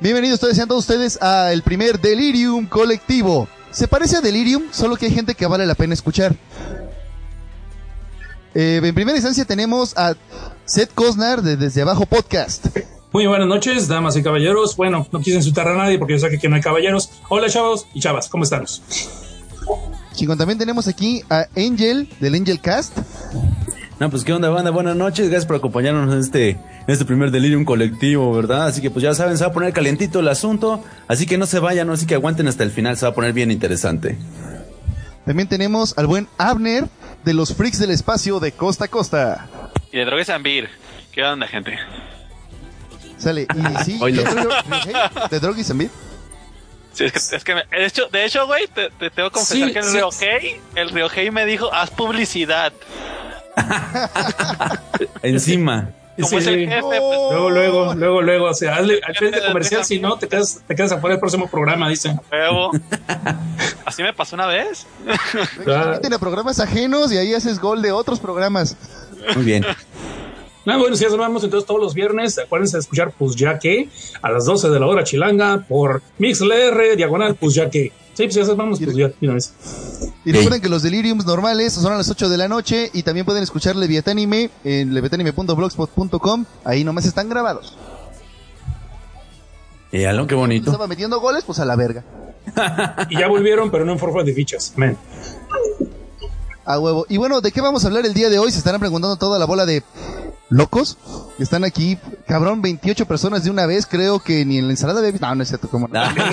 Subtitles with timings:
[0.00, 3.48] Bienvenidos todos, sean todos ustedes al primer Delirium colectivo.
[3.70, 6.34] Se parece a Delirium, solo que hay gente que vale la pena escuchar.
[8.54, 10.14] Eh, en primera instancia tenemos a
[10.66, 12.66] Seth Cosnar de Desde Abajo Podcast.
[13.12, 14.76] Muy buenas noches, damas y caballeros.
[14.76, 17.10] Bueno, no quise insultar a nadie porque yo sé que aquí no hay caballeros.
[17.28, 18.82] Hola, chavos y chavas, ¿cómo estamos?
[20.14, 22.96] Chingón, también tenemos aquí a Angel del Angel Cast.
[24.00, 26.58] No, pues qué onda, banda, buenas noches, gracias por acompañarnos en este, en
[26.88, 28.66] este primer delirium colectivo, ¿verdad?
[28.66, 31.46] Así que pues ya saben, se va a poner calientito el asunto, así que no
[31.46, 31.92] se vayan, ¿no?
[31.92, 34.18] así que aguanten hasta el final, se va a poner bien interesante.
[35.24, 36.86] También tenemos al buen Abner
[37.24, 39.46] de los Freaks del Espacio de Costa a Costa.
[39.92, 40.68] Y de Drogues Ambir.
[41.12, 41.78] ¿Qué onda, gente?
[43.18, 44.22] Sale, y sí, Oilo.
[44.24, 45.90] yo creo- de Drogues Ambir.
[46.92, 49.34] Sí, es que, es que me- de hecho, de hecho, güey, te, te tengo que
[49.34, 50.56] confesar Sí, que el sí.
[50.74, 52.72] El Ryohei me dijo, haz publicidad.
[55.22, 55.90] Encima.
[56.16, 56.66] Como Sí, es el sí.
[56.66, 60.28] jefe, pues, Luego, luego, luego, luego, o sea, hazle al frente comercial, si no, te
[60.28, 62.20] quedas, te quedas afuera del próximo programa, dicen.
[62.30, 62.70] huevo.
[63.86, 64.86] Así me pasó una vez.
[65.66, 68.76] Ah, Tiene programas ajenos y ahí haces gol de otros programas.
[69.34, 69.64] Muy bien.
[70.66, 73.88] Ah, bueno, si ya vamos entonces todos los viernes, acuérdense de escuchar Pues Ya Que
[74.20, 77.90] a las 12 de la hora chilanga por MixLR, diagonal Pues Ya Que.
[78.14, 79.52] Sí, pues ya vamos, pues ya, una vez.
[80.24, 83.24] Y recuerden que los deliriums normales son a las 8 de la noche y también
[83.24, 86.44] pueden escuchar Leviatánime en leviatánime.blogspot.com.
[86.64, 87.76] Ahí nomás están grabados.
[89.90, 90.70] Y algo qué bonito.
[90.70, 92.04] Estaba metiendo goles, pues a la verga.
[93.10, 94.72] Y ya volvieron, pero no en forma de fichas.
[94.76, 94.96] Men.
[96.64, 97.06] A huevo.
[97.08, 98.50] Y bueno, ¿de qué vamos a hablar el día de hoy?
[98.50, 99.82] Se estarán preguntando toda la bola de
[100.52, 100.98] locos
[101.36, 101.98] que están aquí.
[102.26, 103.86] Cabrón, 28 personas de una vez.
[103.86, 105.12] Creo que ni en la ensalada de...
[105.12, 105.68] No, no es cierto.
[105.68, 105.98] ¿cómo no?
[106.00, 106.14] Ah,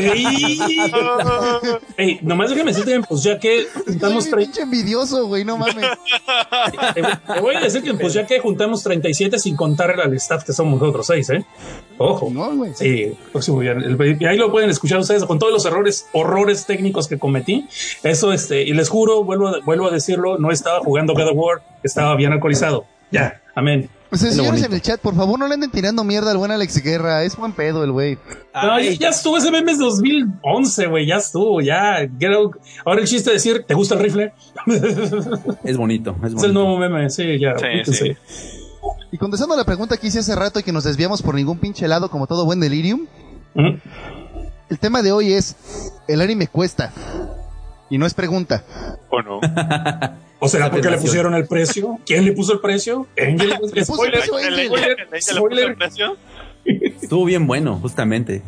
[1.98, 2.20] ¡Ey!
[2.22, 5.76] Nomás déjame decirte, pues ya que juntamos Soy pinche envidioso, güey, no mames.
[6.94, 10.14] te, voy- te voy a decir que pues ya que juntamos 37 sin contar al
[10.16, 11.46] staff que somos nosotros seis, ¿eh?
[11.98, 12.30] Ojo.
[12.32, 12.74] No, güey.
[12.76, 13.68] Sí, próximo Y
[14.26, 17.68] ahí lo pueden escuchar ustedes con todos los errores, horrores técnicos que cometí.
[18.04, 21.62] Eso, este, y les juro, vuelvo vuelvo a decirlo, no estaba jugando God of War,
[21.84, 22.86] estaba bien alcoholizado.
[23.12, 23.90] Ya, amén.
[24.10, 24.66] Pues señores bonito.
[24.68, 27.24] en el chat, por favor, no le anden tirando mierda al buen Alex Guerra.
[27.24, 28.18] Es buen pedo el güey.
[28.56, 31.98] No, ya, ya estuvo ese meme es 2011, güey, ya estuvo, ya.
[32.86, 34.34] Ahora el chiste es decir, ¿te gusta el rifle?
[35.64, 36.54] es bonito, es Es el bonito.
[36.54, 37.56] nuevo meme, sí, ya.
[37.58, 38.18] Sí, ubíquense.
[39.12, 41.60] Y contestando a la pregunta que hice hace rato y que nos desviamos por ningún
[41.60, 43.06] pinche lado como todo buen delirium,
[43.56, 45.56] el tema de hoy es
[46.08, 46.92] el anime cuesta.
[47.90, 48.64] Y no es pregunta.
[49.10, 49.40] ¿O no?
[50.40, 52.00] ¿O será porque le pusieron el precio?
[52.06, 53.08] ¿Quién le puso el precio?
[53.20, 53.50] Angel.
[53.50, 54.14] Le puso el Spoiler.
[54.20, 54.60] precio ¿El Angel.
[54.68, 55.70] Angel- el Angel le puso Spoiler.
[55.70, 56.18] el precio?
[57.02, 58.42] Estuvo bien bueno, justamente.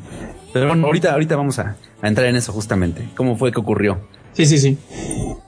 [0.54, 3.08] Pero bueno, ahorita, ahorita vamos a, a entrar en eso justamente.
[3.16, 4.02] ¿Cómo fue que ocurrió?
[4.34, 4.78] Sí, sí, sí.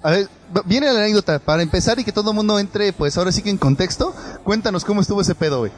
[0.02, 0.28] A ver,
[0.66, 1.40] viene la anécdota.
[1.40, 4.86] Para empezar y que todo el mundo entre, pues ahora sí que en contexto, cuéntanos
[4.86, 5.72] cómo estuvo ese pedo, güey.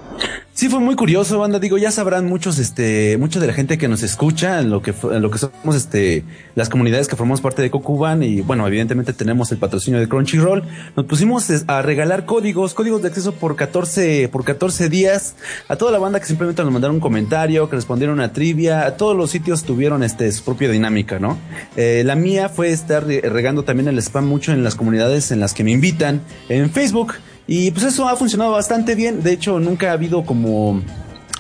[0.53, 1.59] Sí, fue muy curioso, banda.
[1.59, 4.93] Digo, ya sabrán muchos, este, mucho de la gente que nos escucha, en lo que,
[5.11, 6.23] en lo que somos, este,
[6.55, 10.63] las comunidades que formamos parte de Cocuban y bueno, evidentemente tenemos el patrocinio de Crunchyroll.
[10.95, 15.35] Nos pusimos a regalar códigos, códigos de acceso por 14, por 14 días
[15.67, 18.85] a toda la banda que simplemente nos mandaron un comentario, que respondieron a trivia.
[18.85, 21.37] A todos los sitios tuvieron, este, su propia dinámica, ¿no?
[21.75, 25.39] Eh, la mía fue estar re- regando también el spam mucho en las comunidades en
[25.39, 27.13] las que me invitan en Facebook.
[27.47, 29.23] Y pues eso ha funcionado bastante bien.
[29.23, 30.81] De hecho, nunca ha habido como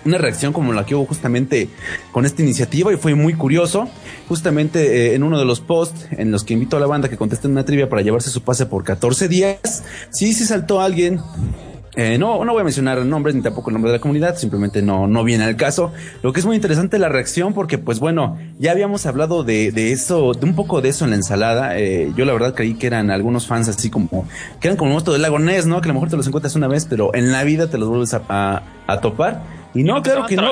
[0.05, 1.67] una reacción como la que hubo justamente
[2.11, 3.89] con esta iniciativa y fue muy curioso.
[4.27, 7.17] Justamente eh, en uno de los posts en los que invito a la banda que
[7.17, 11.19] contesten una trivia para llevarse su pase por 14 días, sí, sí saltó alguien.
[11.97, 14.81] Eh, no, no voy a mencionar nombres ni tampoco el nombre de la comunidad, simplemente
[14.81, 15.93] no, no viene al caso.
[16.23, 19.93] Lo que es muy interesante la reacción porque pues bueno, ya habíamos hablado de, de
[19.93, 21.77] eso, de un poco de eso en la ensalada.
[21.79, 24.27] Eh, yo la verdad creí que eran algunos fans así como,
[24.59, 25.79] que eran como el monstruo del lago Ness, ¿no?
[25.79, 27.87] Que a lo mejor te los encuentras una vez, pero en la vida te los
[27.87, 29.41] vuelves a, a- a topar.
[29.73, 30.43] Y no, claro que no.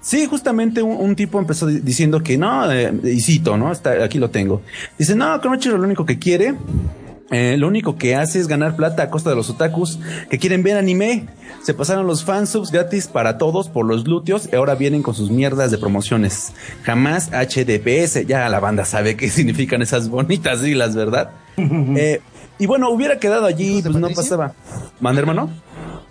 [0.00, 3.70] sí, justamente un, un tipo empezó di- diciendo que no, eh, y cito, ¿no?
[3.72, 4.62] Está, aquí lo tengo.
[4.98, 6.54] Dice, no, Crunchyroll lo único que quiere
[7.30, 9.98] eh, lo único que hace es ganar plata a costa de los otakus
[10.30, 11.26] que quieren ver anime.
[11.62, 15.30] Se pasaron los fansubs gratis para todos por los glúteos y ahora vienen con sus
[15.30, 16.52] mierdas de promociones.
[16.84, 18.26] Jamás HDPS.
[18.26, 21.30] Ya la banda sabe qué significan esas bonitas siglas, ¿verdad?
[21.58, 22.20] Eh,
[22.60, 24.52] y bueno, hubiera quedado allí, ¿Hijos de pues no pasaba.
[25.00, 25.50] ¿Mande, hermano?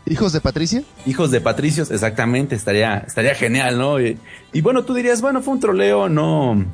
[0.10, 0.84] Hijos de Patricia.
[1.06, 4.00] Hijos de Patricios, exactamente, estaría, estaría genial, ¿no?
[4.00, 4.18] Y,
[4.62, 6.66] bueno, tú dirías, bueno, fue un troleo, no,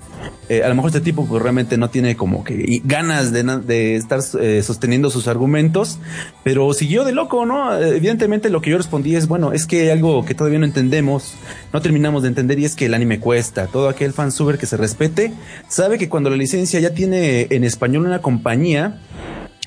[0.50, 4.20] eh, a lo mejor este tipo pues realmente no tiene como que ganas de, estar
[4.40, 6.00] eh, sosteniendo sus argumentos,
[6.44, 7.78] pero siguió de loco, ¿no?
[7.78, 11.34] Evidentemente lo que yo respondí es, bueno, es que algo que todavía no entendemos,
[11.74, 14.78] no terminamos de entender y es que el anime cuesta, todo aquel fansuber que se
[14.78, 15.34] respete,
[15.68, 19.00] sabe que cuando la licencia ya tiene en español una compañía,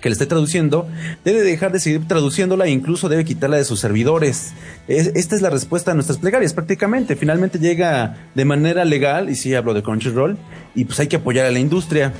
[0.07, 0.89] que le esté traduciendo,
[1.25, 4.53] debe dejar de seguir traduciéndola e incluso debe quitarla de sus servidores.
[4.87, 7.17] esta es la respuesta a nuestras plegarias, prácticamente.
[7.17, 10.39] Finalmente llega de manera legal, y sí hablo de Crunchyroll,
[10.77, 12.13] y pues hay que apoyar a la industria.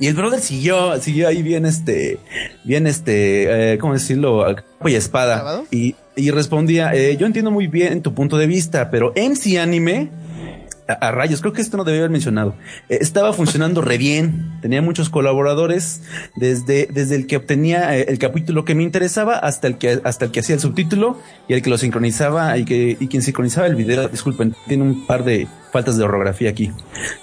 [0.00, 2.18] Y el brother siguió, siguió ahí bien este,
[2.64, 4.44] bien este, eh, ¿cómo decirlo?
[4.84, 5.62] y espada.
[5.70, 10.10] Y, y respondía, eh, yo entiendo muy bien tu punto de vista, pero MC Anime
[10.88, 12.54] a, rayos, creo que esto no debía haber mencionado.
[12.88, 16.02] Eh, estaba funcionando re bien, tenía muchos colaboradores,
[16.36, 20.26] desde, desde el que obtenía eh, el capítulo que me interesaba hasta el que, hasta
[20.26, 21.18] el que hacía el subtítulo
[21.48, 24.08] y el que lo sincronizaba y que, y quien sincronizaba el video.
[24.08, 26.70] Disculpen, tiene un par de faltas de orografía aquí.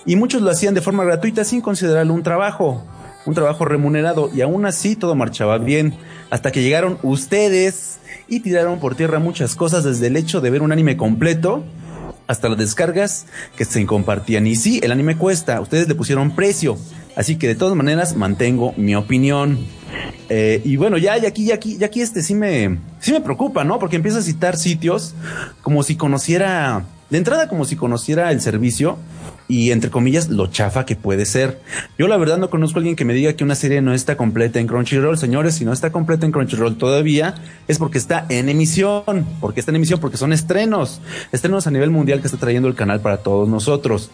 [0.05, 2.83] Y muchos lo hacían de forma gratuita sin considerarlo un trabajo,
[3.25, 5.93] un trabajo remunerado y aún así todo marchaba bien
[6.29, 10.61] hasta que llegaron ustedes y tiraron por tierra muchas cosas desde el hecho de ver
[10.61, 11.63] un anime completo
[12.29, 13.25] hasta las descargas
[13.57, 14.45] que se compartían.
[14.45, 16.77] Y sí, el anime cuesta, ustedes le pusieron precio,
[17.15, 19.57] así que de todas maneras mantengo mi opinión.
[20.29, 23.21] Eh, y bueno, ya, ya aquí, ya aquí, ya aquí este sí me, sí me
[23.21, 23.79] preocupa, ¿no?
[23.79, 25.15] Porque empieza a citar sitios
[25.63, 28.97] como si conociera, de entrada como si conociera el servicio
[29.49, 31.59] y entre comillas lo chafa que puede ser.
[31.97, 34.15] Yo la verdad no conozco a alguien que me diga que una serie no está
[34.15, 37.33] completa en Crunchyroll, señores, si no está completa en Crunchyroll todavía
[37.67, 41.01] es porque está en emisión, porque está en emisión, porque son estrenos,
[41.31, 44.11] estrenos a nivel mundial que está trayendo el canal para todos nosotros.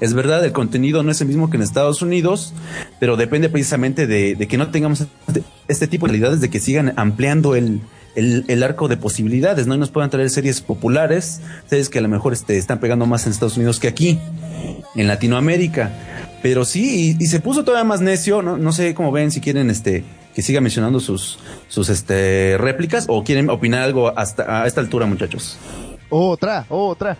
[0.00, 2.52] Es verdad, el contenido no es el mismo que en Estados Unidos,
[2.98, 6.92] pero depende precisamente de, que no tengamos este, este tipo de realidades, de que sigan
[6.96, 7.82] ampliando el,
[8.14, 9.74] el, arco de posibilidades, ¿no?
[9.74, 13.26] Y nos puedan traer series populares, series que a lo mejor este, están pegando más
[13.26, 14.18] en Estados Unidos que aquí,
[14.94, 15.90] en Latinoamérica.
[16.42, 18.56] Pero sí, y, se puso todavía más necio, ¿no?
[18.58, 20.04] No sé cómo ven, si quieren este
[20.34, 21.38] que siga mencionando sus,
[21.68, 25.58] sus este, réplicas o quieren opinar algo hasta a esta altura, muchachos.
[26.08, 27.18] Otra, otra.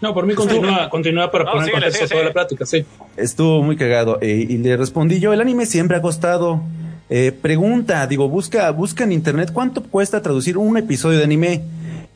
[0.00, 2.84] No, por mí continúa, continúa para poner en contexto toda la plática, sí.
[3.16, 4.18] Estuvo muy cagado.
[4.20, 6.60] Eh, y le respondí yo, el anime siempre ha costado.
[7.10, 11.62] Eh, pregunta, digo, busca, busca en internet cuánto cuesta traducir un episodio de anime.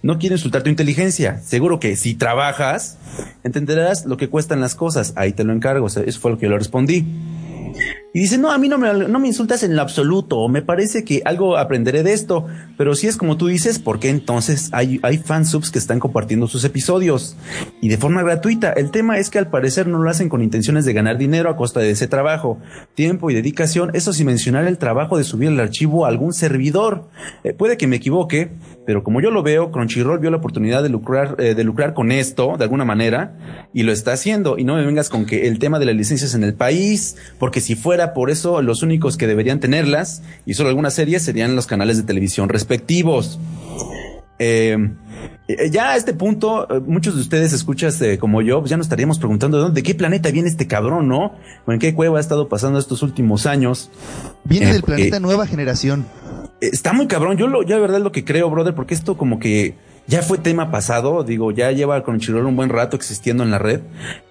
[0.02, 1.40] No quiero insultar tu inteligencia.
[1.40, 2.98] Seguro que si trabajas,
[3.44, 5.12] entenderás lo que cuestan las cosas.
[5.16, 5.86] Ahí te lo encargo.
[5.86, 7.06] eso fue lo que yo le respondí.
[8.14, 11.02] Y dice, no, a mí no me, no me insultas en lo absoluto, me parece
[11.02, 12.46] que algo aprenderé de esto,
[12.76, 16.46] pero si es como tú dices, ¿por qué entonces hay, hay fansubs que están compartiendo
[16.46, 17.36] sus episodios?
[17.80, 20.84] Y de forma gratuita, el tema es que al parecer no lo hacen con intenciones
[20.84, 22.58] de ganar dinero a costa de ese trabajo,
[22.94, 27.08] tiempo y dedicación, eso sin mencionar el trabajo de subir el archivo a algún servidor.
[27.44, 28.52] Eh, puede que me equivoque,
[28.86, 32.12] pero como yo lo veo, Crunchyroll vio la oportunidad de lucrar, eh, de lucrar con
[32.12, 35.58] esto, de alguna manera, y lo está haciendo, y no me vengas con que el
[35.58, 39.26] tema de las licencias en el país, porque si fuera por eso los únicos que
[39.26, 43.38] deberían tenerlas, y solo algunas series, serían los canales de televisión respectivos.
[44.44, 44.76] Eh,
[45.46, 48.86] eh, ya a este punto, eh, muchos de ustedes escuchas como yo, pues ya nos
[48.86, 51.34] estaríamos preguntando de, dónde, de qué planeta viene este cabrón, ¿no?
[51.64, 53.90] O en qué cueva ha estado pasando estos últimos años.
[54.44, 56.06] Viene del planeta nueva generación.
[56.62, 57.36] Está muy cabrón.
[57.36, 59.74] Yo lo, ya de verdad lo que creo, brother, porque esto como que
[60.06, 61.24] ya fue tema pasado.
[61.24, 63.80] Digo, ya lleva con Chirol un buen rato existiendo en la red.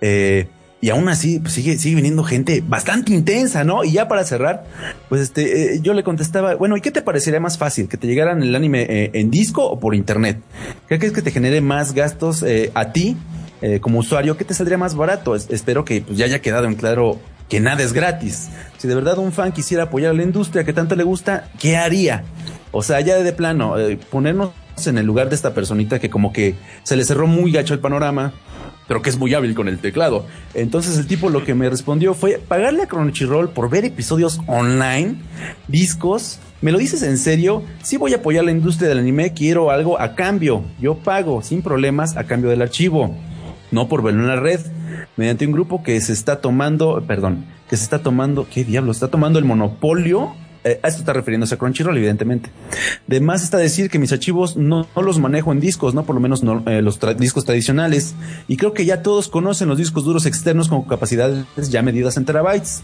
[0.01, 0.47] Eh,
[0.81, 3.83] y aún así pues sigue, sigue viniendo gente bastante intensa, ¿no?
[3.83, 4.65] Y ya para cerrar,
[5.09, 7.87] pues este, eh, yo le contestaba, bueno, ¿y qué te parecería más fácil?
[7.87, 10.39] ¿Que te llegaran el anime eh, en disco o por internet?
[10.89, 13.15] ¿Qué crees que te genere más gastos eh, a ti
[13.79, 14.37] como usuario?
[14.37, 15.35] ¿Qué te saldría más barato?
[15.35, 17.19] espero que pues, ya haya quedado en claro
[17.51, 18.49] que nada es gratis.
[18.77, 21.75] Si de verdad un fan quisiera apoyar a la industria que tanto le gusta, ¿qué
[21.75, 22.23] haría?
[22.71, 23.75] O sea, ya de plano,
[24.09, 24.51] ponernos
[24.85, 27.81] en el lugar de esta personita que como que se le cerró muy gacho el
[27.81, 28.31] panorama,
[28.87, 30.25] pero que es muy hábil con el teclado.
[30.53, 35.15] Entonces el tipo lo que me respondió fue pagarle a Crunchyroll por ver episodios online,
[35.67, 36.39] discos.
[36.61, 37.63] ¿Me lo dices en serio?
[37.83, 40.63] Si voy a apoyar la industria del anime, quiero algo a cambio.
[40.79, 43.13] Yo pago sin problemas a cambio del archivo.
[43.71, 44.61] No por verlo en la red.
[45.17, 48.91] Mediante un grupo que se está tomando, perdón, que se está tomando, ¿qué diablo?
[48.91, 52.51] Está tomando el monopolio eh, a esto está refiriéndose a Crunchyroll, evidentemente.
[53.07, 56.03] De más está decir que mis archivos no, los manejo en discos, ¿no?
[56.03, 58.13] Por lo menos no, eh, los discos tradicionales.
[58.47, 62.25] Y creo que ya todos conocen los discos duros externos con capacidades ya medidas en
[62.25, 62.83] terabytes.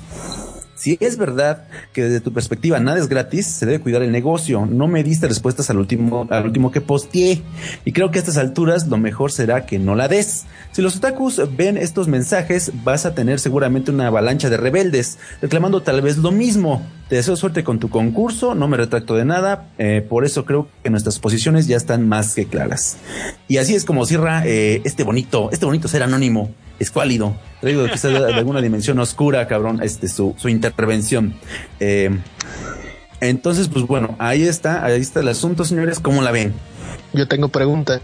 [0.77, 4.67] Si es verdad que desde tu perspectiva nada es gratis, se debe cuidar el negocio.
[4.67, 7.41] No me diste respuestas al último, al último que posteé.
[7.83, 10.45] Y creo que a estas alturas lo mejor será que no la des.
[10.71, 15.81] Si los otakus ven estos mensajes, vas a tener seguramente una avalancha de rebeldes, reclamando
[15.81, 16.85] tal vez lo mismo.
[17.09, 20.67] Te deseo suerte con tu concurso, no me retracto de nada, eh, por eso creo
[20.83, 22.97] que nuestras posiciones ya están más que claras.
[23.47, 27.91] Y así es como cierra eh, este bonito, este bonito ser anónimo escuálido, traigo de
[27.91, 31.33] quizás de, alguna dimensión oscura, cabrón, este, su, su intervención.
[31.79, 32.09] Eh,
[33.21, 36.53] entonces, pues bueno, ahí está, ahí está el asunto, señores, ¿cómo la ven?
[37.13, 38.01] Yo tengo pregunta.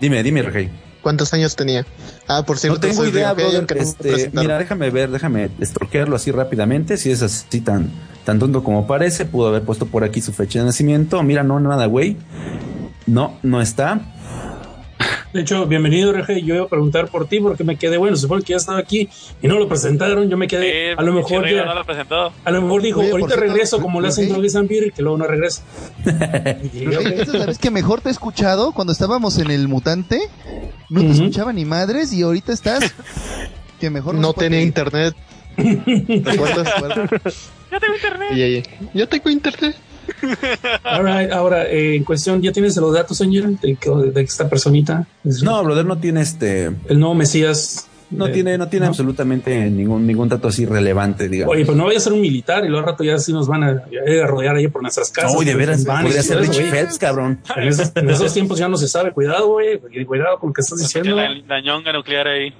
[0.00, 0.70] Dime, dime, Rey.
[1.02, 1.86] ¿Cuántos años tenía?
[2.26, 6.98] Ah, por cierto, no tengo idea, brother, este, mira, déjame ver, déjame estroquearlo así rápidamente,
[6.98, 7.90] si es así tan,
[8.30, 11.20] tan tonto como parece, pudo haber puesto por aquí su fecha de nacimiento.
[11.24, 12.16] Mira, no, nada, güey.
[13.06, 13.98] No, no está.
[15.32, 16.42] De hecho, bienvenido, Reje.
[16.42, 19.08] Yo iba a preguntar por ti porque me quedé, bueno, supone que ya estaba aquí
[19.42, 20.28] y no lo presentaron.
[20.28, 22.32] Yo me quedé, Sí, a lo mejor no lo presentó.
[22.44, 25.26] a lo mejor dijo, Oye, ahorita regreso como le hacen Zambir y que luego no
[25.26, 25.62] regresa.
[26.72, 27.06] Y, Pero, ok.
[27.06, 30.20] esta es la vez que mejor te he escuchado cuando estábamos en el mutante.
[30.88, 32.94] No te escuchaba ni madres y ahorita estás
[33.80, 34.66] que mejor No tenía ir.
[34.68, 35.16] internet.
[35.56, 37.50] ¿Te acuerdas?
[37.70, 38.30] Ya tengo internet.
[38.94, 39.76] Y yo tengo internet.
[40.84, 43.48] Ahora, eh, en cuestión, ¿ya tienes los datos, señor?
[43.60, 45.06] De, que- de esta personita.
[45.24, 46.66] Es No, brother, no tiene este.
[46.88, 47.86] El nuevo Mesías.
[48.10, 51.54] No Eh, tiene, no tiene absolutamente ningún, ningún dato así relevante, digamos.
[51.54, 53.46] Oye, pues no vaya a ser un militar y luego al rato ya sí nos
[53.46, 55.36] van a, a rodear ahí por nuestras casas.
[55.38, 56.60] Uy, de Pues, veras, van podría ser Rich.
[56.70, 57.38] Phelps, cabrón.
[57.56, 59.12] En esos, en esos tiempos ya no se sabe.
[59.12, 59.78] Cuidado, güey.
[60.06, 61.14] Cuidado con lo que estás diciendo.
[61.14, 62.52] La, la ñonga nuclear ahí.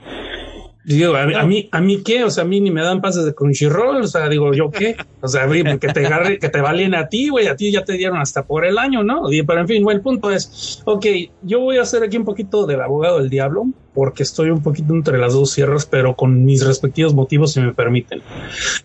[0.96, 3.24] Digo, a, a mí, a mí qué, o sea, a mí ni me dan pases
[3.24, 4.96] de Crunchyroll, o sea, digo, ¿yo qué?
[5.20, 7.92] O sea, que te agarre, que te valen a ti, güey, a ti ya te
[7.92, 9.30] dieron hasta por el año, ¿no?
[9.32, 11.06] Y, pero en fin, bueno, el punto es, ok,
[11.42, 14.92] yo voy a hacer aquí un poquito del abogado del diablo, porque estoy un poquito
[14.92, 18.20] entre las dos sierras, pero con mis respectivos motivos, si me permiten.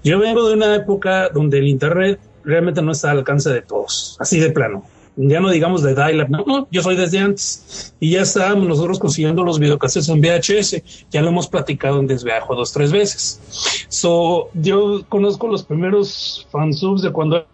[0.04, 4.16] Yo vengo de una época donde el Internet realmente no está al alcance de todos,
[4.20, 4.84] así de plano.
[5.18, 7.94] Ya no digamos de dial-up, no, no, yo soy desde antes.
[8.00, 10.82] Y ya estábamos nosotros consiguiendo los videocassettes en VHS.
[11.12, 13.40] Ya lo hemos platicado en Desviajo dos, tres veces.
[13.88, 17.46] So, yo conozco los primeros fansubs de cuando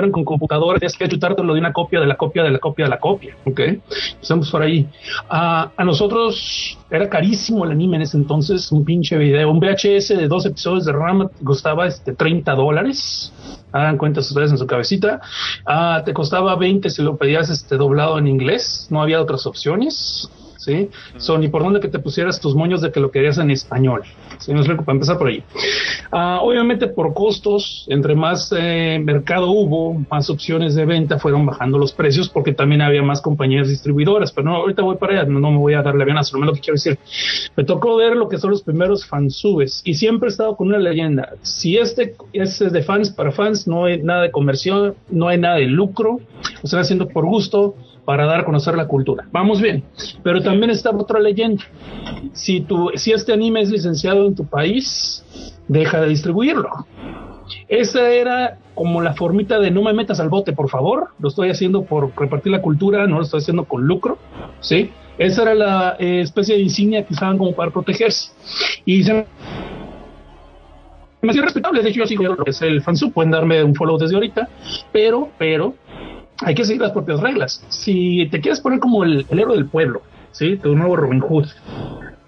[0.00, 2.84] eran con computadora, tienes que chutártelo de una copia de la copia de la copia
[2.84, 3.60] de la copia, ¿ok?
[4.20, 4.86] Estamos por ahí.
[5.28, 10.08] Ah, a nosotros era carísimo el anime en ese entonces, un pinche video, un VHS
[10.08, 13.32] de dos episodios de Rama costaba este 30 dólares.
[13.72, 15.20] Hagan cuentas ustedes en su cabecita.
[15.66, 20.30] Ah, te costaba 20 si lo pedías este doblado en inglés, no había otras opciones.
[20.68, 20.90] ¿Sí?
[21.16, 24.02] So, ni por dónde que te pusieras tus moños de que lo querías en español.
[24.38, 24.52] ¿sí?
[24.52, 25.42] No es rico para empezar por ahí.
[26.12, 31.78] Ah, obviamente por costos, entre más eh, mercado hubo, más opciones de venta, fueron bajando
[31.78, 34.30] los precios porque también había más compañías distribuidoras.
[34.32, 36.52] Pero no, ahorita voy para allá, no, no me voy a darle bien a lo
[36.52, 36.98] que quiero decir.
[37.56, 40.78] Me tocó ver lo que son los primeros fansubes y siempre he estado con una
[40.78, 41.32] leyenda.
[41.40, 45.56] Si este es de fans para fans, no hay nada de comercio, no hay nada
[45.56, 47.74] de lucro, lo están haciendo por gusto
[48.08, 49.28] para dar a conocer la cultura.
[49.32, 49.84] Vamos bien,
[50.22, 51.62] pero también está otra leyenda.
[52.32, 55.22] Si, tu, si este anime es licenciado en tu país,
[55.68, 56.70] deja de distribuirlo.
[57.68, 61.08] Esa era como la formita de no me metas al bote, por favor.
[61.18, 64.16] Lo estoy haciendo por repartir la cultura, no lo estoy haciendo con lucro.
[64.60, 64.90] ¿sí?
[65.18, 68.32] Esa era la eh, especie de insignia que usaban como para protegerse.
[68.86, 69.26] Y se
[71.20, 71.82] me hacía respetable.
[71.82, 73.12] De hecho, yo sigo lo que es el fansub.
[73.12, 74.48] Pueden darme un follow desde ahorita,
[74.92, 75.74] pero, pero
[76.44, 77.64] hay que seguir las propias reglas.
[77.68, 80.02] Si te quieres poner como el, héroe del pueblo,
[80.32, 80.56] ¿sí?
[80.56, 81.46] Tu nuevo Robin Hood,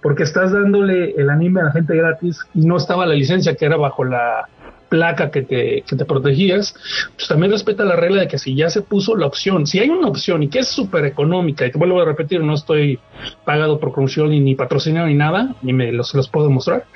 [0.02, 3.67] porque estás dándole el anime a la gente gratis y no estaba la licencia que
[3.67, 4.49] era bajo la
[4.88, 6.75] placa que te, que te protegías,
[7.14, 9.88] pues también respeta la regla de que si ya se puso la opción, si hay
[9.88, 12.99] una opción y que es súper económica, y te vuelvo a repetir, no estoy
[13.45, 16.87] pagado por Crunchyroll ni, ni patrocinado ni nada, ni me los, puedo mostrar.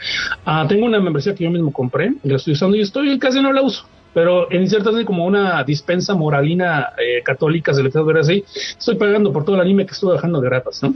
[0.44, 3.40] Ah, tengo una membresía que yo mismo compré, y la estoy usando y estoy casi
[3.40, 7.90] no la uso pero en cierto así como una dispensa moralina eh, católica, se le
[7.90, 10.94] puede ver así, estoy pagando por todo el anime que estuve dejando de gratas, ¿no?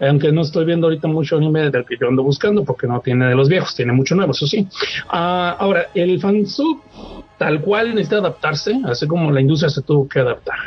[0.00, 3.26] Aunque no estoy viendo ahorita mucho anime del que yo ando buscando, porque no tiene
[3.28, 4.68] de los viejos, tiene mucho nuevo, eso sí.
[5.08, 6.82] Ah, ahora, el fansub
[7.38, 10.58] tal cual necesita adaptarse, así como la industria se tuvo que adaptar.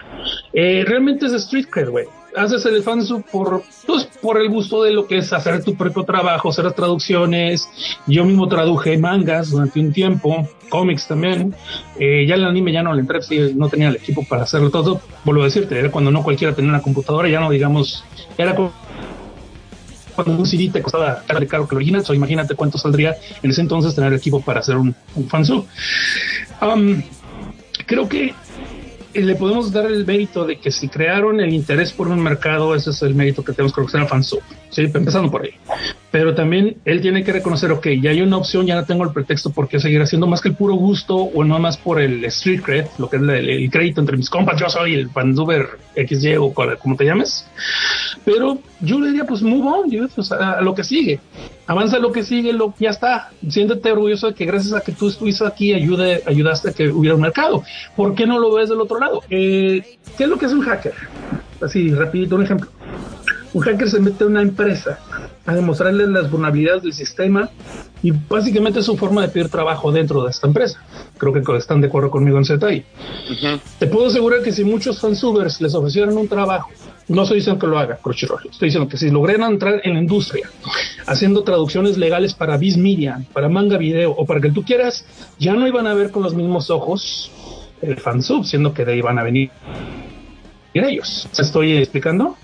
[0.54, 2.06] Eh, realmente es street cred, güey.
[2.36, 6.04] Haces el fansub por, pues, por el gusto de lo que es hacer tu propio
[6.04, 7.68] trabajo, hacer las traducciones.
[8.08, 11.54] Yo mismo traduje mangas durante un tiempo, cómics también.
[12.00, 14.70] Eh, ya el anime ya no le entré, sí, no tenía el equipo para hacerlo
[14.70, 15.02] todo.
[15.26, 18.04] Vuelvo a decirte, era cuando no cualquiera tenía una computadora, ya no digamos,
[18.38, 23.50] era cuando un CD te costaba de caro que el original, imagínate cuánto saldría en
[23.50, 25.66] ese entonces tener el equipo para hacer un, un fansub.
[27.86, 28.34] Creo que
[29.14, 32.92] le podemos dar el mérito de que si crearon el interés por un mercado, ese
[32.92, 34.84] es el mérito que tenemos que reconocer al fansub, ¿sí?
[34.84, 35.52] empezando por ahí.
[36.12, 39.12] Pero también él tiene que reconocer, ok, ya hay una opción, ya no tengo el
[39.12, 42.24] pretexto por qué seguir haciendo más que el puro gusto o no más por el
[42.26, 46.54] street cred, lo que es el, crédito entre mis compas, yo el fansuber XY o
[46.54, 47.46] como te llames.
[48.26, 51.20] Pero yo le diría, pues move on, dude, o sea, a lo que sigue.
[51.68, 53.30] Avanza lo que sigue, lo ya está.
[53.48, 57.16] Siéntete orgulloso de que gracias a que tú estuviste aquí, ayude, ayudaste a que hubiera
[57.16, 57.64] un mercado.
[57.96, 59.22] ¿Por qué no lo ves del otro lado?
[59.30, 60.94] Eh, ¿Qué es lo que es un hacker?
[61.62, 62.70] Así, rapidito, un ejemplo.
[63.54, 65.00] Un hacker se mete a una empresa
[65.46, 67.50] a demostrarles las vulnerabilidades del sistema
[68.04, 70.82] y básicamente es su forma de pedir trabajo dentro de esta empresa.
[71.18, 72.86] Creo que están de acuerdo conmigo en ese detalle.
[73.78, 76.70] Te puedo asegurar que si muchos fansubers les ofrecieran un trabajo,
[77.08, 80.00] no estoy diciendo que lo haga Crunchyroll, estoy diciendo que si lograran entrar en la
[80.00, 80.50] industria
[81.06, 85.06] haciendo traducciones legales para Viz Media, para manga video o para que tú quieras,
[85.40, 87.32] ya no iban a ver con los mismos ojos
[87.82, 89.50] el fansub, siendo que de ahí van a venir
[90.74, 91.28] ellos.
[91.32, 92.38] ¿Se estoy explicando?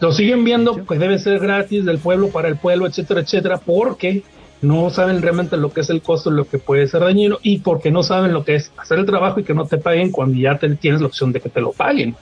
[0.00, 4.22] Lo siguen viendo que debe ser gratis del pueblo para el pueblo, etcétera, etcétera, porque
[4.62, 7.90] no saben realmente lo que es el costo, lo que puede ser dañino y porque
[7.90, 10.58] no saben lo que es hacer el trabajo y que no te paguen cuando ya
[10.58, 12.14] te, tienes la opción de que te lo paguen.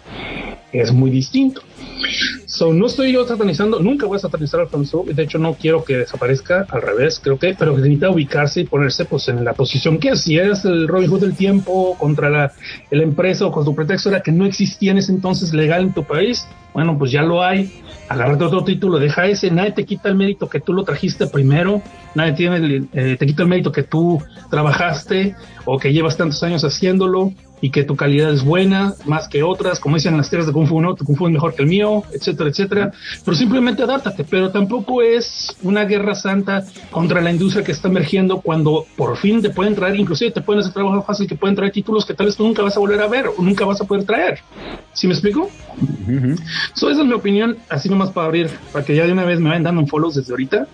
[0.73, 1.63] Es muy distinto.
[2.47, 5.85] So, no estoy yo satanizando, nunca voy a satanizar al fansub, de hecho no quiero
[5.85, 9.53] que desaparezca, al revés, creo que, pero que necesita ubicarse y ponerse pues en la
[9.53, 12.53] posición que es, si eres el Robin Hood del tiempo contra la,
[12.91, 15.93] la empresa o con tu pretexto era que no existía en ese entonces legal en
[15.93, 17.71] tu país, bueno, pues ya lo hay,
[18.09, 21.83] agárrate otro título, deja ese, nadie te quita el mérito que tú lo trajiste primero,
[22.15, 25.35] nadie tiene, eh, te quita el mérito que tú trabajaste
[25.65, 29.81] o que llevas tantos años haciéndolo, y que tu calidad es buena más que otras,
[29.81, 30.95] como dicen las tierras de Kung Fu, ¿no?
[30.95, 32.93] Tu Kung Fu es mejor que el mío, etcétera, etcétera.
[33.25, 38.41] Pero simplemente adáptate, pero tampoco es una guerra santa contra la industria que está emergiendo
[38.41, 41.73] cuando por fin te pueden traer, inclusive te pueden hacer trabajo fácil, que pueden traer
[41.73, 43.85] títulos que tal vez tú nunca vas a volver a ver o nunca vas a
[43.85, 44.39] poder traer.
[44.93, 45.49] ¿Sí me explico?
[46.77, 49.49] esa es mi opinión, así nomás para abrir, para que ya de una vez me
[49.49, 50.67] vayan dando un follow desde ahorita.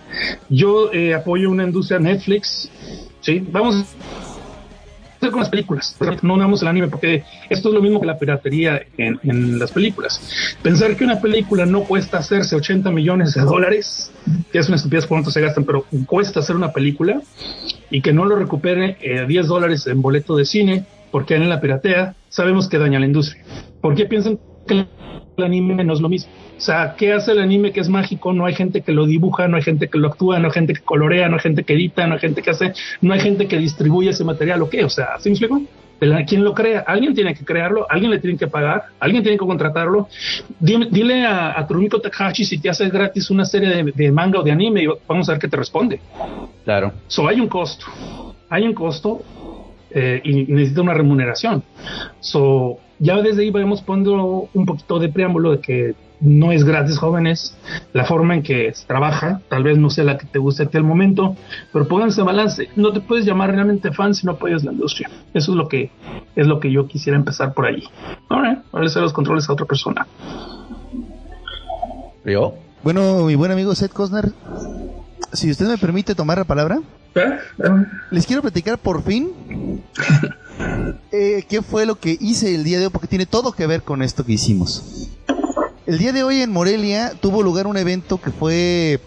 [0.49, 2.69] Yo eh, apoyo una industria Netflix,
[3.21, 3.45] ¿sí?
[3.51, 3.85] Vamos
[5.31, 5.95] con las películas.
[6.21, 10.21] No damos el anime porque esto es lo mismo que la piratería en, las películas.
[10.61, 14.11] Pensar que una película no cuesta hacerse 80 millones de dólares,
[14.51, 17.21] que es una estupidez cuánto se gastan, pero cuesta hacer una película
[17.89, 21.61] y que no lo recupere 10 eh, dólares en boleto de cine porque en la
[21.61, 23.41] piratea, sabemos que daña la industria.
[23.79, 24.85] ¿Por qué piensan que
[25.37, 26.31] el anime no es lo mismo?
[26.57, 28.33] O sea, ¿qué hace el anime que es mágico?
[28.33, 30.73] No hay gente que lo dibuja, no hay gente que lo actúa, no hay gente
[30.73, 33.47] que colorea, no hay gente que edita, no hay gente que hace, no hay gente
[33.47, 34.83] que distribuye ese material o qué.
[34.83, 35.61] O sea, ¿sí me explico?
[36.27, 36.83] ¿Quién lo crea?
[36.85, 40.09] Alguien tiene que crearlo, alguien le tiene que pagar, alguien tiene que contratarlo.
[40.59, 44.51] Dile, a, a Trumiko Takahashi si te hace gratis una serie de, manga o de
[44.51, 45.99] anime y vamos a ver qué te responde.
[46.63, 46.93] Claro.
[47.07, 47.85] So, hay un costo.
[48.49, 49.21] Hay un costo
[49.89, 51.63] eh, y necesita una remuneración.
[52.19, 56.97] So, ya desde ahí vamos poniendo un poquito de preámbulo de que no es gratis,
[56.97, 57.57] jóvenes.
[57.93, 60.65] La forma en que se trabaja, tal vez no sea la que te guste a
[60.67, 61.35] ti al momento,
[61.73, 62.69] pero pónganse balance.
[62.75, 65.09] No te puedes llamar realmente fan si no apoyas la industria.
[65.33, 65.91] Eso es lo que
[66.35, 67.83] es lo que yo quisiera empezar por ahí.
[68.29, 70.07] Ahora, right, hacer los controles a otra persona.
[72.25, 72.55] ¿Yo?
[72.83, 74.31] Bueno, mi buen amigo Seth Cosner,
[75.33, 76.79] si usted me permite tomar la palabra,
[77.15, 77.37] ¿Eh?
[78.11, 79.81] les quiero platicar por fin
[81.11, 83.81] eh, qué fue lo que hice el día de hoy, porque tiene todo que ver
[83.83, 85.09] con esto que hicimos.
[85.85, 88.99] El día de hoy en Morelia tuvo lugar un evento que fue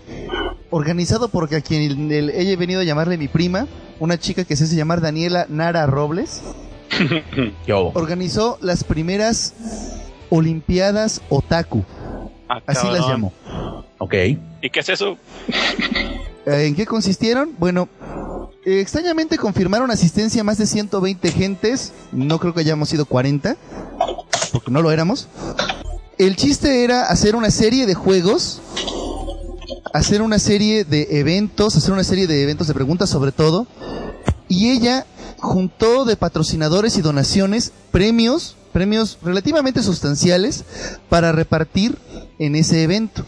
[0.71, 3.67] organizado por a quien ella he venido a llamarle mi prima,
[3.99, 6.43] una chica que se hace llamar Daniela Nara Robles.
[7.95, 9.55] Organizó las primeras
[10.31, 11.85] Olimpiadas Otaku.
[12.49, 13.33] Ah, Así las llamó.
[13.99, 14.15] Ok.
[14.63, 15.19] ¿Y qué es eso?
[16.51, 17.55] ¿En qué consistieron?
[17.59, 17.89] Bueno,
[18.65, 21.93] extrañamente confirmaron asistencia a más de 120 gentes.
[22.13, 23.57] No creo que hayamos sido 40,
[24.53, 25.29] porque no lo éramos
[26.19, 28.61] el chiste era hacer una serie de juegos,
[29.95, 33.69] hacer una serie de eventos, hacer una serie de eventos de preguntas sobre todo,
[34.49, 35.07] y ella
[35.39, 40.65] juntó de patrocinadores y donaciones premios, premios relativamente sustanciales
[41.09, 41.97] para repartir
[42.41, 43.25] en ese evento.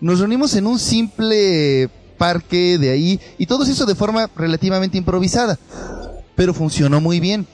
[0.00, 5.58] Nos reunimos en un simple parque de ahí y todo hizo de forma relativamente improvisada,
[6.34, 7.46] pero funcionó muy bien.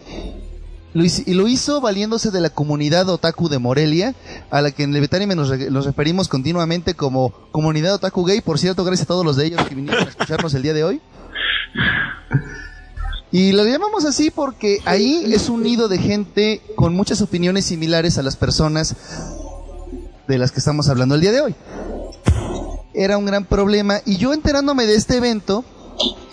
[0.94, 4.14] Lo hizo, y lo hizo valiéndose de la comunidad otaku de Morelia,
[4.50, 8.42] a la que en Levetanime nos, nos referimos continuamente como comunidad otaku gay.
[8.42, 10.84] Por cierto, gracias a todos los de ellos que vinieron a escucharnos el día de
[10.84, 11.00] hoy.
[13.30, 18.18] Y lo llamamos así porque ahí es un nido de gente con muchas opiniones similares
[18.18, 18.94] a las personas
[20.28, 21.54] de las que estamos hablando el día de hoy.
[22.94, 25.64] Era un gran problema y yo enterándome de este evento,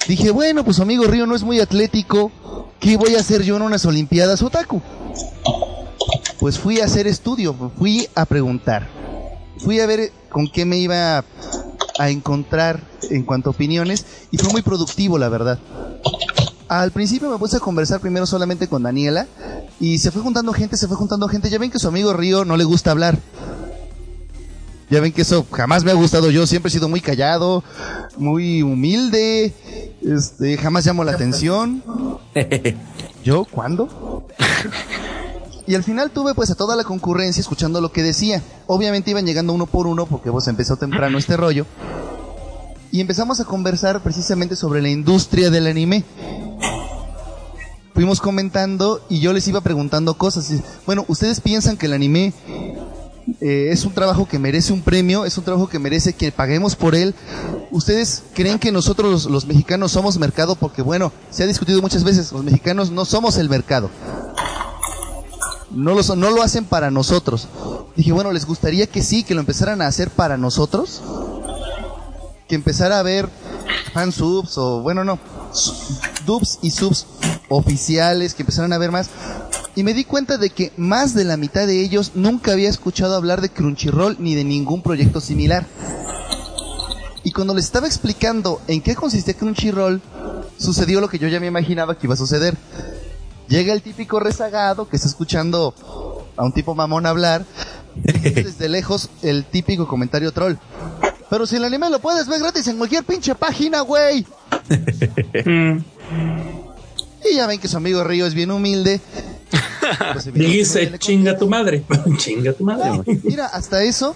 [0.08, 2.32] dije, bueno, pues amigo Río no es muy atlético,
[2.80, 4.82] ¿qué voy a hacer yo en unas Olimpiadas Otaku?
[6.40, 8.88] Pues fui a hacer estudio, fui a preguntar,
[9.58, 11.24] fui a ver con qué me iba
[11.98, 15.60] a encontrar en cuanto a opiniones y fue muy productivo, la verdad.
[16.68, 19.28] Al principio me puse a conversar primero solamente con Daniela
[19.80, 21.50] y se fue juntando gente, se fue juntando gente.
[21.50, 23.18] Ya ven que su amigo Río no le gusta hablar.
[24.90, 27.64] Ya ven que eso jamás me ha gustado yo, siempre he sido muy callado,
[28.18, 29.54] muy humilde,
[30.02, 31.84] este, jamás llamo la atención.
[33.24, 33.46] ¿Yo?
[33.46, 34.26] ¿Cuándo?
[35.68, 38.42] Y al final tuve pues a toda la concurrencia escuchando lo que decía.
[38.66, 41.68] Obviamente iban llegando uno por uno porque pues empezó temprano este rollo.
[42.92, 46.04] Y empezamos a conversar precisamente sobre la industria del anime.
[47.94, 50.52] Fuimos comentando y yo les iba preguntando cosas.
[50.88, 52.34] Bueno, ¿ustedes piensan que el anime
[53.42, 55.26] eh, es un trabajo que merece un premio?
[55.26, 57.14] ¿Es un trabajo que merece que paguemos por él?
[57.72, 60.56] ¿Ustedes creen que nosotros los, mexicanos somos mercado?
[60.56, 63.90] Porque bueno, se ha discutido muchas veces, los mexicanos no somos el mercado.
[65.72, 67.48] No lo, hacen para nosotros.
[67.96, 71.02] Dije, bueno, ¿les gustaría que sí, que lo empezaran a hacer para nosotros?
[72.48, 73.30] Que empezara a haber
[73.94, 75.20] fansubs o, bueno, no,
[76.26, 77.06] dubs y subs
[77.50, 79.10] oficiales, que empezaran a ver más.
[79.80, 83.16] Y me di cuenta de que más de la mitad de ellos nunca había escuchado
[83.16, 85.66] hablar de Crunchyroll ni de ningún proyecto similar.
[87.24, 90.02] Y cuando les estaba explicando en qué consistía Crunchyroll,
[90.58, 92.58] sucedió lo que yo ya me imaginaba que iba a suceder.
[93.48, 95.74] Llega el típico rezagado que está escuchando
[96.36, 97.46] a un tipo mamón hablar.
[98.04, 100.56] y desde lejos el típico comentario troll.
[101.30, 104.26] Pero si el anime lo puedes ver gratis en cualquier pinche página, güey.
[105.46, 105.78] Mm.
[107.32, 109.00] Y ya ven que su amigo Río es bien humilde.
[110.34, 111.84] Dijiste, chinga tu madre.
[112.18, 113.02] chinga tu madre.
[113.24, 114.16] Mira, hasta eso,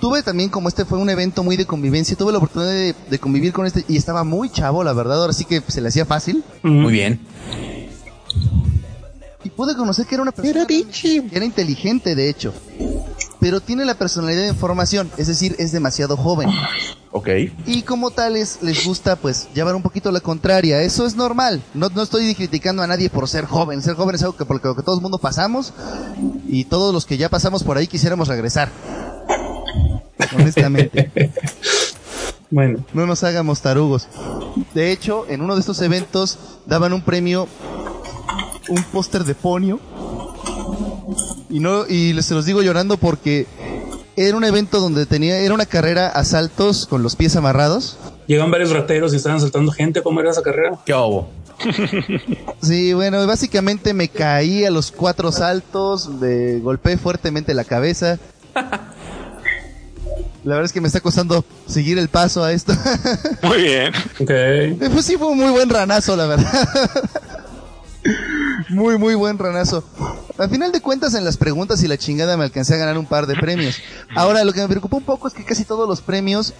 [0.00, 3.18] tuve también, como este fue un evento muy de convivencia, tuve la oportunidad de, de
[3.18, 6.04] convivir con este, y estaba muy chavo, la verdad, ahora sí que se le hacía
[6.04, 6.44] fácil.
[6.62, 7.20] Muy bien.
[9.44, 12.54] Y pude conocer que era una persona que era inteligente, de hecho.
[13.44, 16.48] Pero tiene la personalidad de información, es decir, es demasiado joven.
[17.10, 17.28] Ok.
[17.66, 20.80] Y como tales, les gusta, pues, llevar un poquito la contraria.
[20.80, 21.60] Eso es normal.
[21.74, 23.82] No, no estoy criticando a nadie por ser joven.
[23.82, 25.74] Ser joven es algo que por lo que todo el mundo pasamos.
[26.48, 28.70] Y todos los que ya pasamos por ahí quisiéramos regresar.
[30.34, 31.10] Honestamente.
[32.50, 34.06] Bueno, No nos hagamos tarugos.
[34.74, 37.48] De hecho, en uno de estos eventos daban un premio,
[38.68, 39.80] un póster de Ponio.
[41.50, 43.46] Y no, y les- se los digo llorando porque
[44.16, 47.96] era un evento donde tenía, era una carrera a saltos con los pies amarrados.
[48.26, 50.02] llegan varios rateros y estaban saltando gente.
[50.02, 50.78] ¿Cómo era esa carrera?
[50.86, 51.28] ¿Qué hubo?
[52.62, 58.18] Sí, bueno, básicamente me caí a los cuatro saltos, me golpeé fuertemente la cabeza.
[60.44, 62.74] La verdad es que me está costando seguir el paso a esto.
[63.42, 63.92] Muy bien.
[64.20, 64.90] Ok.
[64.92, 66.68] Pues sí, fue un muy buen ranazo, la verdad.
[68.68, 69.84] Muy, muy buen ranazo.
[70.38, 73.06] Al final de cuentas, en las preguntas y la chingada me alcancé a ganar un
[73.06, 73.76] par de premios.
[74.14, 76.54] Ahora, lo que me preocupó un poco es que casi todos los premios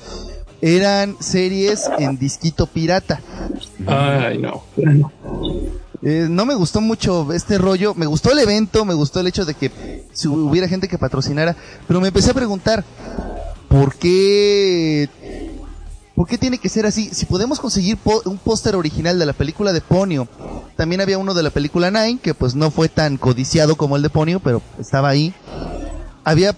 [0.60, 3.20] eran series en disquito pirata.
[3.86, 4.62] Ay, no.
[6.02, 7.94] Eh, no me gustó mucho este rollo.
[7.94, 11.56] Me gustó el evento, me gustó el hecho de que si hubiera gente que patrocinara.
[11.88, 12.84] Pero me empecé a preguntar,
[13.68, 15.08] ¿por qué
[16.14, 17.10] ¿Por qué tiene que ser así?
[17.12, 20.28] Si podemos conseguir un póster original de la película de Ponio,
[20.76, 24.02] también había uno de la película Nine, que pues no fue tan codiciado como el
[24.02, 25.34] de Ponio, pero estaba ahí.
[26.22, 26.54] Había,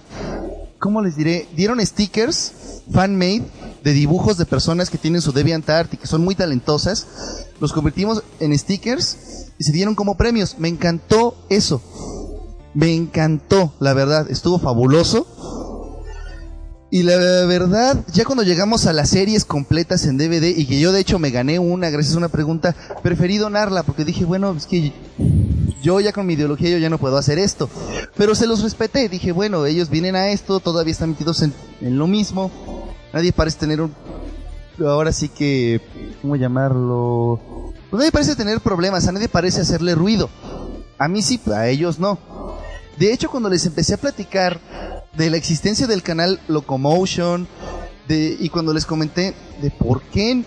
[0.79, 1.49] ¿cómo les diré?
[1.57, 2.53] Dieron stickers
[2.93, 3.45] fan-made
[3.83, 7.07] de dibujos de personas que tienen su DeviantArt y que son muy talentosas.
[7.59, 10.59] Los convertimos en stickers y se dieron como premios.
[10.59, 11.81] Me encantó eso.
[12.75, 14.31] Me encantó, la verdad.
[14.31, 15.27] Estuvo fabuloso.
[16.97, 20.93] Y la verdad, ya cuando llegamos a las series completas en DVD, y que yo
[20.93, 24.65] de hecho me gané una gracias a una pregunta, preferí donarla porque dije, bueno, es
[24.65, 24.95] que
[25.83, 27.69] yo ya con mi ideología yo ya no puedo hacer esto.
[28.17, 31.99] Pero se los respeté, dije, bueno, ellos vienen a esto, todavía están metidos en, en
[31.99, 32.51] lo mismo.
[33.13, 33.93] Nadie parece tener un...
[34.81, 35.83] Ahora sí que...
[36.23, 37.75] ¿Cómo llamarlo?
[37.91, 40.31] Pues nadie parece tener problemas, a nadie parece hacerle ruido.
[40.97, 42.19] A mí sí, a ellos no.
[42.99, 44.59] De hecho, cuando les empecé a platicar
[45.17, 47.49] de la existencia del canal Locomotion,
[48.09, 50.45] de, y cuando les comenté de por qué,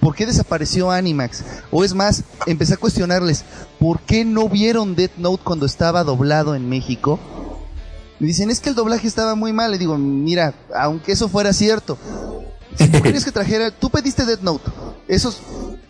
[0.00, 3.44] por qué desapareció Animax, o es más, empecé a cuestionarles,
[3.78, 7.18] ¿por qué no vieron Death Note cuando estaba doblado en México?
[8.18, 9.70] Me dicen, es que el doblaje estaba muy mal.
[9.70, 11.96] Le digo, mira, aunque eso fuera cierto,
[12.76, 14.70] si tú querías que trajera, tú pediste Death Note.
[15.06, 15.38] Esos,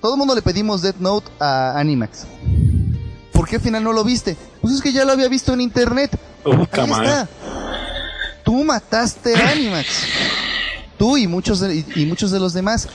[0.01, 2.27] todo el mundo le pedimos Death Note a Animax.
[3.33, 4.37] ¿Por qué al final no lo viste?
[4.61, 6.19] Pues es que ya lo había visto en internet.
[6.45, 7.29] Ahí está.
[8.49, 10.07] Tú mataste a Animax.
[10.97, 12.89] Tú y muchos de, y, muchos de los demás.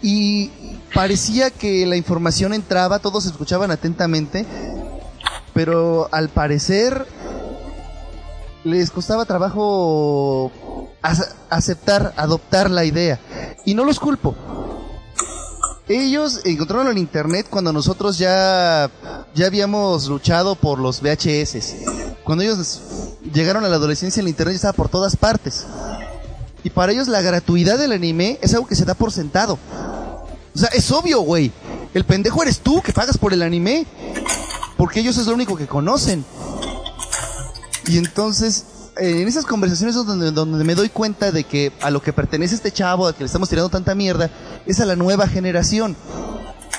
[0.00, 0.52] Y
[0.94, 4.46] parecía que la información entraba, todos escuchaban atentamente,
[5.52, 7.08] pero al parecer
[8.62, 10.52] les costaba trabajo
[11.02, 13.18] ace- aceptar, adoptar la idea.
[13.64, 14.36] Y no los culpo.
[15.90, 18.88] Ellos encontraron en internet cuando nosotros ya,
[19.34, 21.74] ya habíamos luchado por los VHS.
[22.22, 22.80] Cuando ellos
[23.34, 25.66] llegaron a la adolescencia, el internet estaba por todas partes.
[26.62, 29.58] Y para ellos la gratuidad del anime es algo que se da por sentado.
[30.54, 31.50] O sea, es obvio, güey.
[31.92, 33.84] El pendejo eres tú que pagas por el anime.
[34.76, 36.24] Porque ellos es lo único que conocen.
[37.88, 38.64] Y entonces,
[39.00, 42.70] en esas conversaciones es donde, me doy cuenta de que a lo que pertenece este
[42.70, 44.30] chavo, al que le estamos tirando tanta mierda,
[44.66, 45.96] es a la nueva generación.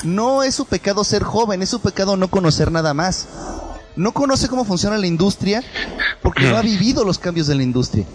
[0.03, 3.27] No es su pecado ser joven, es su pecado no conocer nada más.
[3.95, 5.63] No conoce cómo funciona la industria
[6.21, 8.05] porque no ha vivido los cambios de la industria.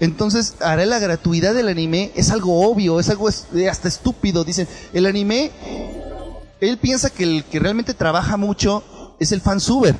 [0.00, 4.44] Entonces, hará la gratuidad del anime es algo obvio, es algo eh, hasta estúpido.
[4.44, 5.50] Dicen, el anime,
[6.60, 8.84] él piensa que el que realmente trabaja mucho
[9.18, 9.96] es el fansuber.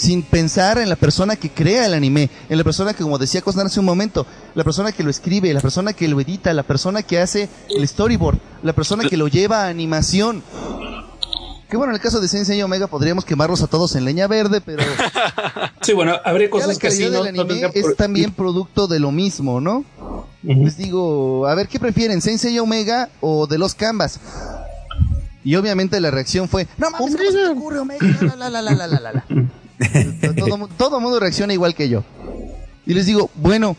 [0.00, 3.42] Sin pensar en la persona que crea el anime, en la persona que, como decía
[3.42, 6.62] Cosnar hace un momento, la persona que lo escribe, la persona que lo edita, la
[6.62, 10.42] persona que hace el storyboard, la persona que lo lleva a animación.
[11.68, 14.62] Que bueno, en el caso de Sensei Omega podríamos quemarlos a todos en leña verde,
[14.62, 14.82] pero
[15.82, 19.00] Sí, bueno, la cosas que sí no, del no anime por- es también producto de
[19.00, 19.84] lo mismo, ¿no?
[20.42, 20.64] Ujú.
[20.64, 22.22] Les digo, a ver, ¿qué prefieren?
[22.22, 24.18] ¿Sensei Omega o de los Canvas?
[25.44, 28.06] Y obviamente la reacción fue, no mames, ¿cómo se te ocurre Omega?
[28.38, 29.24] La, la, la, la, la, la, la".
[30.38, 32.04] todo, mu- todo mundo reacciona igual que yo.
[32.86, 33.76] Y les digo, bueno,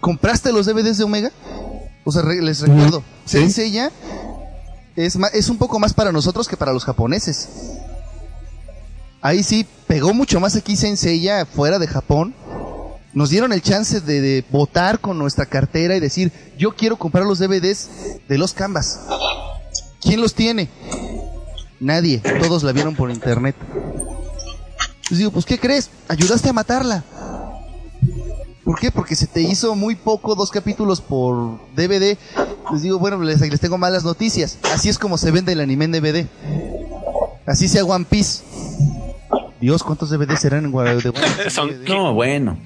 [0.00, 1.30] ¿compraste los DVDs de Omega?
[2.04, 3.90] O sea, les recuerdo, Sensei ya
[4.96, 7.48] es, ma- es un poco más para nosotros que para los japoneses.
[9.22, 12.34] Ahí sí, pegó mucho más aquí Senseiya fuera de Japón.
[13.14, 17.24] Nos dieron el chance de, de votar con nuestra cartera y decir, yo quiero comprar
[17.24, 17.88] los DVDs
[18.28, 19.00] de los Canvas.
[20.02, 20.68] ¿Quién los tiene?
[21.80, 23.54] Nadie, todos la vieron por internet.
[25.10, 25.90] Les digo, pues ¿qué crees?
[26.08, 27.04] Ayudaste a matarla.
[28.64, 28.90] ¿Por qué?
[28.90, 32.16] Porque se te hizo muy poco dos capítulos por DVD.
[32.72, 34.58] Les digo, bueno, les, les tengo malas noticias.
[34.72, 36.26] Así es como se vende el anime en DVD.
[37.46, 38.42] Así sea One Piece.
[39.60, 41.50] Dios, ¿cuántos DVDs serán en Gua- de One Piece?
[41.50, 42.58] Son No, bueno,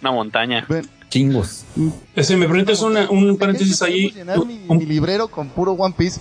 [0.00, 0.64] una montaña.
[0.66, 1.64] Bueno, chingos.
[2.22, 4.14] Si me permites una- un paréntesis ahí,
[4.46, 6.20] mi, un- mi librero con puro One Piece.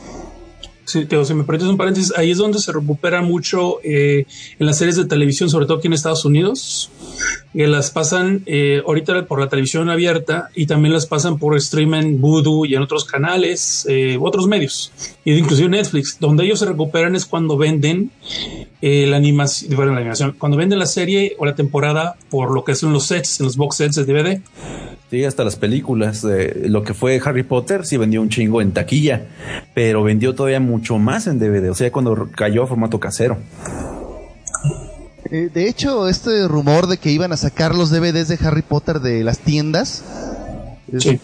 [0.92, 4.26] Sí, Teo, si me permites un paréntesis, ahí es donde se recupera mucho eh,
[4.60, 6.92] en las series de televisión, sobre todo aquí en Estados Unidos,
[7.54, 12.20] que las pasan eh, ahorita por la televisión abierta y también las pasan por streaming
[12.20, 14.92] Voodoo y en otros canales, eh, otros medios,
[15.24, 18.12] y inclusive Netflix, donde ellos se recuperan es cuando venden
[18.82, 23.06] eh, la animación, cuando venden la serie o la temporada por lo que son los
[23.06, 24.42] sets, en los box sets de DVD.
[25.12, 26.24] Sí, hasta las películas.
[26.24, 29.26] eh, lo que fue Harry Potter sí vendió un chingo en taquilla,
[29.74, 31.70] pero vendió todavía mucho más en DVD.
[31.70, 33.38] O sea, cuando cayó a formato casero.
[35.30, 39.02] Eh, de hecho, este rumor de que iban a sacar los DVDs de Harry Potter
[39.02, 40.02] de las tiendas.
[40.98, 41.20] Sí,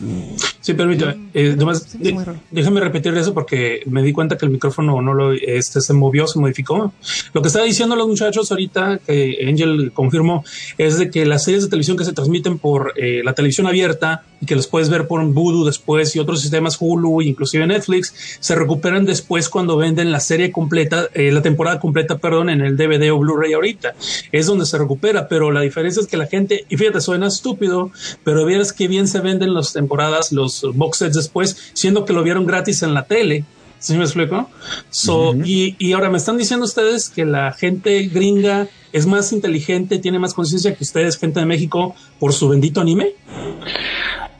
[0.67, 1.30] sí, permítame.
[1.34, 2.15] Eh, nomás, Sí,
[2.51, 6.27] déjame repetir eso porque me di cuenta que el micrófono no lo este, se movió,
[6.27, 6.93] se modificó.
[7.34, 10.43] Lo que estaba diciendo los muchachos ahorita, que Angel confirmó,
[10.77, 14.23] es de que las series de televisión que se transmiten por eh, la televisión abierta
[14.41, 18.56] y que los puedes ver por Voodoo después y otros sistemas Hulu, inclusive Netflix, se
[18.56, 23.12] recuperan después cuando venden la serie completa, eh, la temporada completa, perdón, en el DVD
[23.12, 23.95] o Blu-ray ahorita.
[24.32, 27.91] Es donde se recupera, pero la diferencia es que la gente, y fíjate, suena estúpido,
[28.23, 32.23] pero vieras que bien se venden las temporadas, los box sets después, siendo que lo
[32.23, 33.45] vieron gratis en la tele.
[33.79, 34.49] ¿Sí me explico?
[34.89, 39.99] So, y, y ahora me están diciendo ustedes que la gente gringa es más inteligente,
[39.99, 43.13] tiene más conciencia que ustedes, gente de México, por su bendito anime.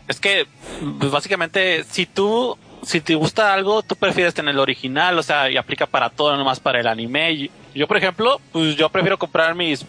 [0.08, 0.48] Es que,
[1.00, 5.52] pues básicamente, si tú, si te gusta algo, tú prefieres tener el original, o sea,
[5.52, 7.52] y aplica para todo, no nomás para el anime.
[7.76, 9.86] Yo, por ejemplo, pues yo prefiero comprar mis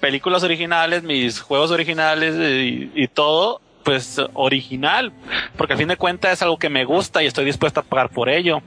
[0.00, 5.12] películas originales, mis juegos originales y, y todo, pues original,
[5.56, 8.08] porque al fin de cuentas es algo que me gusta y estoy dispuesto a pagar
[8.08, 8.62] por ello.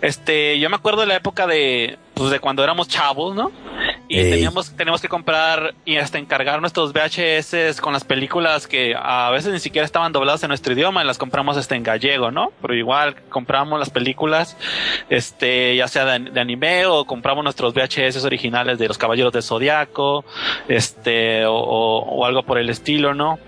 [0.00, 3.50] Este, yo me acuerdo de la época de, pues de cuando éramos chavos, ¿no?
[4.08, 4.30] Y Ey.
[4.30, 9.52] teníamos, teníamos que comprar y hasta encargar nuestros VHS con las películas que a veces
[9.52, 12.52] ni siquiera estaban dobladas en nuestro idioma y las compramos este en gallego, ¿no?
[12.60, 14.56] Pero igual compramos las películas,
[15.08, 19.42] este, ya sea de, de anime o compramos nuestros VHS originales de los Caballeros del
[19.42, 20.24] Zodiaco,
[20.68, 23.38] este, o, o- o algo por el estilo, ¿no?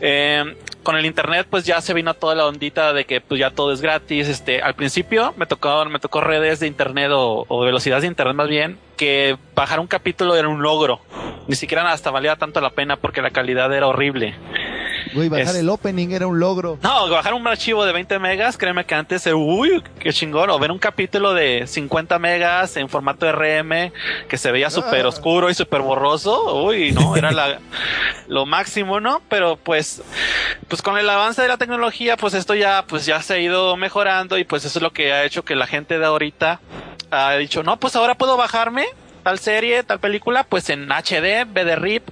[0.00, 3.50] Eh, con el internet pues ya se vino toda la ondita de que pues ya
[3.50, 4.28] todo es gratis.
[4.28, 8.34] Este al principio me tocó me tocó redes de internet o, o velocidades de internet
[8.34, 11.00] más bien que bajar un capítulo era un logro.
[11.46, 14.34] Ni siquiera hasta valía tanto la pena porque la calidad era horrible
[15.14, 16.78] Güey, bajar Es- el opening era un logro.
[16.82, 20.50] no, bajar un archivo de 20 megas, créeme que antes, eh, uy, qué chingón.
[20.50, 23.92] O ver un capítulo de 50 megas en formato RM
[24.28, 25.08] que se veía súper Ah.
[25.08, 26.62] oscuro y súper borroso.
[26.64, 27.58] Uy, no, era la,
[28.28, 29.22] lo máximo, ¿no?
[29.28, 30.02] Pero pues,
[30.68, 33.76] pues con el avance de la tecnología, pues esto ya, pues ya se ha ido
[33.76, 36.60] mejorando y pues eso es lo que ha hecho que la gente de ahorita
[37.10, 38.86] ha dicho, no, pues ahora puedo bajarme
[39.20, 42.08] tal serie, tal película, pues en HD, BD-RIP,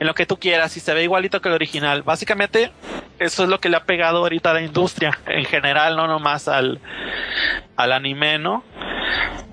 [0.00, 2.02] en lo que tú quieras y se ve igualito que el original.
[2.02, 2.72] Básicamente,
[3.18, 6.48] eso es lo que le ha pegado ahorita a la industria en general, no nomás
[6.48, 6.80] al,
[7.76, 8.64] al anime, ¿no?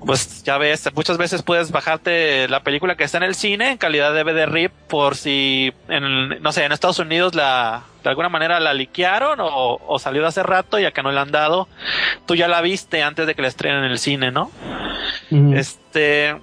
[0.06, 3.78] pues ya ves, muchas veces puedes bajarte la película que está en el cine en
[3.78, 8.30] calidad de DVD RIP por si, en, no sé, en Estados Unidos la, de alguna
[8.30, 11.68] manera la liquearon o, o salió de hace rato ya que no la han dado.
[12.28, 14.52] Tú ya la viste antes de que la estrenen en el cine, ¿no?
[15.32, 16.36] Este,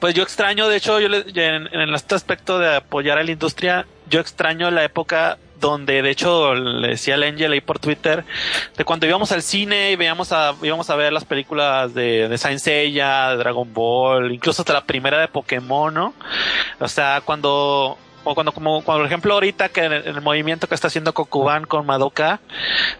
[0.00, 3.86] pues yo extraño, de hecho, yo le- en, este aspecto de apoyar a la industria,
[4.08, 8.24] yo extraño la época donde de hecho le decía al Angel ahí por Twitter
[8.76, 12.38] de cuando íbamos al cine y veíamos a íbamos a ver las películas de, de
[12.38, 16.14] Saint de Dragon Ball, incluso hasta la primera de Pokémon, ¿no?
[16.78, 20.20] O sea, cuando o cuando como cuando, por ejemplo ahorita que en el, en el
[20.20, 22.40] movimiento que está haciendo Kokuban con Madoka,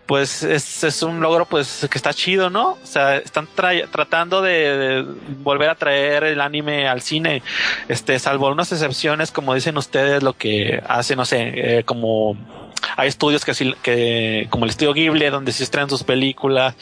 [0.06, 2.78] pues es, es un logro pues que está chido, ¿no?
[2.82, 5.04] O sea, están tra- tratando de, de
[5.42, 7.42] volver a traer el anime al cine,
[7.88, 12.36] este, salvo unas excepciones, como dicen ustedes, lo que hace, no sé, eh, como
[12.96, 16.74] hay estudios que sí, que como el estudio Ghibli donde se estrenan sus películas,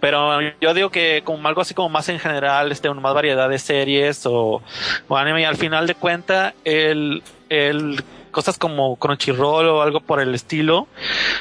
[0.00, 3.48] pero yo digo que como algo así como más en general, este, una más variedad
[3.48, 4.62] de series o,
[5.10, 10.34] anime y al final de cuenta el, el cosas como Crunchyroll o algo por el
[10.34, 10.88] estilo,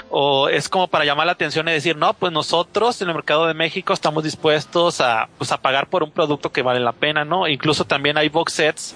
[0.10, 3.48] o es como para llamar la atención y decir, no, pues nosotros en el mercado
[3.48, 7.26] de México estamos dispuestos a, pues a pagar por un producto que vale la pena,
[7.26, 7.48] ¿no?
[7.48, 8.96] Incluso también hay box sets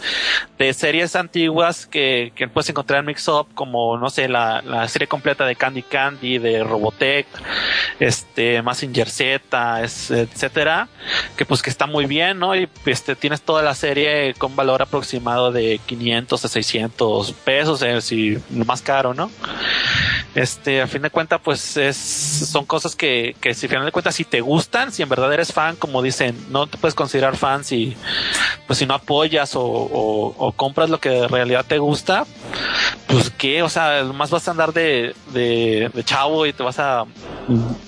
[0.58, 5.08] de series antiguas que, que puedes encontrar en Mix como, no sé, la, la serie
[5.08, 7.28] completa de Candy Candy, de Robotech,
[8.00, 10.90] este, Massinger Z, etcétera,
[11.38, 12.56] que pues que está muy bien, ¿no?
[12.56, 18.02] Y este, tienes toda la serie con valor aproximado de 500 a 600 pesos, eh,
[18.02, 19.30] si más caro, ¿no?
[20.36, 23.92] Este, a fin de cuentas, pues es, son cosas que, que si a final de
[23.92, 27.38] cuentas, si te gustan, si en verdad eres fan, como dicen, no te puedes considerar
[27.38, 27.96] fan si,
[28.66, 32.26] pues si no apoyas o, o, o compras lo que en realidad te gusta,
[33.08, 36.80] pues qué, o sea, más vas a andar de, de, de chavo y te vas
[36.80, 37.06] a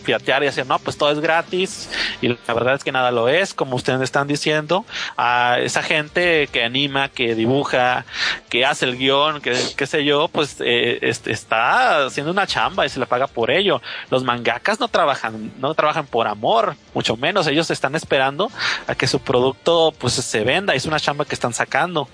[0.05, 1.89] piratear y decir, no, pues todo es gratis
[2.21, 4.85] y la verdad es que nada lo es, como ustedes están diciendo,
[5.17, 8.05] a esa gente que anima, que dibuja,
[8.49, 12.85] que hace el guion, que qué sé yo, pues eh, este, está haciendo una chamba
[12.85, 13.81] y se le paga por ello.
[14.09, 18.51] Los mangakas no trabajan, no trabajan por amor, mucho menos, ellos están esperando
[18.87, 22.09] a que su producto pues se venda, es una chamba que están sacando.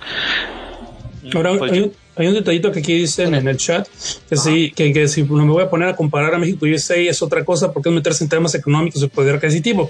[1.36, 3.88] Ahora, Pues hay, yo- un, hay un detallito que aquí dicen en el chat,
[4.29, 6.73] que sí, que, que si no me voy a poner a comparar a México y
[6.73, 9.89] USA es otra cosa, porque es meterse en temas económicos y poder adquisitivo.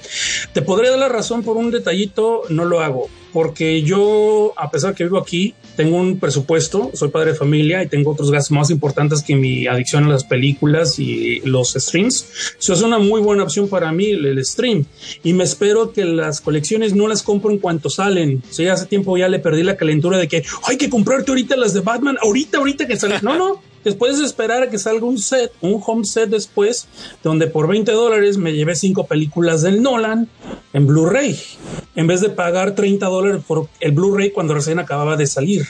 [0.53, 4.95] Te podría dar la razón por un detallito, no lo hago, porque yo, a pesar
[4.95, 8.69] que vivo aquí, tengo un presupuesto, soy padre de familia y tengo otros gastos más
[8.69, 12.53] importantes que mi adicción a las películas y los streams.
[12.59, 14.85] Eso es una muy buena opción para mí, el, stream.
[15.23, 18.43] Y me espero que las colecciones no las compro en cuanto salen.
[18.47, 21.55] O sea, hace tiempo ya le perdí la calentura de que hay que comprarte ahorita
[21.57, 23.17] las de Batman, ahorita, ahorita que salen.
[23.23, 23.59] No, no.
[23.83, 26.87] Después de esperar a que salga un set, un home set después,
[27.23, 30.29] donde por 20 dólares me llevé cinco películas del Nolan
[30.73, 31.37] en Blu-ray,
[31.95, 35.67] en vez de pagar 30 dólares por el Blu-ray cuando recién acababa de salir.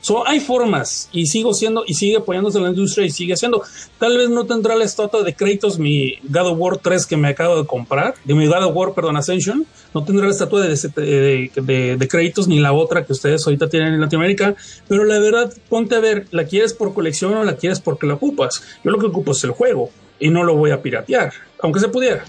[0.00, 3.62] So, hay formas y sigo siendo y sigue apoyándose la industria y sigue haciendo.
[3.98, 7.28] Tal vez no tendrá la estatua de créditos mi God of War 3 que me
[7.28, 9.66] acabo de comprar, de mi God of War, perdón, Ascension.
[9.92, 13.68] No tendrá la estatua de, de, de, de créditos ni la otra que ustedes ahorita
[13.68, 14.54] tienen en Latinoamérica,
[14.88, 18.14] pero la verdad, ponte a ver, ¿la quieres por colección o la quieres porque la
[18.14, 18.62] ocupas?
[18.82, 21.32] Yo lo que ocupo es el juego y no lo voy a piratear,
[21.64, 22.24] aunque se pudiera.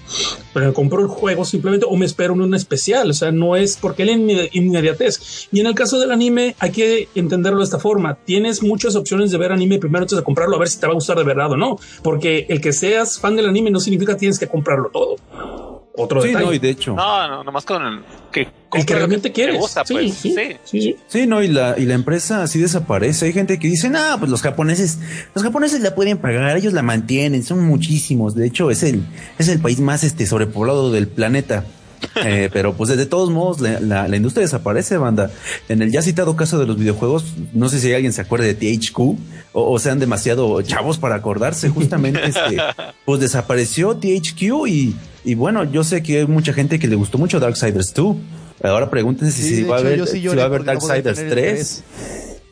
[0.53, 3.77] Pero compro el juego simplemente o me espero en un especial, o sea, no es
[3.77, 5.47] porque la inme- inmediatez.
[5.51, 8.15] Y en el caso del anime, hay que entenderlo de esta forma.
[8.15, 10.93] Tienes muchas opciones de ver anime primero antes de comprarlo, a ver si te va
[10.93, 11.77] a gustar de verdad o no.
[12.01, 15.74] Porque el que seas fan del anime no significa que tienes que comprarlo todo.
[15.97, 16.45] Otro Sí, detalle.
[16.45, 16.93] no, y de hecho.
[16.93, 17.99] No, no, nomás con el
[18.31, 18.41] que,
[18.73, 20.35] el realmente sí, pues, sí, sí.
[20.65, 20.95] sí, sí.
[21.07, 23.27] Sí, no, y la, y la empresa así desaparece.
[23.27, 24.99] Hay gente que dice, ah, pues los japoneses,
[25.33, 28.35] los japoneses la pueden pagar, ellos la mantienen, son muchísimos.
[28.35, 29.03] De hecho, es el,
[29.39, 31.63] es el país más este sobrepoblado del planeta.
[32.23, 35.31] Eh, pero pues de todos modos la, la- la industria desaparece, banda.
[35.69, 38.77] En el ya citado caso de los videojuegos, no sé si alguien se acuerde de
[38.77, 39.17] THQ o,
[39.53, 41.69] o sean demasiado chavos para acordarse.
[41.69, 42.57] Justamente, este,
[43.05, 44.95] pues desapareció THQ y,
[45.25, 48.15] y bueno, yo sé que hay mucha gente que le gustó mucho Darksiders 2.
[48.63, 51.37] Ahora pregúntense Sí, si va a hecho, haber, sí si va a haber Darksiders tener
[51.39, 51.83] el 3.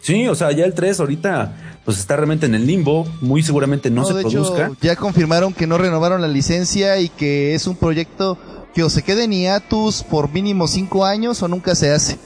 [0.02, 1.56] Sí, o sea, ya el 3 ahorita
[1.86, 4.68] pues está realmente en el limbo, muy seguramente no, se de produzca.
[4.68, 8.38] hecho, ya confirmaron que no renovaron la licencia y que es un proyecto
[8.74, 12.18] que o se quede en hiatus por mínimo cinco años o nunca se hace.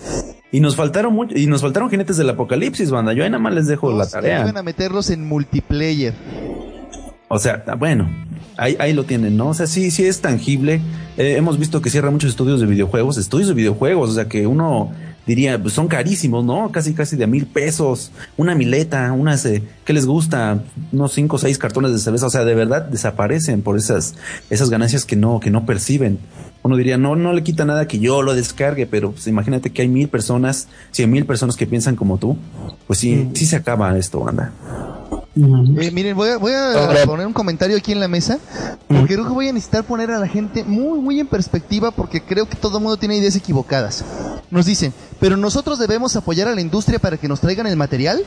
[0.52, 3.14] Y nos faltaron mucho, y nos faltaron jinetes del apocalipsis, banda.
[3.14, 4.44] Yo ahí nada más les dejo la Van tarea.
[4.48, 6.14] a meterlos en multiplayer.
[7.30, 8.10] O sea, bueno,
[8.56, 9.50] ahí, ahí lo tienen, ¿no?
[9.50, 10.82] O sea, sí, sí es tangible.
[11.18, 14.48] Eh, hemos visto que cierra muchos estudios de videojuegos, estudios de videojuegos, o sea que
[14.48, 14.92] uno
[15.26, 16.72] diría, pues son carísimos, ¿no?
[16.72, 20.64] Casi, casi de a mil pesos, una mileta, unas, eh, ¿qué les gusta?
[20.94, 24.16] Unos cinco o seis cartones de cerveza, o sea, de verdad desaparecen por esas,
[24.50, 26.20] esas ganancias que no, que no perciben.
[26.64, 29.82] Uno diría, no, no le quita nada que yo lo descargue, pero pues, imagínate que
[29.82, 32.38] hay mil personas, cien mil personas que piensan como tú,
[32.88, 34.54] pues sí, sí se acaba esto, banda.
[35.80, 38.40] Eh, miren, voy a, voy a poner un comentario aquí en la mesa,
[38.88, 42.22] porque creo que voy a necesitar poner a la gente muy, muy en perspectiva, porque
[42.22, 44.04] creo que todo el mundo tiene ideas equivocadas.
[44.50, 48.24] Nos dicen, pero nosotros debemos apoyar a la industria para que nos traigan el material.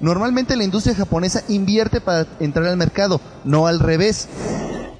[0.00, 4.28] Normalmente la industria japonesa invierte para entrar al mercado, no al revés.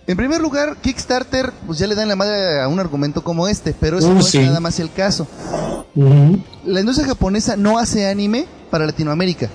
[0.07, 3.75] En primer lugar, Kickstarter, pues ya le dan la madre a un argumento como este,
[3.79, 4.39] pero eso Uh, no sí.
[4.39, 5.27] es nada más el caso.
[6.67, 9.49] La industria japonesa no hace anime para Latinoamérica.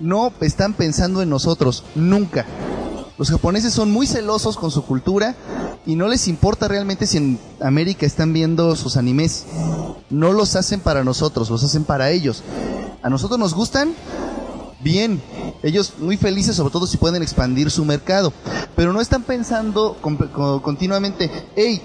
[0.00, 2.44] No están pensando en nosotros, nunca.
[3.18, 5.34] Los japoneses son muy celosos con su cultura
[5.86, 9.46] y no les importa realmente si en América están viendo sus animes.
[10.10, 12.42] No los hacen para nosotros, los hacen para ellos.
[13.02, 13.94] A nosotros nos gustan,
[14.80, 15.22] bien.
[15.62, 18.32] Ellos muy felices, sobre todo si pueden expandir su mercado.
[18.76, 21.80] Pero no están pensando con- con- continuamente, hey,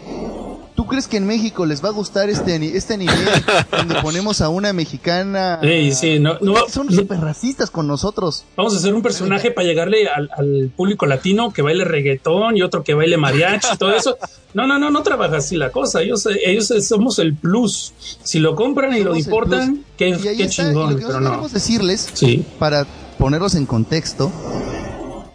[0.82, 3.14] ¿tú crees que en México les va a gustar este, este anime
[3.72, 5.60] donde ponemos a una mexicana?
[5.62, 6.92] Sí, sí, no, no, Son no.
[6.94, 8.46] súper racistas con nosotros.
[8.58, 12.64] Vamos a hacer un personaje para llegarle al, al público latino que baile reggaetón y
[12.64, 14.18] otro que baile mariachi y todo eso.
[14.56, 16.02] No, no, no, no trabaja así la cosa.
[16.02, 17.94] Ellos, ellos somos el plus.
[18.24, 20.98] Si lo compran y lo Somos el importan, qué, Y qué está, y chingón, lo
[21.00, 21.30] que pero no.
[21.30, 22.44] queremos decirles, Sí.
[22.58, 22.88] para
[23.20, 24.32] ponerlos en contexto,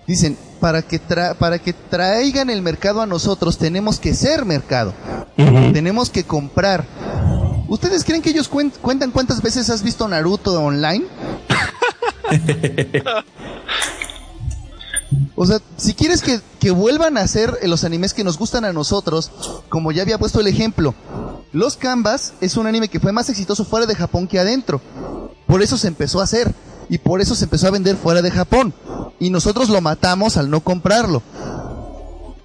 [0.08, 4.94] dicen, para que, tra- para que traigan el mercado a nosotros, tenemos que ser mercado.
[5.36, 6.84] Tenemos que comprar.
[7.68, 11.04] ¿Ustedes creen que ellos cuen- cuentan cuántas veces has visto Naruto online?
[15.38, 18.72] O sea, si quieres que, que vuelvan a hacer los animes que nos gustan a
[18.72, 19.30] nosotros,
[19.68, 20.94] como ya había puesto el ejemplo,
[21.52, 24.80] Los Canvas es un anime que fue más exitoso fuera de Japón que adentro.
[25.46, 26.54] Por eso se empezó a hacer.
[26.88, 28.74] Y por eso se empezó a vender fuera de Japón.
[29.18, 31.22] Y nosotros lo matamos al no comprarlo.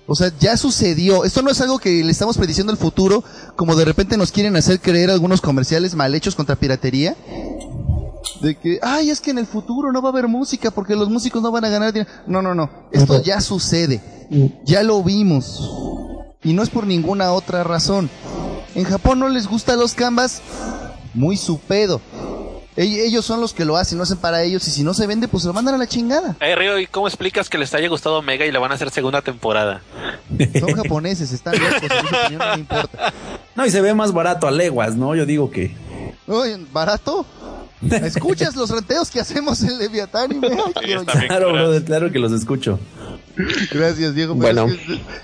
[0.08, 1.24] O sea, ya sucedió.
[1.24, 3.24] Esto no es algo que le estamos prediciendo el futuro,
[3.56, 7.16] como de repente nos quieren hacer creer algunos comerciales mal hechos contra piratería.
[8.42, 11.10] De que, ay, es que en el futuro no va a haber música porque los
[11.10, 12.12] músicos no van a ganar dinero.
[12.28, 12.70] No, no, no.
[12.92, 14.02] Esto ya sucede.
[14.66, 15.70] Ya lo vimos.
[16.44, 18.10] Y no es por ninguna otra razón.
[18.74, 20.42] En Japón no les gusta los canvas.
[21.14, 22.02] Muy su pedo.
[22.78, 24.68] Ell- Ellos son los que lo hacen, lo hacen para ellos.
[24.68, 26.36] Y si no se vende, pues se lo mandan a la chingada.
[26.40, 28.90] Eh, Río, ¿y cómo explicas que les haya gustado Omega y le van a hacer
[28.92, 29.82] segunda temporada?
[30.60, 31.82] Son japoneses, están locos.
[31.84, 33.14] en mi opinión no me importa.
[33.54, 35.14] No, y se ve más barato a leguas, ¿no?
[35.14, 35.76] Yo digo que.
[36.26, 37.26] Oye, barato.
[37.82, 40.32] ¿Escuchas los renteos que hacemos en Leviatán?
[40.32, 40.50] Y me.
[41.28, 42.80] Claro, brother, claro que los escucho.
[43.72, 44.36] Gracias, Diego.
[44.36, 44.68] Bueno.
[44.68, 44.78] es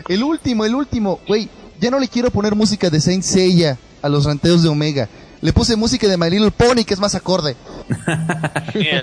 [0.05, 1.19] que- el último, el último.
[1.27, 1.47] Güey,
[1.79, 5.07] ya no le quiero poner música de Saint Seiya a los ranteos de Omega.
[5.41, 7.55] Le puse música de My Little Pony, que es más acorde.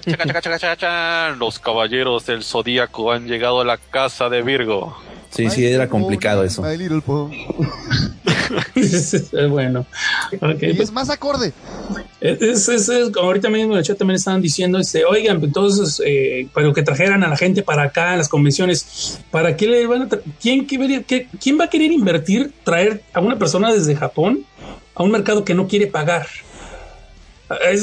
[0.01, 4.97] Chaca, chaca, chaca, los caballeros del zodíaco han llegado a la casa de Virgo.
[5.31, 6.63] Sí, My sí, era Little complicado Pony, eso.
[6.63, 7.35] My Little Pony.
[9.49, 9.87] bueno.
[10.41, 11.53] Ok, Y pues, es más acorde.
[12.21, 16.01] Es, es- es- como ahorita mismo en el chat también estaban diciendo, este, oigan, entonces,
[16.05, 19.87] eh, para que trajeran a la gente para acá, a las convenciones, ¿para qué le
[19.87, 20.09] van a
[20.41, 24.45] ¿quién, qué vería- qué- ¿Quién va a querer invertir, traer a una persona desde Japón
[24.95, 26.27] a un mercado que no quiere pagar?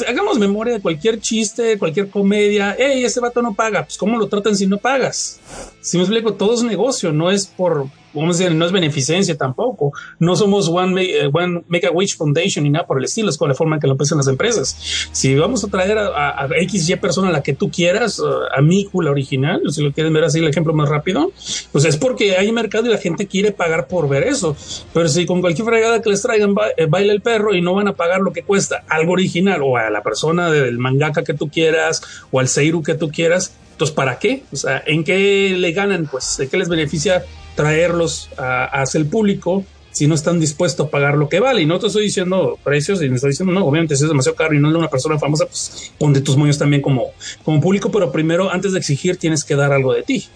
[0.08, 2.76] Hagamos memoria de cualquier chiste, cualquier comedia.
[2.78, 3.84] Hey, ese vato no paga.
[3.84, 5.40] Pues, ¿cómo lo tratan si no pagas?
[5.82, 9.38] Si me explico, todo es negocio, no es por, vamos a decir, no es beneficencia
[9.38, 9.94] tampoco.
[10.20, 13.30] No somos One, Ma- eh, One Make a Wish Foundation ni nada por el estilo,
[13.30, 14.76] es con la forma en que lo empiezan las empresas.
[15.12, 18.22] Si vamos a traer a, a, a XY persona, la que tú quieras,
[18.56, 21.32] a Miku, la original, si lo quieren ver así, el ejemplo más rápido,
[21.72, 24.56] pues es porque hay mercado y la gente quiere pagar por ver eso.
[24.94, 27.88] Pero si con cualquier fregada que les traigan eh, baila el perro y no van
[27.88, 31.50] a pagar lo que cuesta algo original o a la persona del mangaka que tú
[31.50, 32.02] quieras
[32.32, 34.44] o al Seiru que tú quieras, entonces ¿para qué?
[34.52, 36.08] O sea, ¿en qué le ganan?
[36.12, 37.24] Pues, ¿de qué les beneficia
[37.56, 39.64] traerlos a- hacia el público?
[39.94, 43.02] Si no están dispuestos a pagar lo que vale, y no te estoy diciendo precios,
[43.04, 45.20] y me estoy diciendo, no, obviamente, si es demasiado caro y no es una persona
[45.20, 47.08] famosa, pues ponte tus moños también como,
[47.44, 50.30] como público, pero primero, antes de exigir, tienes que dar algo de ti.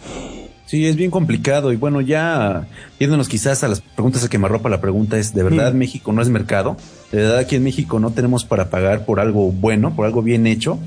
[0.65, 1.71] Sí, es bien complicado.
[1.71, 2.67] Y bueno, ya
[2.99, 5.77] yéndonos quizás a las preguntas a que me arropa la pregunta es, ¿de verdad Mm.
[5.77, 6.75] México no es mercado?
[7.13, 10.47] ¿De verdad aquí en México no tenemos para pagar por algo bueno, por algo bien
[10.47, 10.79] hecho?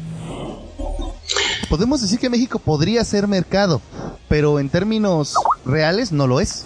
[1.69, 3.83] Podemos decir que México podría ser mercado,
[4.29, 6.65] pero en términos reales no lo es.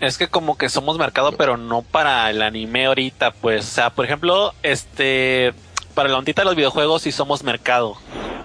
[0.00, 3.64] Es que como que somos mercado, pero no para el anime ahorita, pues.
[3.64, 5.54] O sea, por ejemplo, este,
[5.94, 7.96] para la ondita de los videojuegos sí somos mercado.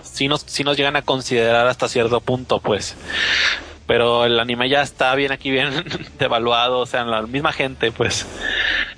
[0.01, 2.95] Sí nos, sí nos llegan a considerar hasta cierto punto, pues.
[3.85, 5.83] Pero el anime ya está bien aquí, bien
[6.19, 8.25] devaluado, o sea, la misma gente, pues.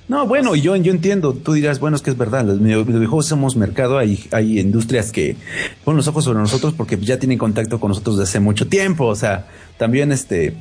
[0.08, 3.26] No, bueno, yo, yo entiendo, tú dirás, bueno, es que es verdad, los video- videojuegos
[3.26, 5.36] somos mercado, hay, hay industrias que
[5.84, 9.06] ponen los ojos sobre nosotros porque ya tienen contacto con nosotros desde hace mucho tiempo,
[9.06, 9.46] o sea,
[9.78, 10.54] también este,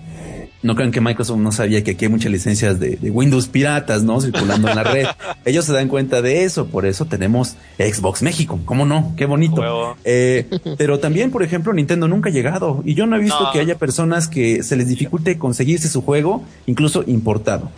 [0.64, 4.04] no crean que Microsoft no sabía que aquí hay muchas licencias de, de Windows piratas,
[4.04, 4.22] ¿no?
[4.22, 5.08] Circulando en la red.
[5.46, 9.14] Ellos se dan cuenta de eso, por eso tenemos Xbox México, ¿cómo no?
[9.18, 9.96] Qué bonito.
[10.06, 13.52] Eh, pero también, por ejemplo, Nintendo nunca ha llegado y yo no he visto No.
[13.52, 17.70] que haya personas que se les dificulte conseguirse su juego, incluso importado.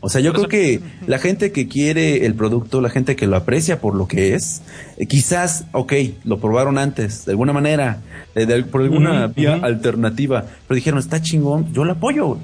[0.00, 3.36] O sea, yo creo que la gente que quiere el producto, la gente que lo
[3.36, 4.62] aprecia por lo que es,
[4.98, 5.92] eh, quizás, ok,
[6.24, 8.00] lo probaron antes, de alguna manera,
[8.34, 12.38] de- de- por alguna vía alternativa, pero dijeron, está chingón, yo lo apoyo,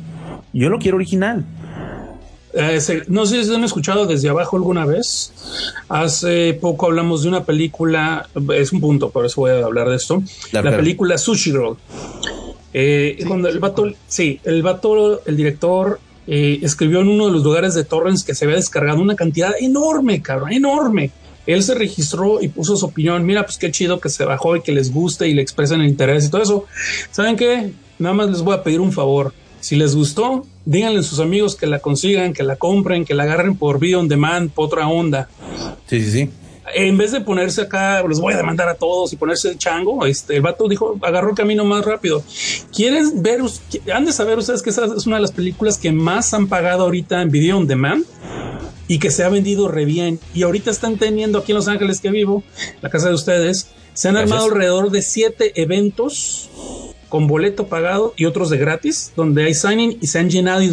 [0.53, 1.45] yo lo quiero original.
[2.55, 5.33] Eh, se- no sé si han escuchado desde abajo alguna vez.
[5.89, 9.97] Hace poco hablamos de una película, es un punto, por eso voy a hablar de
[9.97, 10.17] esto.
[10.51, 10.77] Claro, la claro.
[10.79, 11.77] película Sushi Girl.
[12.75, 17.43] Eh, cuando el vato, sí, el vato, el director, eh, escribió en uno de los
[17.43, 21.11] lugares de Torrents que se había descargado una cantidad enorme, cabrón, enorme.
[21.47, 23.27] Él se registró y puso su opinión.
[23.27, 25.89] Mira, pues qué chido que se bajó y que les guste y le expresen el
[25.89, 26.65] interés y todo eso.
[27.11, 27.73] ¿Saben qué?
[27.99, 29.33] Nada más les voy a pedir un favor.
[29.61, 33.25] Si les gustó, díganle a sus amigos que la consigan, que la compren, que la
[33.25, 35.29] agarren por video on demand, por otra onda.
[35.87, 36.31] Sí, sí, sí.
[36.75, 40.05] En vez de ponerse acá, los voy a demandar a todos y ponerse el chango,
[40.07, 42.23] este, el vato dijo, agarró el camino más rápido.
[42.75, 43.41] ¿Quieren ver,
[43.93, 46.85] han de saber ustedes que esa es una de las películas que más han pagado
[46.85, 48.05] ahorita en video on demand?
[48.89, 50.21] y que se ha vendido re bien.
[50.35, 52.43] Y ahorita están teniendo aquí en Los Ángeles que vivo,
[52.83, 54.33] la casa de ustedes, se han Gracias.
[54.33, 56.51] armado alrededor de siete eventos
[57.13, 60.73] con boleto pagado y otros de gratis, donde hay signing y se han llenado y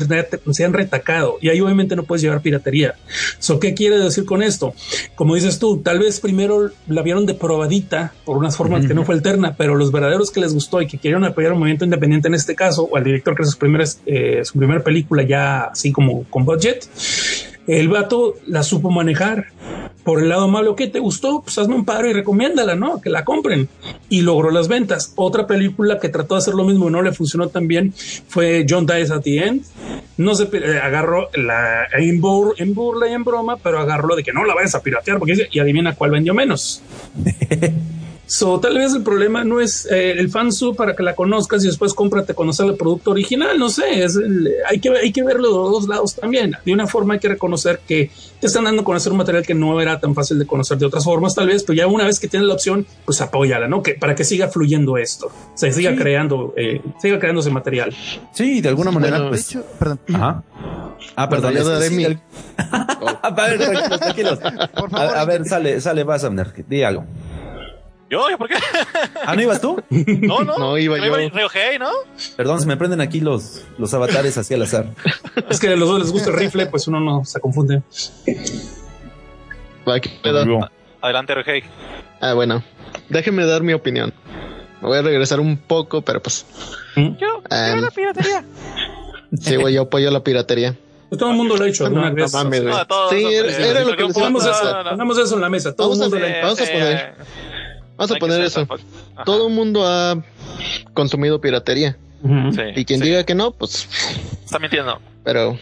[0.54, 1.36] se han retacado.
[1.42, 2.96] Y ahí obviamente no puedes llevar piratería.
[3.40, 4.74] So, ¿Qué quiere decir con esto?
[5.16, 9.04] Como dices tú, tal vez primero la vieron de probadita por unas formas que no
[9.04, 12.30] fue alterna, pero los verdaderos que les gustó y que querían apoyar un movimiento independiente
[12.30, 15.64] en este caso, o al director que es su, primeras, eh, su primera película ya
[15.64, 16.88] así como con budget,
[17.68, 19.48] el vato la supo manejar.
[20.10, 21.44] Por el lado amable, ¿qué te gustó?
[21.44, 23.00] Pues hazme un paro y recomiéndala, ¿no?
[23.00, 23.70] Que la compren.
[24.10, 25.14] Y logró las ventas.
[25.16, 27.94] Otra película que trató de hacer lo mismo y no le funcionó tan bien
[28.28, 29.64] fue John Dies at the End.
[30.18, 34.34] No se eh, agarró la en, bur- burla y en broma, pero agarró de que
[34.34, 36.82] no la vayas a piratear porque y adivina cuál vendió menos.
[38.32, 41.68] So, tal vez el problema no es eh, el fansub para que la conozcas y
[41.68, 43.58] después cómprate conocer el producto original.
[43.58, 46.56] No sé, es el- hay, que, hay que verlo de los dos lados también.
[46.64, 49.56] De una forma hay que reconocer que te están dando a conocer un material que
[49.56, 52.20] no era tan fácil de conocer de otras formas, tal vez, pero ya una vez
[52.20, 53.82] que tienes la opción, pues apóyala, ¿no?
[53.82, 57.96] Que para que siga fluyendo esto, se siga creando, eh, siga creando ese material.
[58.32, 59.50] Sí, de alguna manera, Bueno, De pues.
[59.50, 60.44] hecho, perdón, Ajá.
[61.16, 61.54] Ah, perdón.
[61.54, 62.20] yo es que daré sí, mi- el-
[62.60, 64.40] a ver, tranquilos, tranquilos.
[64.78, 65.18] por favor.
[65.18, 67.06] A, a ver, sale, sale, vas, Abner, di algo.
[68.10, 68.30] ¿Yo?
[68.30, 68.56] ¿Yo por qué?
[69.26, 69.82] Ah, ¿no ibas tú?
[69.90, 70.58] No, no.
[70.58, 71.16] No, iba yo.
[71.16, 71.90] Río Hey, ¿no?
[72.36, 74.88] Perdón, se me prenden aquí los, los avatares así al azar.
[75.50, 77.84] Es que a los dos les gusta el rifle, pues uno no se confunde.
[79.88, 80.44] Va, ¿qué pedo?
[81.02, 81.64] Adelante, Río Hey.
[82.22, 82.64] Ah, bueno.
[83.10, 84.14] Déjenme dar mi opinión.
[84.82, 86.46] Me voy a regresar un poco, pero pues.
[86.96, 88.44] Yo, Ah, yo la piratería.
[89.40, 90.76] Sí, güey, yo apoyo la piratería.
[91.10, 92.34] Pues todo el mundo lo ha hecho alguna No, vez.
[92.34, 92.44] no.
[92.44, 94.84] No, todos, Sí, no, era- sí, era lo que sí, les Pongamos No, eso, no,
[94.84, 94.90] no.
[94.92, 95.76] pongamos eso en la mesa.
[95.76, 96.36] Todo el Vamos a mundo ver.
[96.36, 97.14] le- vamos a poner-
[98.00, 98.66] Vamos a poner eso.
[99.26, 100.24] Todo el mundo ha
[100.94, 101.98] consumido piratería.
[102.22, 103.08] Sí, Y quien sí.
[103.08, 103.90] diga que no, pues.
[104.46, 105.00] Está mintiendo.
[105.26, 105.58] Pero.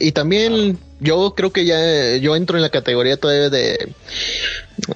[0.00, 3.92] Y también yo creo que ya yo entro en la categoría todavía de.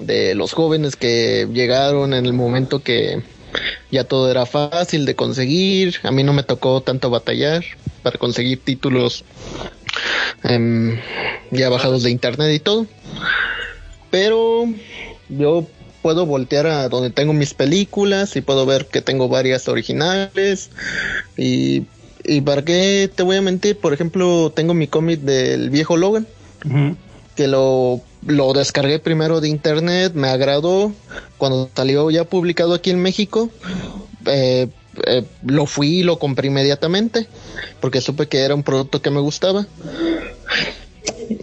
[0.01, 3.21] De los jóvenes que llegaron en el momento que
[3.91, 5.95] ya todo era fácil de conseguir.
[6.03, 7.63] A mí no me tocó tanto batallar
[8.01, 9.23] para conseguir títulos
[10.43, 10.99] em,
[11.51, 12.87] ya bajados de internet y todo.
[14.09, 14.65] Pero
[15.29, 15.67] yo
[16.01, 20.69] puedo voltear a donde tengo mis películas y puedo ver que tengo varias originales.
[21.37, 21.85] Y,
[22.23, 26.27] y para qué te voy a mentir, por ejemplo, tengo mi cómic del viejo Logan
[27.39, 30.91] que lo, lo descargué primero de internet, me agradó.
[31.37, 33.49] Cuando salió ya publicado aquí en México,
[34.25, 34.67] eh,
[35.07, 37.27] eh, lo fui y lo compré inmediatamente,
[37.79, 39.67] porque supe que era un producto que me gustaba.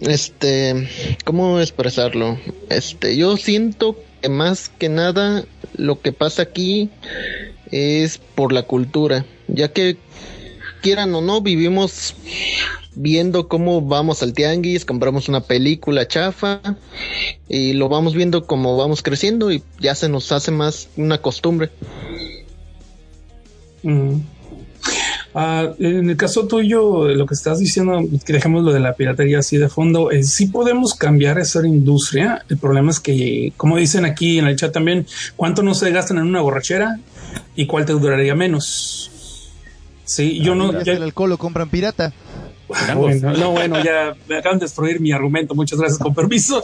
[0.01, 0.87] Este,
[1.25, 2.37] ¿cómo expresarlo?
[2.69, 3.97] Este, yo siento
[4.29, 6.89] más que nada lo que pasa aquí
[7.71, 9.97] es por la cultura, ya que
[10.81, 12.15] quieran o no, vivimos
[12.95, 16.61] viendo cómo vamos al tianguis, compramos una película chafa
[17.47, 21.69] y lo vamos viendo como vamos creciendo y ya se nos hace más una costumbre.
[25.33, 29.39] Ah, en el caso tuyo, lo que estás diciendo, que dejemos lo de la piratería
[29.39, 32.43] así de fondo, eh, sí podemos cambiar esa industria.
[32.49, 35.05] El problema es que, como dicen aquí en el chat también,
[35.35, 36.99] ¿cuánto no se gastan en una borrachera
[37.55, 39.11] y cuál te duraría menos?
[40.05, 40.81] Sí, yo no.
[40.83, 42.13] Ya el alcohol lo compran pirata.
[42.67, 45.55] Bueno, no, bueno, ya me acaban de destruir mi argumento.
[45.55, 46.61] Muchas gracias, con permiso.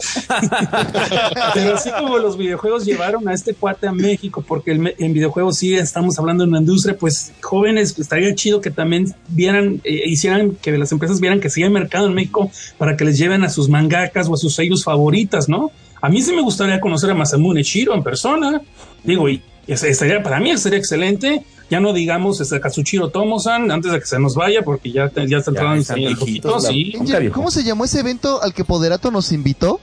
[1.54, 5.58] Pero así como los videojuegos llevaron a este cuate a México, porque el, en videojuegos
[5.58, 10.56] sí estamos hablando de una industria, pues jóvenes, estaría chido que también vieran, eh, hicieran
[10.56, 13.68] que las empresas vieran que sigue mercado en México para que les lleven a sus
[13.68, 15.70] mangakas o a sus sellos favoritas, ¿no?
[16.02, 18.60] A mí sí me gustaría conocer a Masamune Shiro en persona.
[19.02, 21.42] Digo, y estaría, para mí sería excelente
[21.74, 25.38] ya no digamos este Kazuchiro Tomosan antes de que se nos vaya porque ya, ya
[25.38, 26.94] está entrando en el poquito, sí.
[27.32, 29.80] ¿Cómo se llamó ese evento al que Poderato nos invitó?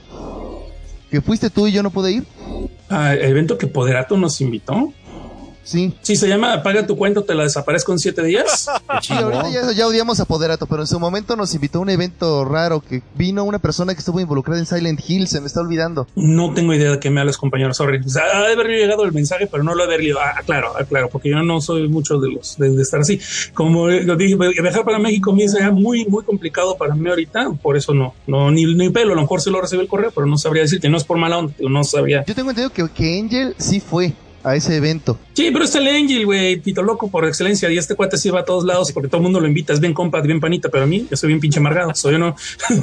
[1.10, 2.24] Que fuiste tú y yo no pude ir.
[2.88, 4.90] Ah, el evento que Poderato nos invitó.
[5.64, 5.94] Sí.
[6.02, 8.68] Sí, se llama Apaga tu cuento, te la desaparezco en siete días.
[9.02, 12.44] sí, ahorita ya, odiamos a Poderato, pero en su momento nos invitó a un evento
[12.44, 16.06] raro que vino una persona que estuvo involucrada en Silent Hill, se me está olvidando.
[16.16, 18.00] No tengo idea de qué me hablas, compañero, sorry.
[18.04, 20.18] O sea, ha de haber llegado el mensaje, pero no lo he haber leído.
[20.20, 23.20] Ah, claro, ah, claro, porque yo no soy mucho de los de, estar así.
[23.54, 27.76] Como lo dije, viajar para México me sería muy, muy complicado para mí ahorita, por
[27.76, 30.26] eso no, no, ni, ni pelo, a lo mejor se lo recibe el correo, pero
[30.26, 32.24] no sabría decirte, no es por mala onda, no sabría.
[32.24, 34.12] Yo tengo entendido que, que Angel sí fue
[34.44, 35.18] a ese evento.
[35.34, 37.70] Sí, pero es el Angel, güey, pito loco por excelencia.
[37.70, 39.72] Y este cuate sí va a todos lados porque todo el mundo lo invita.
[39.72, 41.94] Es bien compa, bien panita, pero a mí, yo soy bien pinche amargado.
[41.94, 42.34] Soy yo no.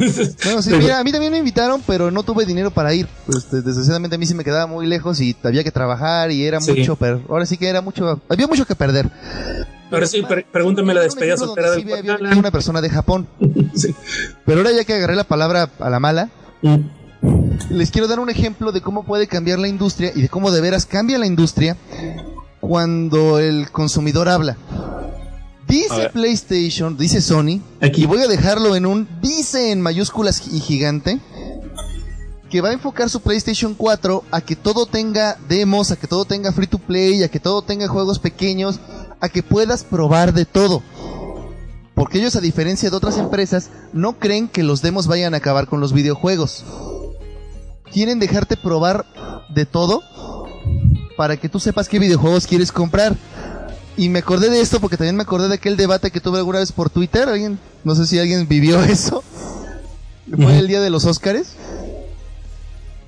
[0.43, 3.07] bueno, sí, mira, a mí también me invitaron, pero no tuve dinero para ir.
[3.25, 6.59] Pues, desgraciadamente a mí sí me quedaba muy lejos y había que trabajar y era
[6.59, 9.09] mucho, pero ahora sí que era mucho, había mucho que perder.
[9.91, 13.27] Ahora sí, pregúntame la despedida soltera del había una persona de Japón.
[13.75, 13.95] sí.
[14.45, 16.29] Pero ahora ya que agarré la palabra a la mala,
[16.61, 16.98] mm
[17.69, 20.61] les quiero dar un ejemplo de cómo puede cambiar la industria y de cómo de
[20.61, 21.75] veras cambia la industria
[22.59, 24.57] cuando el consumidor habla.
[25.67, 28.03] Dice PlayStation, dice Sony, Aquí.
[28.03, 31.19] y voy a dejarlo en un dice en mayúsculas y gigante,
[32.49, 36.25] que va a enfocar su PlayStation 4 a que todo tenga demos, a que todo
[36.25, 38.79] tenga free to play, a que todo tenga juegos pequeños,
[39.19, 40.81] a que puedas probar de todo.
[41.93, 45.67] Porque ellos, a diferencia de otras empresas, no creen que los demos vayan a acabar
[45.67, 46.63] con los videojuegos
[47.91, 49.05] quieren dejarte probar
[49.49, 50.01] de todo
[51.17, 53.15] para que tú sepas qué videojuegos quieres comprar.
[53.97, 56.59] Y me acordé de esto porque también me acordé de aquel debate que tuve alguna
[56.59, 57.27] vez por Twitter.
[57.27, 57.59] ¿Alguien?
[57.83, 59.23] No sé si alguien vivió eso.
[60.33, 61.53] Fue el día de los Óscares.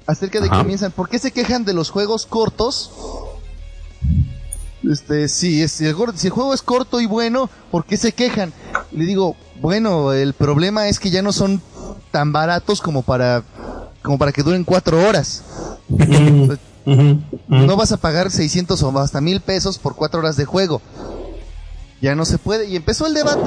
[0.06, 0.92] Acerca de que comienzan.
[0.92, 2.92] ¿Por qué se quejan de los juegos cortos?
[4.84, 8.52] Este, sí, si, el, si el juego es corto y bueno, ¿por qué se quejan?
[8.92, 11.62] le digo, bueno, el problema es que ya no son
[12.12, 13.44] tan baratos como para
[14.02, 15.44] como para que duren cuatro horas.
[16.86, 20.82] No vas a pagar 600 o hasta mil pesos por cuatro horas de juego.
[22.02, 22.68] Ya no se puede.
[22.68, 23.42] Y empezó el debate.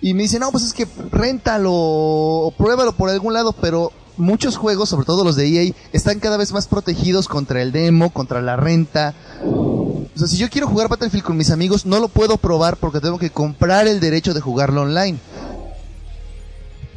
[0.00, 4.56] Y me dice, no, pues es que réntalo o pruébalo por algún lado, pero muchos
[4.56, 8.40] juegos, sobre todo los de EA, están cada vez más protegidos contra el demo, contra
[8.40, 9.14] la renta.
[9.44, 13.00] O sea, si yo quiero jugar Battlefield con mis amigos, no lo puedo probar porque
[13.00, 15.18] tengo que comprar el derecho de jugarlo online.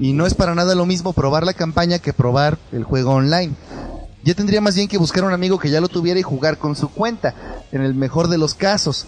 [0.02, 3.54] Y no es para nada lo mismo probar la campaña que probar el juego online.
[4.24, 6.76] Ya tendría más bien que buscar un amigo que ya lo tuviera y jugar con
[6.76, 7.36] su cuenta,
[7.72, 9.06] en el mejor de los casos.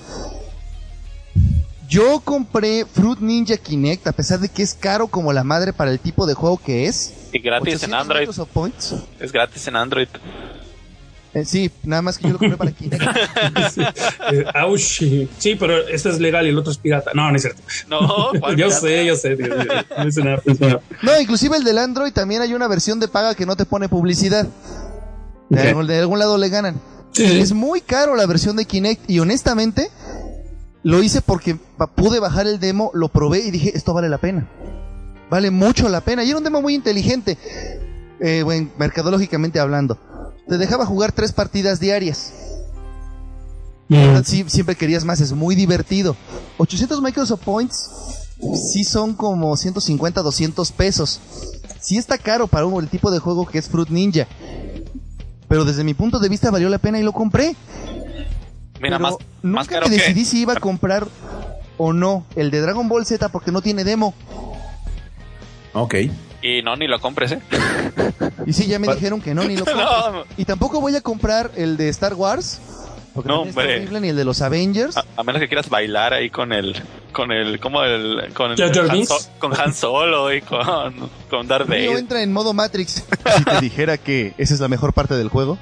[1.90, 5.90] Yo compré Fruit Ninja Kinect, a pesar de que es caro como la madre para
[5.90, 7.12] el tipo de juego que es.
[7.32, 8.30] Y gratis en Android.
[9.20, 10.10] Es gratis en Android.
[11.34, 13.04] Eh, sí, nada más que yo lo compré para Kinect.
[14.78, 17.12] sí, sí, pero este es legal y el otro es pirata.
[17.16, 17.62] No, no es cierto.
[17.90, 19.36] No, yo sé, yo sé.
[21.02, 23.90] no, inclusive el del Android también hay una versión de paga que no te pone
[23.90, 24.48] publicidad.
[25.50, 26.80] De, algún, lado le ganan.
[27.16, 29.90] Es muy caro la versión de Kinect y honestamente
[30.84, 31.58] lo hice porque
[31.96, 34.48] pude bajar el demo, lo probé y dije, esto vale la pena.
[35.30, 36.24] Vale mucho la pena.
[36.24, 37.38] Y era un demo muy inteligente,
[38.20, 38.44] eh,
[38.78, 39.98] mercadológicamente hablando
[40.48, 42.34] te dejaba jugar tres partidas diarias.
[44.26, 46.16] Si siempre querías más, es muy divertido.
[46.58, 47.90] 800 Microsoft Points
[48.56, 51.20] sí son como 150, 200 pesos.
[51.80, 54.28] Sí está caro para el tipo de juego que es Fruit Ninja.
[55.48, 57.56] Pero desde mi punto de vista valió la pena y lo compré.
[58.82, 61.08] Mira, más, nunca me decidí si iba a comprar
[61.78, 64.14] o no el de Dragon Ball Z porque no tiene demo.
[65.74, 65.96] Ok.
[66.44, 67.40] Y no, ni lo compres, ¿eh?
[68.46, 70.26] Y sí, ya me dijeron que no, ni lo compres.
[70.38, 72.60] Y tampoco voy a comprar el de Star Wars.
[73.14, 73.88] Porque no, hombre.
[74.02, 74.98] ni el de los Avengers.
[74.98, 76.76] A, menos que quieras bailar ahí con el,
[77.14, 79.06] con el, como el, con el, Han,
[79.40, 81.98] con Han Solo y con, con Darth Vader.
[81.98, 83.06] entra en modo Matrix.
[83.38, 85.58] si te dijera que esa es la mejor parte del juego.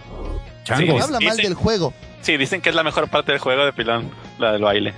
[0.63, 1.01] Chango.
[1.01, 1.93] habla mal del juego.
[2.21, 4.09] Sí, dicen que es la mejor parte del juego de Pilón,
[4.39, 4.93] la del baile.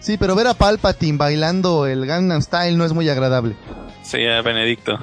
[0.00, 3.56] Sí, pero ver a Palpatine bailando el Gangnam Style no es muy agradable.
[4.44, 4.98] Benedicto.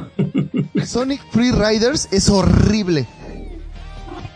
[0.86, 3.08] Sonic Free Riders es horrible.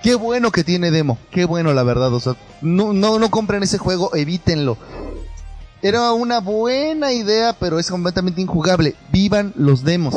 [0.02, 1.18] Qué bueno que tiene demo.
[1.32, 2.12] Qué bueno, la verdad.
[2.62, 4.78] No, no, no compren ese juego, evítenlo.
[5.82, 8.96] Era una buena idea, pero es completamente injugable.
[9.12, 10.16] Vivan los demos.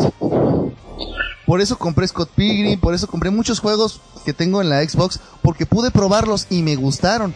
[1.47, 5.21] Por eso compré Scott Pilgrim, por eso compré muchos juegos que tengo en la Xbox,
[5.43, 7.35] porque pude probarlos y me gustaron.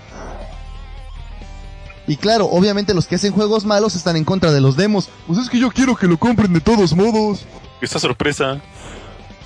[2.11, 5.09] Y claro, obviamente los que hacen juegos malos están en contra de los demos.
[5.29, 7.45] Pues es que yo quiero que lo compren de todos modos.
[7.81, 8.61] Esta sorpresa.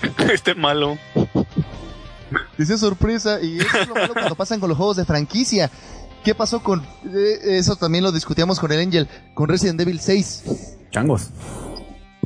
[0.32, 0.96] este malo.
[2.56, 5.70] Dice sorpresa, y eso es lo malo cuando pasan con los juegos de franquicia.
[6.24, 7.76] ¿Qué pasó con eh, eso?
[7.76, 10.44] También lo discutíamos con el Angel, con Resident Evil 6.
[10.90, 11.28] Changos.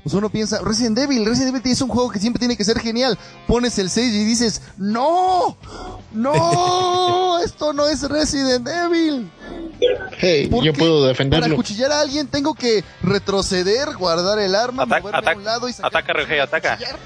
[0.04, 2.78] Pues uno piensa, Resident Evil, Resident Evil es un juego que siempre tiene que ser
[2.78, 3.18] genial.
[3.48, 5.56] Pones el 6 y dices, ¡No!
[6.12, 7.40] ¡No!
[7.44, 9.28] Esto no es Resident Evil.
[10.18, 10.78] Hey, ¿Por yo qué?
[10.78, 11.56] puedo Para defenderlo.
[11.56, 15.68] cuchillar a alguien tengo que retroceder, guardar el arma, Ataca, moverme a ataca, un lado
[15.68, 16.76] y sacar ataca, Ryuhei, ataca.
[16.76, 16.98] cuchillar.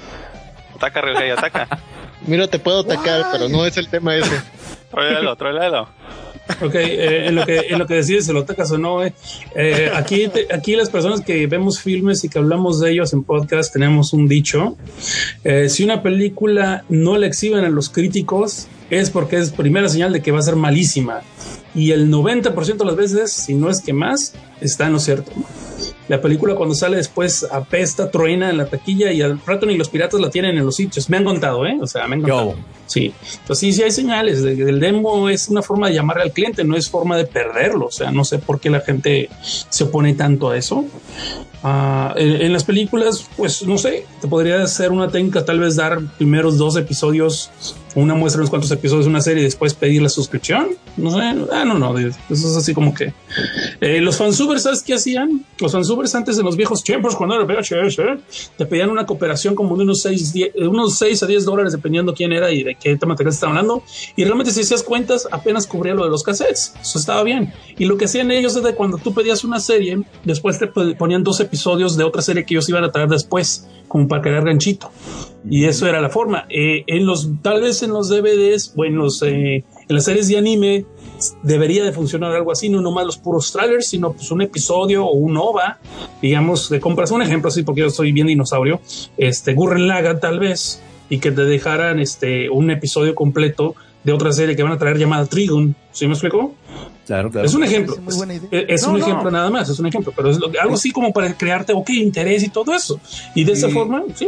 [0.75, 1.67] Ataca, Ryuhei, ataca.
[2.27, 3.27] Mira, te puedo atacar, Why?
[3.33, 4.31] pero no es el tema ese.
[4.89, 5.87] Tróelalo, tróelalo.
[6.61, 9.13] Ok, eh, en, lo que, en lo que decides si lo atacas o no, eh,
[9.55, 13.23] eh, aquí, te- aquí las personas que vemos filmes y que hablamos de ellos en
[13.23, 14.75] podcast tenemos un dicho.
[15.45, 20.11] Eh, si una película no la exhiben a los críticos es porque es primera señal
[20.11, 21.21] de que va a ser malísima.
[21.75, 25.31] Y el 90% de las veces, si no es que más, está en lo cierto.
[26.07, 29.89] La película cuando sale después apesta, truena en la taquilla y al rato ni los
[29.89, 31.09] piratas la tienen en los sitios.
[31.09, 31.77] Me han contado, ¿eh?
[31.81, 32.51] O sea, me han contado.
[32.51, 32.57] Yo.
[32.85, 33.13] Sí,
[33.47, 34.43] pues sí, sí hay señales.
[34.43, 37.85] El demo es una forma de llamarle al cliente, no es forma de perderlo.
[37.85, 40.85] O sea, no sé por qué la gente se opone tanto a eso.
[41.65, 45.77] Ah, en, en las películas, pues no sé, te podría hacer una técnica, tal vez
[45.77, 47.49] dar primeros dos episodios,
[47.95, 50.69] una muestra de unos cuantos episodios de una serie y después pedir la suscripción.
[50.97, 53.13] No sé, ah, no, no, eso es así como que.
[53.79, 55.45] Eh, los fansubers, ¿sabes qué hacían?
[55.57, 58.17] Los fansubers antes en los viejos tiempos, cuando era VHS, ¿eh?
[58.57, 60.33] te pedían una cooperación como de unos 6,
[60.67, 63.83] unos 6 a 10 dólares, dependiendo quién era y de qué material se estaba hablando.
[64.17, 66.73] Y realmente, si hacías cuentas, apenas cubría lo de los cassettes.
[66.81, 67.53] Eso estaba bien.
[67.77, 71.23] Y lo que hacían ellos es de cuando tú pedías una serie, después te ponían
[71.23, 74.91] dos episodios de otra serie que ellos iban a traer después, como para crear ganchito.
[75.49, 76.45] Y eso era la forma.
[76.49, 80.27] Eh, en los, tal vez en los DVDs o en los, eh, en las series
[80.27, 80.85] de anime
[81.43, 85.13] debería de funcionar algo así, no nomás los puros trailers, sino pues un episodio o
[85.13, 85.79] un OVA,
[86.21, 88.81] digamos, de compras un ejemplo así, porque yo soy bien dinosaurio,
[89.17, 94.33] este Gurren Lagann tal vez, y que te dejaran este un episodio completo de otra
[94.33, 96.55] serie que van a traer llamada Trigun, ¿sí me explico?
[97.05, 97.45] Claro, claro.
[97.45, 97.95] Es un ejemplo.
[97.95, 99.05] Es, es No, un no.
[99.05, 101.89] ejemplo nada más, es un ejemplo, pero es lo- algo así como para crearte, ok,
[101.89, 102.99] interés y todo eso.
[103.35, 104.27] Y de esa forma, sí.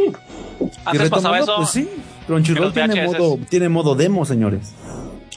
[0.84, 1.54] Antes pasaba eso.
[1.56, 1.88] pues sí,
[2.26, 4.72] Crunchyroll tiene modo, tiene modo demo, señores.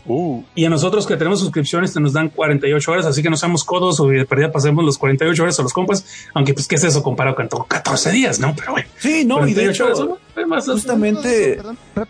[0.05, 3.37] Uh, Y a nosotros que tenemos suscripciones te nos dan 48 horas, así que no
[3.37, 6.03] seamos codos o de perdida pasemos los 48 horas a los compas,
[6.33, 8.55] aunque pues qué es eso comparado con todo 14 días, ¿no?
[8.55, 8.87] Pero bueno.
[8.97, 11.59] Sí, no, y de 48 horas, hecho, más, justamente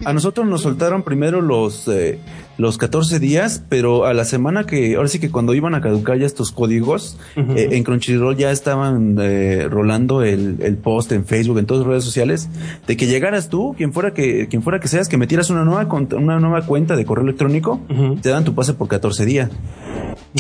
[0.06, 2.20] a nosotros nos soltaron primero los eh,
[2.60, 6.20] los 14 días, pero a la semana que, ahora sí que cuando iban a caducar
[6.20, 11.58] ya estos códigos, eh, en Crunchyroll ya estaban eh, rolando el, el post en Facebook,
[11.58, 12.50] en todas las redes sociales,
[12.86, 15.88] de que llegaras tú, quien fuera que, quien fuera que seas, que metieras una nueva,
[16.18, 17.80] una nueva cuenta de correo electrónico,
[18.22, 19.50] te dan tu pase por 14 días.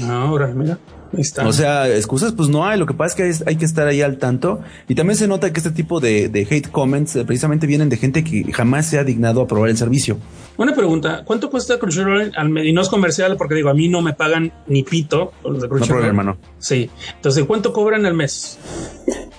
[0.04, 0.78] Ahora, mira,
[1.18, 1.48] está.
[1.48, 3.88] O sea, excusas pues no hay, lo que pasa es que hay, hay que estar
[3.88, 4.60] ahí al tanto
[4.90, 7.96] y también se nota que este tipo de, de hate comments eh, precisamente vienen de
[7.96, 10.18] gente que jamás se ha dignado a probar el servicio.
[10.60, 12.66] Una pregunta, ¿cuánto cuesta Crunchyroll al mes?
[12.66, 15.68] Y no es comercial porque digo, a mí no me pagan ni pito los de
[15.68, 15.88] No Crunchyroll.
[16.02, 16.38] problema, hermano.
[16.60, 16.90] Sí.
[17.16, 18.60] Entonces, ¿cuánto cobran al mes?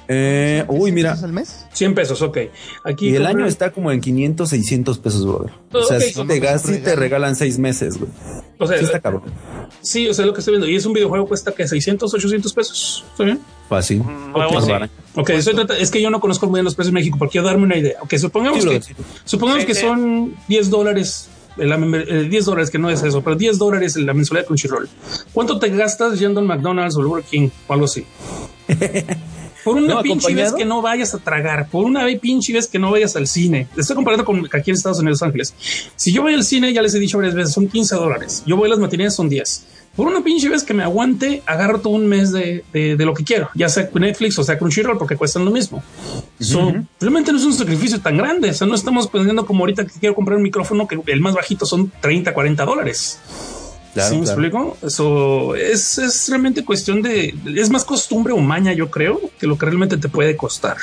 [0.08, 1.66] Eh, uy, mira, ¿Pesos al mes?
[1.72, 2.38] 100 pesos, ok.
[2.84, 5.52] Aquí y el año está como en 500, 600 pesos, brother.
[5.72, 8.10] O sea, si te, gas- sí te regalan seis meses, güey.
[8.58, 9.22] O sea, Sí está cabrón.
[9.82, 10.66] sí, o sea, lo que estoy viendo.
[10.68, 13.04] Y es un videojuego cuesta que 600, 800 pesos.
[13.12, 13.40] ¿Está bien?
[13.70, 14.02] Fácil.
[14.04, 14.62] nuevo, Ok.
[14.64, 14.72] sí.
[15.14, 17.46] Ok, trata- es que yo no conozco muy bien los precios en México, porque quiero
[17.46, 17.94] darme una idea.
[18.02, 18.92] Ok, supongamos Sí, que, sí.
[19.24, 23.36] supongamos que son 10 dólares, la member- eh, 10 dólares, que no es eso, pero
[23.36, 24.88] 10 dólares en la mensualidad de Crunchyroll.
[25.32, 28.04] ¿Cuánto te gastas yendo al McDonald's o al Burger King o algo así?
[29.64, 32.66] Por una No, pinche vez que no vayas a tragar, por una vez pinche vez
[32.66, 33.68] que no vayas al cine.
[33.74, 35.54] Te estoy comparando con aquí en Estados Unidos, Los Ángeles.
[35.96, 38.42] Si yo voy al cine, ya les he dicho varias veces, son 15 dólares.
[38.46, 39.66] Yo voy a las matineas, son 10.
[39.96, 43.12] Por una pinche vez que me aguante, agarro todo un mes de, de, de lo
[43.12, 45.82] que quiero, ya sea Netflix o sea Crunchyroll, porque cuestan lo mismo.
[46.38, 48.50] So, realmente no es un sacrificio tan grande.
[48.50, 51.34] O sea, no estamos pendiendo como ahorita que quiero comprar un micrófono que el más
[51.34, 53.18] bajito son 30, 40 dólares.
[53.92, 54.40] Claro, ¿Sí me claro.
[54.40, 54.76] explico?
[54.86, 59.58] Eso es, es realmente cuestión de, es más costumbre o maña, yo creo, que lo
[59.58, 60.76] que realmente te puede costar.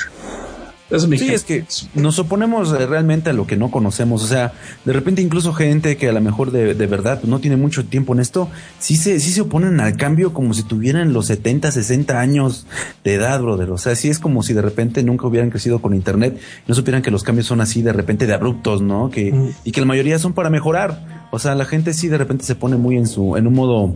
[0.90, 1.64] Eso Sí, es que
[1.94, 4.22] nos oponemos eh, realmente a lo que no conocemos.
[4.22, 4.52] O sea,
[4.84, 8.14] de repente incluso gente que a lo mejor de, de verdad no tiene mucho tiempo
[8.14, 12.18] en esto, sí se, sí se oponen al cambio como si tuvieran los 70, 60
[12.18, 12.66] años
[13.04, 13.70] de edad, brother.
[13.70, 17.02] O sea, sí es como si de repente nunca hubieran crecido con internet no supieran
[17.02, 19.10] que los cambios son así de repente de abruptos, ¿no?
[19.10, 19.50] Que, Mm.
[19.64, 21.18] y que la mayoría son para mejorar.
[21.30, 23.94] O sea, la gente sí de repente se pone muy en su, en un modo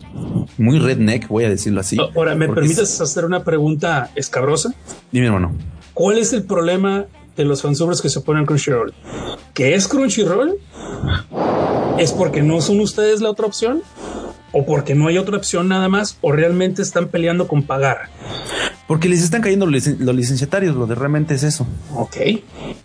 [0.59, 1.97] muy redneck, voy a decirlo así.
[2.15, 4.75] Ahora, ¿me permites hacer una pregunta escabrosa?
[5.11, 5.53] Dime, hermano.
[5.95, 8.93] ¿Cuál es el problema de los fansubers que se ponen Crunchyroll?
[9.55, 10.55] ¿Que es Crunchyroll?
[11.99, 13.83] ¿Es porque no son ustedes la otra opción?
[14.53, 16.19] ¿O porque no hay otra opción nada más?
[16.21, 18.09] ¿O realmente están peleando con pagar?
[18.87, 21.67] Porque les están cayendo los, licen- los licenciatarios, lo de realmente es eso.
[21.95, 22.17] Ok.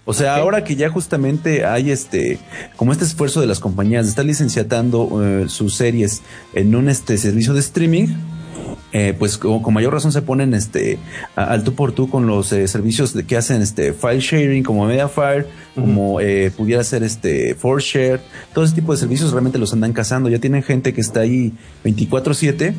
[0.05, 2.39] O sea, ahora que ya justamente hay este,
[2.77, 6.21] como este esfuerzo de las compañías de estar licenciatando eh, sus series
[6.53, 8.07] en un este servicio de streaming,
[8.93, 10.97] eh, pues con, con mayor razón se ponen este
[11.35, 14.63] a- al tú por tú con los eh, servicios de, que hacen este file sharing
[14.63, 18.21] como Mediafire, como eh, pudiera ser este ForShare,
[18.53, 20.29] todo ese tipo de servicios realmente los andan cazando.
[20.29, 22.73] Ya tienen gente que está ahí 24/7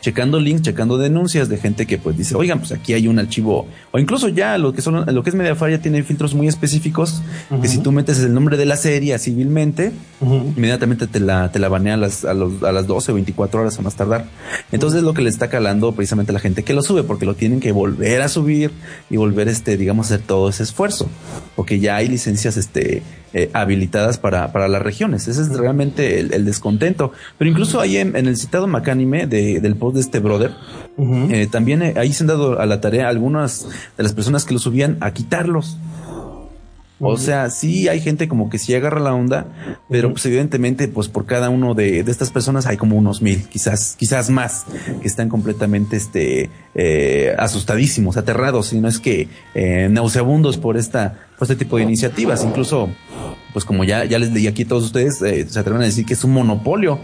[0.00, 3.66] checando links, checando denuncias de gente que pues dice, oigan, pues aquí hay un archivo,
[3.90, 7.22] o incluso ya lo que son, lo que es Mediafire ya tiene filtros muy específicos,
[7.60, 9.92] que si tú metes el nombre de la serie civilmente,
[10.56, 13.60] inmediatamente te la, te la banea a las, a, los- a las 12 o 24
[13.60, 14.26] horas a más tardar.
[14.72, 17.26] Entonces es lo que le está calando precisamente a la gente que lo sube, porque
[17.26, 18.70] lo tienen que volver a subir
[19.10, 21.08] y volver, este, digamos, a hacer todo ese esfuerzo,
[21.56, 23.02] porque ya hay licencias, este,
[23.32, 25.28] eh, habilitadas para, para las regiones.
[25.28, 27.12] Ese es realmente el, el descontento.
[27.38, 30.52] Pero incluso ahí en, en el citado Macánime de, del post de este brother,
[30.98, 33.66] eh, también eh, ahí se han dado a la tarea algunas
[33.96, 35.78] de las personas que lo subían a quitarlos.
[37.00, 39.46] O sea, sí hay gente como que sí agarra la onda,
[39.88, 43.44] pero pues evidentemente pues por cada uno de, de estas personas hay como unos mil,
[43.44, 44.66] quizás, quizás más,
[45.00, 51.27] que están completamente este eh, asustadísimos, aterrados, si no es que eh, nauseabundos por esta,
[51.38, 52.44] por este tipo de iniciativas.
[52.44, 52.88] Incluso,
[53.52, 56.14] pues como ya, ya les leí aquí todos ustedes, eh, se atreven a decir que
[56.14, 56.98] es un monopolio.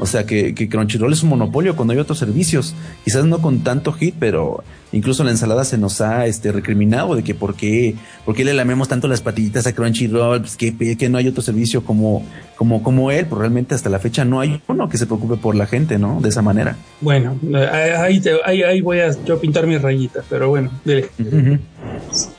[0.00, 2.74] O sea que, que Crunchyroll es un monopolio cuando hay otros servicios.
[3.04, 4.62] Quizás no con tanto hit, pero
[4.92, 8.54] incluso la ensalada se nos ha este recriminado de que por qué, por qué le
[8.54, 12.22] lamemos tanto las patitas a Crunchyroll, pues que, que no hay otro servicio como,
[12.56, 15.56] como, como él, pues realmente hasta la fecha no hay uno que se preocupe por
[15.56, 16.20] la gente, ¿no?
[16.20, 16.76] De esa manera.
[17.00, 21.08] Bueno, eh, ahí, te- ahí, ahí voy a yo pintar mi rayita, pero bueno, dile.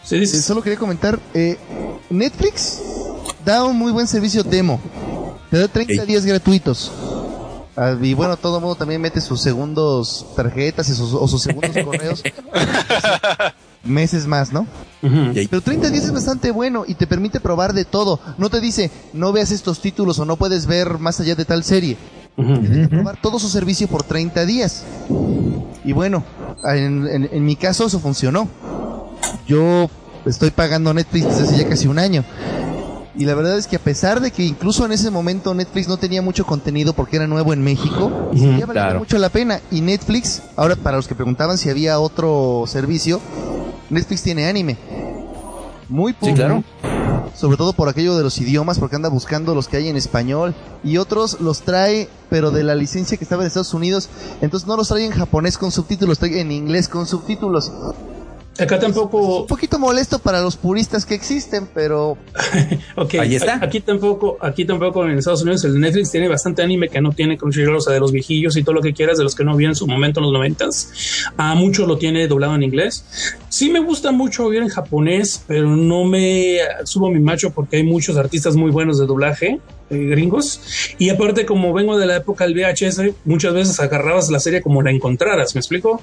[0.04, 1.58] Sí, Eh, solo quería comentar, eh,
[2.10, 2.80] Netflix
[3.46, 4.80] da un muy buen servicio demo.
[5.52, 6.08] Te da 30 Ey.
[6.08, 6.92] días gratuitos.
[7.76, 11.42] Ah, y bueno, todo el mundo también mete sus segundos tarjetas y sus, o sus
[11.42, 12.22] segundos correos.
[13.84, 14.68] Meses más, ¿no?
[15.02, 18.20] Pero 30 días es bastante bueno y te permite probar de todo.
[18.38, 21.64] No te dice, no veas estos títulos o no puedes ver más allá de tal
[21.64, 21.96] serie.
[22.36, 24.84] Tienes que probar todo su servicio por 30 días.
[25.86, 26.24] Y bueno,
[26.66, 28.50] en, en- en mi caso eso funcionó.
[29.50, 29.90] Yo
[30.28, 32.24] estoy pagando Netflix desde hace ya casi un año.
[33.16, 35.98] Y la verdad es que a pesar de que incluso en ese momento Netflix no
[35.98, 39.00] tenía mucho contenido porque era nuevo en México, sí valía claro.
[39.00, 39.60] mucho la pena.
[39.72, 43.20] Y Netflix, ahora para los que preguntaban si había otro servicio,
[43.90, 44.78] Netflix tiene anime.
[45.90, 46.28] Muy poco.
[46.28, 46.64] Sí, claro.
[47.36, 50.54] Sobre todo por aquello de los idiomas, porque anda buscando los que hay en español.
[50.84, 54.10] Y otros los trae, pero de la licencia que estaba de Estados Unidos.
[54.42, 57.72] Entonces no los trae en japonés con subtítulos, trae en inglés con subtítulos.
[58.60, 62.18] Acá tampoco Un poquito molesto para los puristas que existen, pero
[62.96, 63.56] Ok, Ahí está.
[63.56, 67.12] a- Aquí tampoco, aquí tampoco en Estados Unidos el Netflix tiene bastante anime que no
[67.12, 69.44] tiene Crunchyroll, o sea, de los viejillos y todo lo que quieras, de los que
[69.44, 70.92] no vi en su momento en los noventas.
[71.38, 73.06] A mucho lo tiene doblado en inglés.
[73.50, 77.84] Sí me gusta mucho oír en japonés, pero no me subo mi macho porque hay
[77.84, 79.60] muchos artistas muy buenos de doblaje.
[79.90, 80.62] Eh, gringos.
[80.98, 84.82] Y aparte como vengo de la época del VHS muchas veces agarrabas la serie como
[84.82, 86.02] la encontraras me explico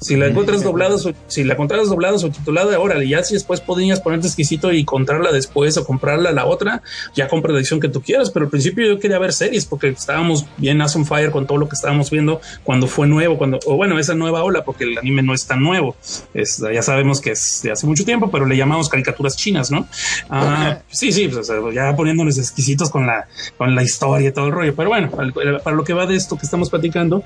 [0.00, 3.60] si la encuentras doblada o- si la encontraras doblada o subtitulada órale ya si después
[3.60, 6.82] podías ponerte exquisito y comprarla después o comprarla la otra
[7.14, 8.30] ya compra la edición que tú quieras.
[8.30, 11.58] Pero al principio yo quería ver series porque estábamos bien as on fire con todo
[11.58, 14.98] lo que estábamos viendo cuando fue nuevo cuando o bueno esa nueva ola porque el
[14.98, 15.96] anime no es tan nuevo.
[16.34, 19.86] Es, ya sabemos que es de hace mucho tiempo pero le llamamos caricaturas chinas no
[20.30, 23.25] Ah, sí sí pues, o sea, ya poniéndonos exquisitos con la
[23.56, 24.74] con la historia y todo el rollo.
[24.74, 27.22] Pero bueno para, para lo que va de esto que estamos platicando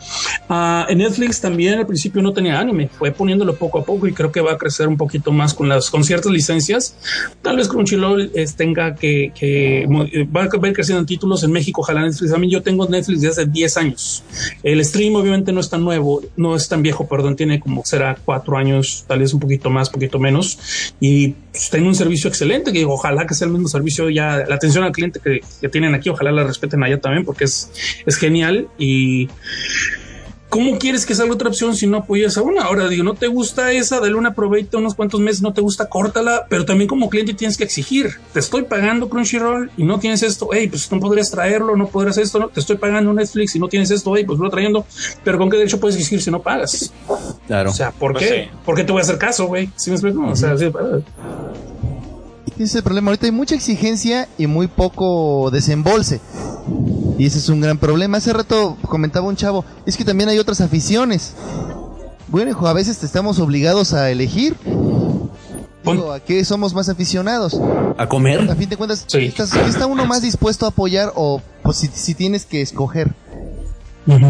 [0.49, 4.13] ah, en Netflix también al principio no tenía anime fue poniéndolo poco a poco y
[4.13, 6.97] creo que va a crecer un poquito más con las con ciertas licencias.
[7.43, 11.53] Tal vez Crunchyroll eh, tenga que, que eh, va a ver creciendo en títulos en
[11.53, 12.39] México ojalá Netflix.
[12.39, 14.25] Mí yo tengo Netflix desde hace 10 años.
[14.63, 18.17] El stream obviamente no es tan nuevo no es tan viejo perdón tiene como será
[18.25, 20.59] cuatro años tal vez un poquito más poquito menos.
[21.01, 24.55] Y pues, tengo un servicio excelente que ojalá que sea el mismo servicio ya la
[24.55, 27.71] atención al cliente que, que tienen aquí ojalá la respeten allá también porque es
[28.07, 29.29] es genial y
[30.51, 32.63] ¿Cómo quieres que salga otra opción si no apoyas a una?
[32.63, 35.89] Ahora digo, no te gusta esa, dale una probeta unos cuantos meses, no te gusta,
[35.89, 38.11] córtala, pero también como cliente tienes que exigir.
[38.33, 42.19] Te estoy pagando Crunchyroll y no tienes esto, hey, pues no podrías traerlo, no podrías
[42.19, 44.85] esto, no, te estoy pagando Netflix y no tienes esto, hey, pues lo trayendo,
[45.23, 46.93] pero ¿con qué derecho puedes exigir si no pagas?
[47.47, 47.71] Claro.
[47.71, 48.49] O sea, ¿por Pues qué?
[48.51, 48.59] sí.
[48.67, 49.71] ¿Por qué te voy a hacer caso, güey?
[49.77, 50.27] ¿Sí me explico?
[50.27, 50.65] O sea, sí,
[52.57, 53.11] ese es el problema.
[53.11, 56.21] Ahorita hay mucha exigencia y muy poco desembolse.
[57.21, 58.17] Y ese es un gran problema.
[58.17, 61.35] Hace rato comentaba un chavo, es que también hay otras aficiones.
[62.29, 64.57] Bueno, hijo, a veces estamos obligados a elegir.
[65.85, 67.61] Digo, ¿A qué somos más aficionados?
[67.99, 68.51] ¿A comer?
[68.51, 69.19] A fin de cuentas, Sí.
[69.27, 73.13] estás- ¿qué está uno más dispuesto a apoyar o pues, si, si tienes que escoger?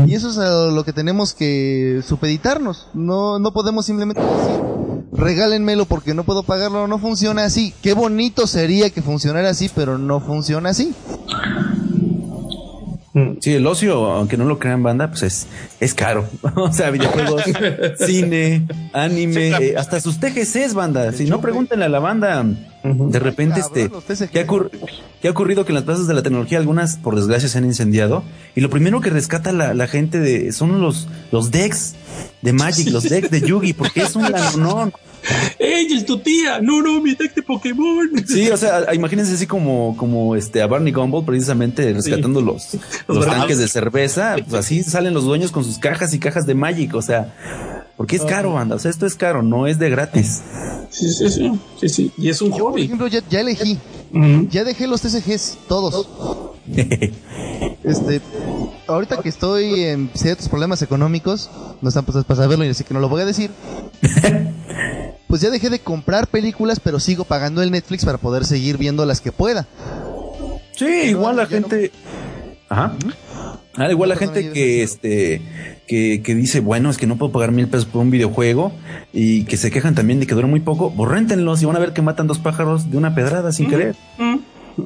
[0.06, 2.88] Y eso es a lo que tenemos que supeditarnos.
[2.92, 4.60] No, no podemos simplemente decir,
[5.12, 6.88] regálenmelo porque no puedo pagarlo.
[6.88, 7.72] No funciona así.
[7.82, 10.92] Qué bonito sería que funcionara así, pero no funciona así.
[13.40, 15.46] Sí, el ocio, aunque no lo crean banda, pues es,
[15.80, 16.28] es caro.
[16.54, 17.42] o sea, videojuegos,
[18.06, 19.64] cine, anime, Sí, claro.
[19.64, 21.10] eh, hasta sus TGCs, banda.
[21.12, 22.44] Si no, pregúntenle a la banda.
[22.82, 23.90] De repente, este.
[24.28, 24.70] ¿qué ha, ocurr-
[25.20, 25.64] qué ha ocurrido?
[25.64, 28.22] Que en las plazas de la tecnología algunas, por desgracia, se han incendiado.
[28.54, 31.94] Y lo primero que rescata la, la gente de, son los, los decks
[32.42, 34.92] de Magic, los decks de Yugi, porque es un lanonón.
[35.58, 36.60] ¡Ey, es tu tía!
[36.62, 38.08] No, no, mi deck de Pokémon.
[38.26, 43.58] Sí, o sea, imagínense así como, como este a Barney Gumble precisamente rescatando los, tanques
[43.58, 47.02] de cerveza, pues así salen los dueños con sus cajas y cajas de Magic, o
[47.02, 50.40] sea, porque es caro, banda, o sea, esto es caro, no es de gratis.
[50.88, 51.52] Sí, sí, sí.
[51.78, 52.12] Sí, sí.
[52.16, 52.84] Y es un Por hobby.
[52.84, 53.78] ejemplo, ya, ya elegí.
[54.48, 56.08] Ya dejé los TCGs, todos.
[57.84, 58.22] Este,
[58.86, 61.50] ahorita que estoy en ciertos problemas económicos,
[61.82, 63.50] no están pues para saberlo y así que no lo voy a decir.
[65.28, 69.04] Pues ya dejé de comprar películas, pero sigo pagando el Netflix para poder seguir viendo
[69.06, 69.66] las que pueda.
[70.74, 71.92] Sí, igual la no- gente.
[72.70, 72.94] Ajá.
[73.76, 75.40] Ah, igual la gente que este
[75.86, 78.72] que, que dice, bueno, es que no puedo pagar mil pesos por un videojuego
[79.12, 81.80] y que se quejan también de que dura muy poco, pues réntenlos y van a
[81.80, 83.94] ver que matan dos pájaros de una pedrada sin querer.
[84.18, 84.36] Mm.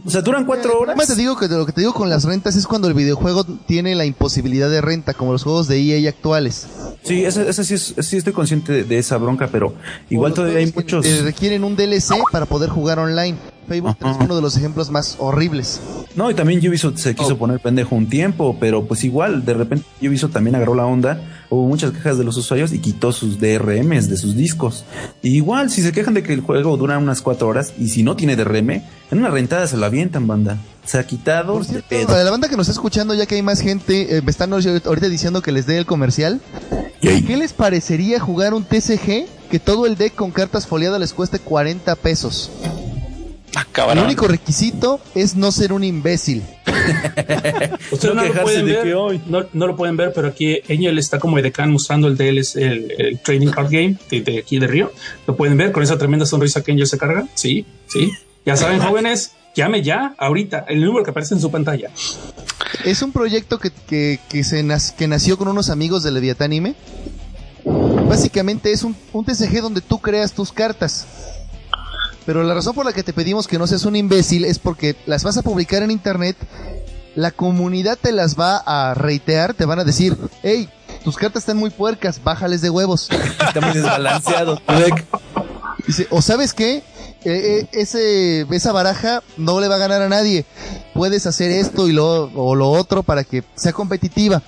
[0.07, 0.95] O sea, duran cuatro horas.
[0.97, 3.45] Además te digo que lo que te digo con las rentas es cuando el videojuego
[3.45, 6.66] tiene la imposibilidad de renta, como los juegos de EA actuales.
[7.03, 9.74] Sí, ese, ese sí, es- sí estoy consciente de, de esa bronca, pero
[10.11, 11.05] igual todavía hay muchos.
[11.07, 13.37] eh, requieren un DLC para poder jugar online.
[13.65, 14.12] Facebook Ajá.
[14.12, 15.81] es uno de los ejemplos más horribles.
[16.15, 19.85] No, y también Ubisoft se quiso poner pendejo un tiempo, pero pues igual, de repente
[20.01, 24.09] Ubisoft también agarró la onda, hubo muchas quejas de los usuarios y quitó sus DRMs
[24.09, 24.85] de sus discos.
[25.23, 28.03] Y igual, si se quejan de que el juego dura unas cuatro horas y si
[28.05, 30.59] no tiene DRM, en una rentada se la avientan, banda.
[30.85, 32.15] Se ha quitado Por de cierto, pedo.
[32.15, 34.53] a la banda que nos está escuchando, ya que hay más gente, eh, me están
[34.53, 36.41] ahorita diciendo que les dé el comercial.
[37.01, 41.39] ¿Qué les parecería jugar un TCG que todo el deck con cartas foliadas les cueste
[41.39, 42.51] 40 pesos?
[43.57, 46.42] Ah, El único requisito es no ser un imbécil.
[47.92, 50.98] Ustedes no, lo pueden de ver, hoy- no, no lo pueden ver, pero aquí Angel
[50.98, 54.66] está como edecán mostrando el DLC, el, el Trading Card Game de, de aquí de
[54.66, 54.92] Río.
[55.26, 57.26] Lo pueden ver con esa tremenda sonrisa que Angel se carga.
[57.34, 58.11] Sí, sí.
[58.44, 61.90] Ya saben, jóvenes, llame ya, ahorita, el número que aparece en su pantalla.
[62.84, 66.74] Es un proyecto que, que, que se nas- que nació con unos amigos de Leviatánime.
[68.09, 71.07] Básicamente es un, un TCG donde tú creas tus cartas.
[72.27, 74.97] Pero la razón por la que te pedimos que no seas un imbécil es porque
[75.07, 76.37] las vas a publicar en internet,
[77.14, 80.68] la comunidad te las va a reitear, te van a decir, hey,
[81.05, 83.09] tus cartas están muy puercas, bájales de huevos.
[83.47, 84.57] Está muy desbalanceado.
[84.57, 85.05] tu deck.
[85.87, 86.83] Dice, o sabes qué,
[87.27, 90.45] Eh, eh, ese, esa baraja no le va a ganar a nadie.
[90.93, 94.43] Puedes hacer esto y lo, o lo otro para que sea competitiva.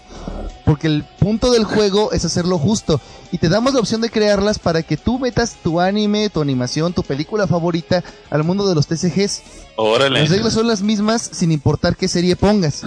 [0.67, 3.01] Porque el punto del juego es hacerlo justo.
[3.33, 6.93] Y te damos la opción de crearlas para que tú metas tu anime, tu animación,
[6.93, 9.43] tu película favorita al mundo de los TCGs.
[9.77, 10.21] Órale.
[10.21, 12.83] Las reglas son las mismas sin importar qué serie pongas.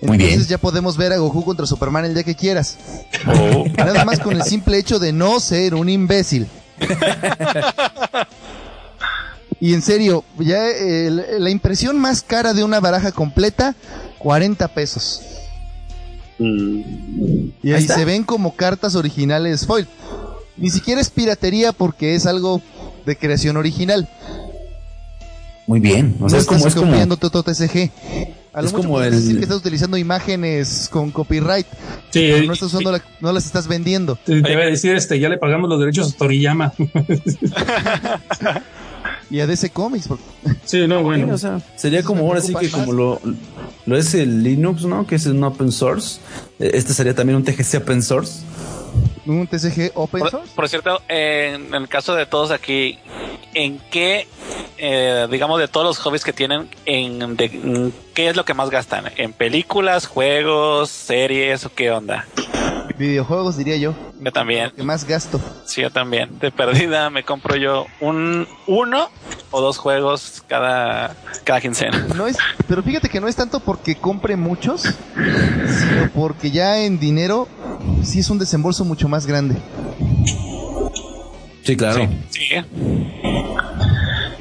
[0.00, 0.46] Muy Entonces bien.
[0.48, 2.76] ya podemos ver a Goku contra Superman el día que quieras.
[3.26, 3.64] Oh.
[3.76, 6.48] Nada más con el simple hecho de no ser un imbécil.
[9.60, 13.74] Y en serio, ya eh, la- la impresión más cara de una baraja completa,
[14.18, 15.20] 40 pesos.
[16.38, 19.86] Y ahí se ven como cartas originales foil.
[20.56, 22.62] Ni siquiera es piratería porque es algo
[23.06, 24.08] de creación original.
[25.66, 26.16] Muy bien.
[26.18, 27.90] O No es estás como, es como, copiando tu TCG.
[28.54, 31.66] A lo es mucho como el- decir que estás utilizando imágenes con copyright,
[32.10, 34.16] Sí, pero no estás usando la- no las estás vendiendo.
[34.16, 36.72] te, te iba a decir, este, ya le pagamos los derechos a Toriyama.
[39.30, 40.24] Y a DC Comics, porque
[40.64, 41.34] sí, no, bueno.
[41.34, 43.20] o sea, sería como ahora sí que como lo,
[43.84, 45.06] lo es el Linux, ¿no?
[45.06, 46.20] Que es un open source.
[46.58, 48.40] Eh, Este sería también un TGC open source.
[49.26, 50.50] un TCG open Por, source.
[50.54, 52.98] por cierto, en el caso de todos aquí,
[53.52, 54.26] ¿en qué,
[54.78, 58.54] eh, digamos, de todos los hobbies que tienen, en, de- en qué es lo que
[58.54, 59.04] más gastan?
[59.16, 62.26] ¿En películas, juegos, series o qué onda?
[62.96, 63.94] Videojuegos, diría yo.
[64.20, 65.40] Yo también, Que más gasto.
[65.64, 66.38] sí, yo también.
[66.40, 69.08] De perdida me compro yo un uno
[69.52, 72.06] o dos juegos cada, cada quincena.
[72.16, 72.36] No es,
[72.66, 77.46] pero fíjate que no es tanto porque compre muchos, sino porque ya en dinero
[78.02, 79.54] sí es un desembolso mucho más grande.
[81.62, 82.08] Sí, claro.
[82.30, 82.48] Sí,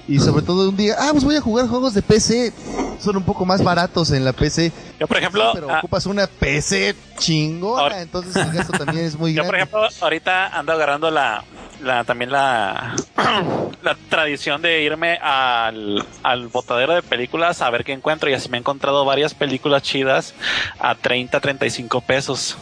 [0.07, 2.53] Y sobre todo un día, ah, pues voy a jugar juegos de PC.
[2.99, 4.71] son un poco más baratos en la PC.
[4.99, 9.17] Yo, por ejemplo, pero ah, ocupas una PC chingona, Ahora- entonces el gasto también es
[9.17, 9.49] muy Yo, grande.
[9.67, 11.43] por ejemplo, ahorita ando agarrando la,
[11.81, 12.95] la también la,
[13.83, 18.29] la tradición de irme al, al botadero de películas a ver qué encuentro.
[18.29, 20.33] Y así me he encontrado varias películas chidas
[20.79, 22.57] a 30, 35 pesos.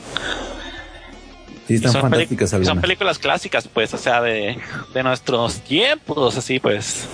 [1.68, 4.58] Sí, están fantásticas son películas clásicas, pues, o sea, de,
[4.94, 7.08] de nuestros tiempos, así pues.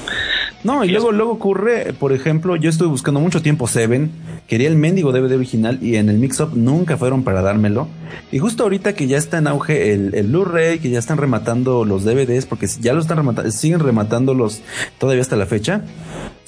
[0.64, 4.12] No, y luego, luego ocurre, por ejemplo, yo estuve buscando mucho tiempo Seven,
[4.48, 7.88] quería el mendigo DVD original y en el mix-up nunca fueron para dármelo.
[8.32, 11.84] Y justo ahorita que ya está en auge el, el Blu-ray, que ya están rematando
[11.84, 14.62] los DVDs, porque ya lo están rematando, siguen rematándolos
[15.00, 15.82] todavía hasta la fecha.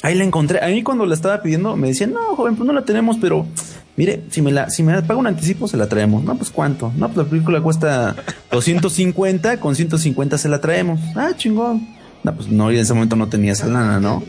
[0.03, 0.63] Ahí la encontré.
[0.63, 3.47] A mí cuando la estaba pidiendo me decían, no, joven, pues no la tenemos, pero
[3.95, 6.23] mire, si me la, si me paga un anticipo se la traemos.
[6.23, 6.91] No, pues cuánto.
[6.97, 8.15] No, pues la película cuesta
[8.51, 10.99] 250, con 150 se la traemos.
[11.15, 12.02] Ah, chingón.
[12.23, 14.23] No, pues no, y en ese momento no tenía esa lana, ¿no?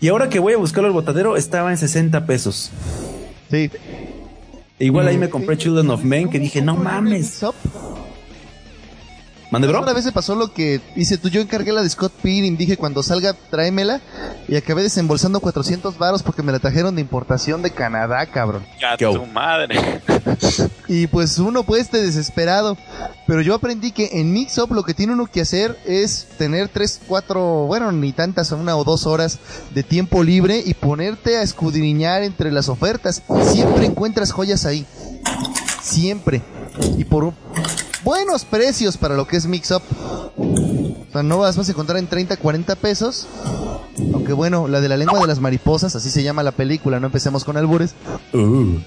[0.00, 2.70] Y ahora que voy a buscarlo al botadero, estaba en 60 pesos.
[3.50, 3.70] Sí.
[4.78, 7.44] E igual ahí me compré Children of Men, que dije, no mames.
[9.50, 9.82] ¿Mande, bro?
[9.82, 11.28] Una vez me pasó lo que hice tú.
[11.28, 12.56] Yo encargué la de Scott Pilgrim.
[12.56, 14.00] Dije, cuando salga, tráemela.
[14.46, 18.64] Y acabé desembolsando 400 varos porque me la trajeron de importación de Canadá, cabrón.
[18.80, 20.00] Ya ¿Qué tu madre.
[20.88, 22.76] Y pues uno puede estar desesperado.
[23.28, 26.68] Pero yo aprendí que en Mix Up lo que tiene uno que hacer es tener
[26.68, 29.38] 3, 4, bueno, ni tantas, una o dos horas
[29.72, 33.22] de tiempo libre y ponerte a escudriñar entre las ofertas.
[33.52, 34.84] Siempre encuentras joyas ahí.
[35.80, 36.42] Siempre.
[36.98, 37.34] Y por un-
[38.04, 39.82] buenos precios para lo que es Mix Up.
[40.36, 43.26] O sea, no vas, vas a encontrar en 30, 40 pesos.
[44.14, 47.06] Aunque bueno, la de la lengua de las mariposas, así se llama la película, no
[47.06, 47.94] empecemos con albures.
[48.32, 48.78] Uh.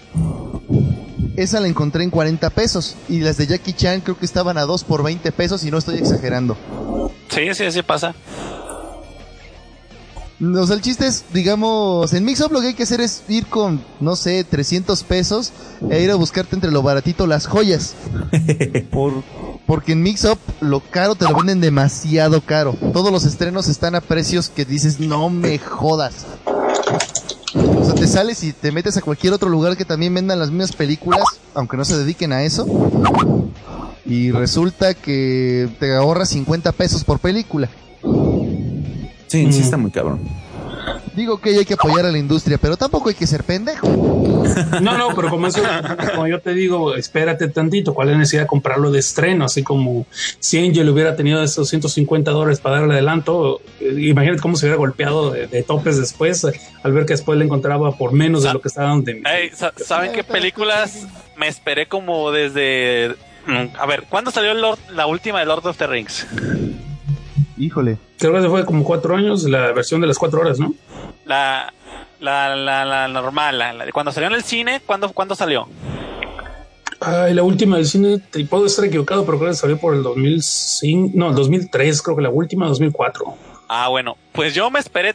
[1.35, 2.95] Esa la encontré en 40 pesos.
[3.09, 5.77] Y las de Jackie Chan creo que estaban a 2 por 20 pesos y no
[5.77, 6.57] estoy exagerando.
[7.29, 8.13] Sí, sí, sí pasa.
[10.43, 13.23] O sea, el chiste es, digamos, en Mix Up lo que hay que hacer es
[13.29, 15.53] ir con, no sé, 300 pesos
[15.89, 17.95] e ir a buscarte entre lo baratito las joyas.
[18.91, 19.23] Por,
[19.65, 22.75] porque en Mix Up lo caro te lo venden demasiado caro.
[22.91, 26.25] Todos los estrenos están a precios que dices, no me jodas.
[27.55, 30.49] O sea, te sales y te metes a cualquier otro lugar que también vendan las
[30.49, 31.23] mismas películas,
[31.53, 32.65] aunque no se dediquen a eso.
[34.05, 37.69] Y resulta que te ahorras 50 pesos por película.
[39.33, 40.19] Sí, sí está muy cabrón.
[41.15, 43.87] Digo que hay que apoyar a la industria, pero tampoco hay que ser pendejo.
[44.81, 45.61] No, no, pero como eso,
[46.13, 49.45] como yo te digo, espérate tantito, ¿cuál es la necesidad de comprarlo de estreno?
[49.45, 50.05] Así como
[50.39, 54.77] si Angel hubiera tenido esos 150 dólares para darle adelanto, eh, imagínate cómo se hubiera
[54.77, 56.45] golpeado de, de topes después,
[56.83, 59.73] al ver que después le encontraba por menos de lo que estaban de Ey, sa-
[59.83, 61.07] ¿Saben qué películas
[61.37, 63.15] me esperé como desde...
[63.47, 66.27] mm, A ver, ¿cuándo salió el Lord- la última de Lord of the Rings?
[67.57, 67.97] Híjole.
[68.17, 70.73] Creo que se fue como cuatro años la versión de las cuatro horas, ¿no?
[71.25, 71.71] La,
[72.19, 75.67] la, la, la normal, la- la- cuando salió en el cine, ¿cuándo, ¿cuándo salió?
[76.99, 80.03] Ay, la última del cine, te puedo estar equivocado, pero creo que salió por el
[80.03, 83.25] 2005, no, el 2003, creo que la última, 2004.
[83.67, 85.13] Ah, bueno, pues yo me esperé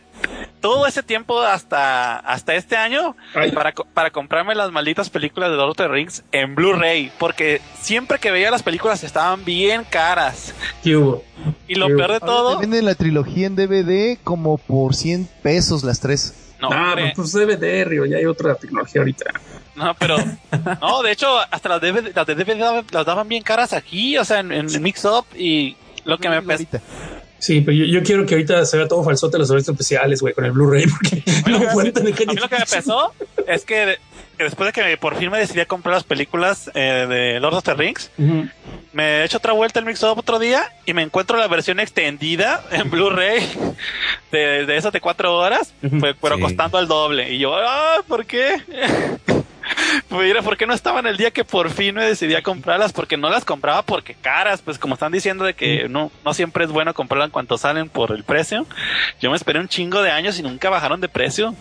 [0.60, 3.52] todo ese tiempo hasta, hasta este año Ay.
[3.52, 8.18] para, para comprarme las malditas películas de Lord of the Rings en Blu-ray, porque siempre
[8.18, 10.54] que veía las películas estaban bien caras.
[10.82, 11.24] ¿Qué hubo?
[11.66, 16.00] Y lo peor de todo, venden la trilogía en DVD como por 100 pesos las
[16.00, 16.54] tres.
[16.60, 19.24] no, ah, pues DVD, Río, ya hay otra tecnología ahorita.
[19.76, 20.16] no, pero,
[20.80, 24.18] no, de hecho, hasta las DVD, las de DVD daban- las daban bien caras aquí,
[24.18, 26.40] o sea, en, en Mix Up y lo que me.
[27.38, 30.34] Sí, pero yo, yo quiero que ahorita se vea todo falsote los efectos especiales, güey,
[30.34, 33.12] con el Blu-ray, porque A mí lo que a mí lo que me pesó
[33.46, 33.98] es que, de-
[34.36, 37.54] que después de que por fin me decidí a comprar las películas eh, de Lord
[37.54, 38.10] of the Rings,
[38.92, 41.78] me he hecho otra vuelta el Mix Up otro día y me encuentro la versión
[41.80, 43.40] extendida en Blu-ray
[44.32, 45.72] de, de esas de cuatro horas,
[46.20, 46.42] pero Sí.
[46.42, 47.32] costando el doble.
[47.32, 48.56] Y yo, ah, ¿por qué?
[50.08, 52.92] Pues mira, ¿por qué no estaban el día que por fin me decidí a comprarlas?
[52.92, 56.64] Porque no las compraba porque caras, pues como están diciendo de que no, no siempre
[56.64, 58.66] es bueno comprarlas en cuanto salen por el precio.
[59.20, 61.54] Yo me esperé un chingo de años y nunca bajaron de precio.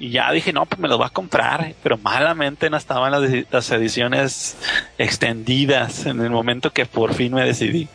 [0.00, 1.74] Y ya dije, no, pues me los voy a comprar.
[1.82, 4.56] Pero malamente no estaban las, edi- las ediciones
[4.96, 7.88] extendidas en el momento que por fin me decidí.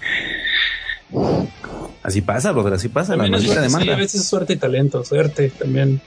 [2.01, 3.93] Así pasa, brother, así pasa, la maldita suerte, sí, demanda.
[3.93, 6.01] a veces es suerte y talento, suerte también.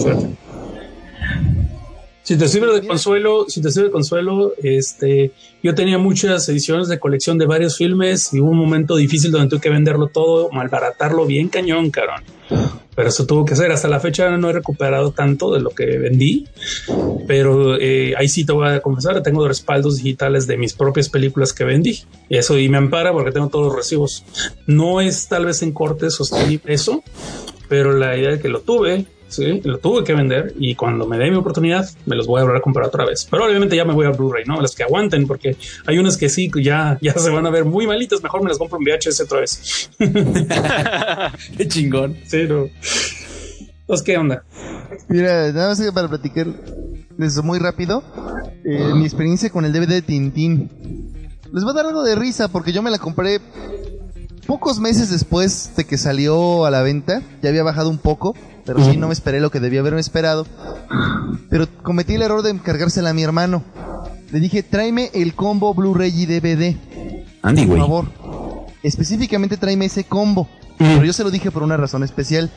[0.00, 0.26] Suerte.
[2.22, 5.32] Si te sirve de consuelo, si te sirve de consuelo, este,
[5.62, 9.48] yo tenía muchas ediciones de colección de varios filmes y hubo un momento difícil donde
[9.48, 12.22] tuve que venderlo todo, malbaratarlo bien cañón, cabrón.
[12.94, 13.72] Pero eso tuvo que ser.
[13.72, 16.46] Hasta la fecha no he recuperado tanto de lo que vendí,
[17.26, 21.52] pero eh, ahí sí te voy a confesar, tengo respaldos digitales de mis propias películas
[21.52, 22.04] que vendí.
[22.28, 24.24] Y eso y me ampara porque tengo todos los recibos.
[24.66, 27.02] No es tal vez en corte sostenible eso,
[27.68, 31.18] pero la idea de que lo tuve sí, lo tuve que vender y cuando me
[31.18, 33.26] dé mi oportunidad me los voy a volver a comprar otra vez.
[33.30, 34.60] Pero obviamente ya me voy a Blu-ray, ¿no?
[34.60, 37.86] Las que aguanten, porque hay unas que sí, ya, ya se van a ver muy
[37.86, 39.90] malitas, mejor me las compro en VHS otra vez.
[41.56, 42.16] Qué chingón.
[42.26, 42.68] Sí, no.
[43.80, 44.44] Entonces, ¿qué onda?
[45.08, 46.46] Mira, nada más que para platicar
[47.18, 48.02] eso muy rápido,
[48.64, 50.70] eh, mi experiencia con el DVD de Tintín.
[51.52, 53.40] Les va a dar algo de risa porque yo me la compré
[54.46, 57.22] pocos meses después de que salió a la venta.
[57.42, 58.34] Ya había bajado un poco,
[58.64, 60.46] pero sí no me esperé lo que debía haberme esperado.
[61.48, 63.62] Pero cometí el error de encargársela a mi hermano.
[64.30, 66.76] Le dije, tráeme el combo Blu-ray y DVD.
[67.42, 68.06] Andy, Por favor.
[68.82, 70.48] Específicamente tráeme ese combo.
[70.78, 72.50] Pero yo se lo dije por una razón especial.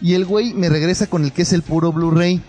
[0.00, 2.40] Y el güey me regresa con el que es el puro Blu-ray.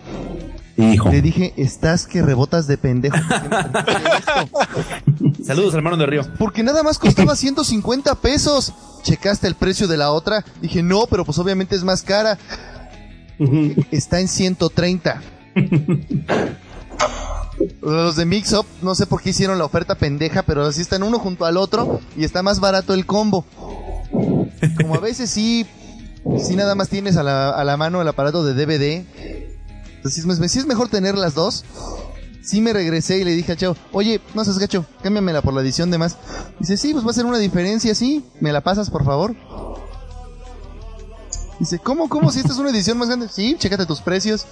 [0.78, 1.12] Hijo.
[1.12, 3.18] Le dije, estás que rebotas de pendejo.
[5.52, 6.22] Saludos, hermano de Río.
[6.40, 8.72] Porque nada más costaba 150 pesos.
[9.04, 10.46] Checaste el precio de la otra.
[10.62, 12.38] Dije, no, pero pues obviamente es más cara.
[13.92, 15.22] Está en 130.
[17.82, 21.04] Los de Mix Up, no sé por qué hicieron la oferta pendeja, pero así están
[21.04, 23.44] uno junto al otro y está más barato el combo.
[24.78, 25.66] Como a veces sí,
[26.40, 29.04] sí nada más tienes a la, a la mano el aparato de DVD.
[29.98, 31.66] Entonces, si es, si es mejor tener las dos.
[32.44, 35.62] Sí me regresé y le dije al chavo, oye, no seas gacho, cámbiamela por la
[35.62, 36.18] edición de más.
[36.60, 39.36] Dice, sí, pues va a ser una diferencia, sí, ¿me la pasas por favor?
[41.60, 42.32] Dice, ¿cómo, cómo?
[42.32, 43.28] Si esta es una edición más grande.
[43.30, 44.46] Sí, chécate tus precios.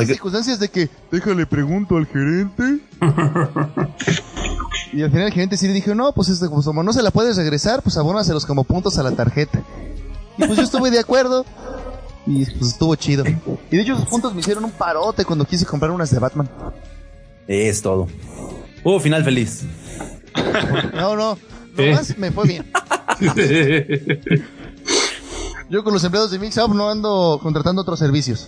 [0.00, 2.78] Qué- circunstancias de que, déjale pregunto al gerente.
[4.92, 7.02] y al final el gerente sí le dijo, no, pues, este, pues como no se
[7.02, 9.60] la puedes regresar, pues abónaselos como puntos a la tarjeta.
[10.38, 11.44] Y pues yo estuve de acuerdo.
[12.26, 13.24] Y pues estuvo chido.
[13.70, 16.48] Y de hecho esos puntos me hicieron un parote cuando quise comprar unas de Batman.
[17.46, 18.06] es todo.
[18.84, 19.64] Hubo final feliz.
[20.94, 21.38] No, no.
[21.76, 22.70] Nomás me fue bien.
[25.70, 28.46] Yo con los empleados de Mix Up no ando contratando otros servicios.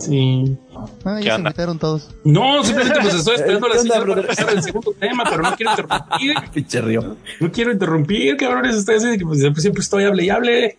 [0.00, 0.58] Sí.
[1.04, 2.08] Ah, ¿Qué ya se invitaron todos.
[2.24, 5.54] No, simplemente pues estoy esperando ¿Qué la señal para empezar el segundo tema, pero no
[5.54, 6.34] quiero interrumpir.
[6.52, 7.16] Pinche Río.
[7.38, 8.76] No quiero interrumpir, cabrones.
[8.76, 10.78] Estoy así de que pues, siempre, siempre estoy hable y hable.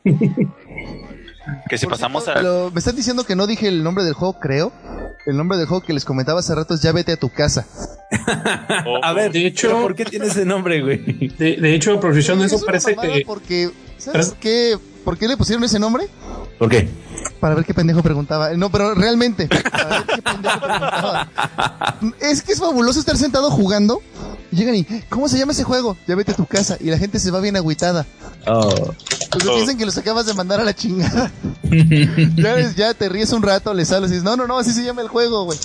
[1.70, 2.44] Que si Por pasamos cierto, a...
[2.44, 4.72] lo- me están diciendo que no dije el nombre del juego, creo.
[5.26, 7.66] El nombre del juego que les comentaba hace rato es Ya vete a tu casa.
[9.04, 10.98] A ver, De hecho- ¿pero ¿por qué tiene ese nombre, güey?
[11.38, 15.28] De, de hecho, aprovechando eso, Es una parece mamada que porque ¿sabes qué, por qué
[15.28, 16.08] le pusieron ese nombre?
[16.58, 16.90] ¿Por qué?
[17.40, 18.52] Para ver qué pendejo preguntaba.
[18.52, 19.48] No, pero realmente.
[19.48, 21.30] Para ver qué pendejo preguntaba.
[22.20, 24.02] Es que es fabuloso estar sentado jugando.
[24.52, 25.98] y Llegan y, ¿cómo se llama ese juego?
[26.08, 26.78] Ya vete a tu casa.
[26.80, 28.06] Y la gente se va bien agüitada.
[28.48, 28.94] Oh.
[29.32, 31.32] Pues piensan que los acabas de mandar a la chingada.
[31.64, 34.72] ya, ves, ya te ríes un rato, les hablas y dices, no, no, no, así
[34.72, 35.58] se llama el juego, güey.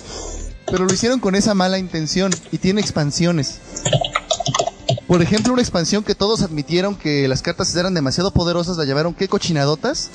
[0.71, 3.61] Pero lo hicieron con esa mala intención y tiene expansiones.
[5.07, 9.15] Por ejemplo, una expansión que todos admitieron que las cartas eran demasiado poderosas, la llamaron
[9.15, 10.11] ¿qué cochinadotas?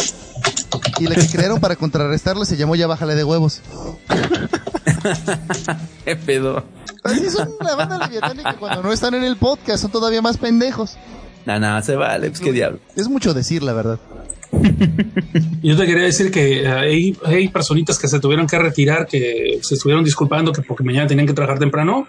[1.00, 3.62] Y la que crearon para contrarrestarla se llamó Ya bájale de huevos.
[6.06, 6.64] ¿Qué pedo?
[7.04, 10.98] Así son la banda leviatánica cuando no están en el podcast, son todavía más pendejos.
[11.46, 12.80] Nah, nah, se vale, pues qué diablo.
[12.96, 14.00] Es mucho decir, la verdad.
[15.64, 19.76] Yo te quería decir que eh, hay, personitas que se tuvieron que retirar, que se
[19.76, 22.08] estuvieron disculpando que porque mañana tenían que trabajar temprano.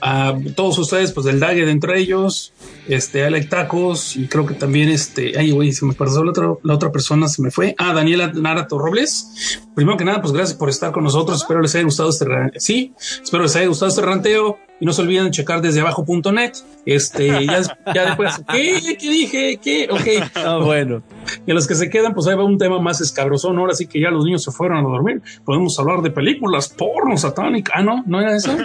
[0.00, 2.52] A todos ustedes, pues del Dague de entre ellos,
[2.88, 6.48] este Alec Tacos y creo que también este, ay güey, se me pasó la otra,
[6.62, 7.74] la otra persona, se me fue.
[7.78, 9.60] Ah, Daniela Narato Robles.
[9.74, 11.42] Primero que nada, pues gracias por estar con nosotros.
[11.42, 12.26] Espero les haya gustado este,
[12.58, 12.92] sí,
[13.22, 14.58] espero les haya gustado este ranteo.
[14.82, 16.54] Y no se olviden checar desde abajo.net.
[16.84, 17.62] Este, ya,
[17.94, 18.96] ya después, ¿qué?
[18.98, 19.60] ¿Qué dije?
[19.62, 19.88] ¿Qué?
[19.88, 20.28] Ok.
[20.34, 21.04] Ah, bueno.
[21.46, 23.56] Y a los que se quedan, pues ahí va un tema más escabrosón.
[23.58, 25.22] Ahora sí que ya los niños se fueron a dormir.
[25.44, 27.74] Podemos hablar de películas porno satánica.
[27.76, 28.56] Ah, no, no era eso.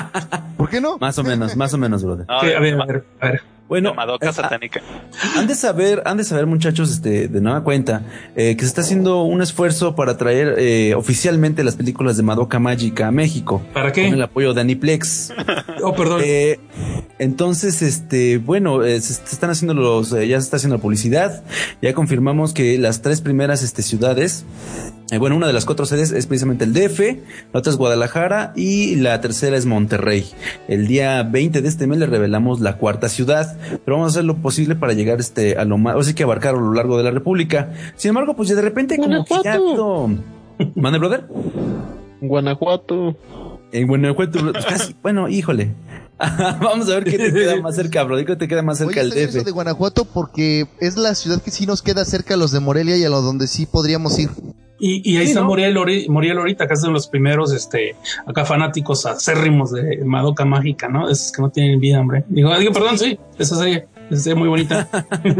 [0.56, 0.96] ¿Por qué no?
[0.96, 2.24] Más o menos, más o menos, brother.
[2.30, 3.57] A ver, a ver, a ver.
[3.68, 4.80] Bueno, Madoka eh, satánica.
[5.36, 8.02] Han de saber, han de saber muchachos, este, de nueva cuenta,
[8.34, 12.58] eh, que se está haciendo un esfuerzo para traer eh, oficialmente las películas de Madoka
[12.58, 13.62] Mágica a México.
[13.74, 14.06] ¿Para qué?
[14.06, 15.32] Con el apoyo de Aniplex.
[15.80, 16.22] Oh, perdón.
[16.24, 16.58] Eh,
[17.18, 20.82] entonces, este, bueno, eh, se, se están haciendo los, eh, ya se está haciendo la
[20.82, 21.42] publicidad.
[21.82, 24.44] Ya confirmamos que las tres primeras este, ciudades,
[25.10, 27.00] eh, bueno, una de las cuatro sedes es precisamente el DF,
[27.52, 30.26] la otra es Guadalajara y la tercera es Monterrey.
[30.68, 34.24] El día 20 de este mes le revelamos la cuarta ciudad, pero vamos a hacer
[34.24, 36.98] lo posible para llegar este, a lo más, o sea que abarcar a lo largo
[36.98, 37.72] de la República.
[37.96, 39.58] Sin embargo, pues ya de repente como que ya
[40.74, 41.24] ¿Mande, brother?
[42.20, 43.16] Guanajuato.
[43.72, 45.74] En Guanajuato, pues casi, bueno, híjole.
[46.18, 48.16] Vamos a ver qué te queda más cerca, bro.
[48.24, 49.44] ¿Qué te queda más cerca Oye, el DF?
[49.44, 52.96] de Guanajuato porque es la ciudad que sí nos queda cerca a los de Morelia
[52.96, 54.30] y a los donde sí podríamos ir.
[54.78, 55.46] Y, y ahí Sí, está ¿no?
[55.48, 57.96] Muriel, Ori- Muriel ahorita, que es de los primeros, este,
[58.26, 61.08] acá fanáticos acérrimos de Madoka Mágica, ¿no?
[61.10, 62.24] Esos que no tienen vida, hombre.
[62.28, 63.86] Digo, digo, perdón, sí, esa serie.
[64.10, 64.88] Es muy bonita.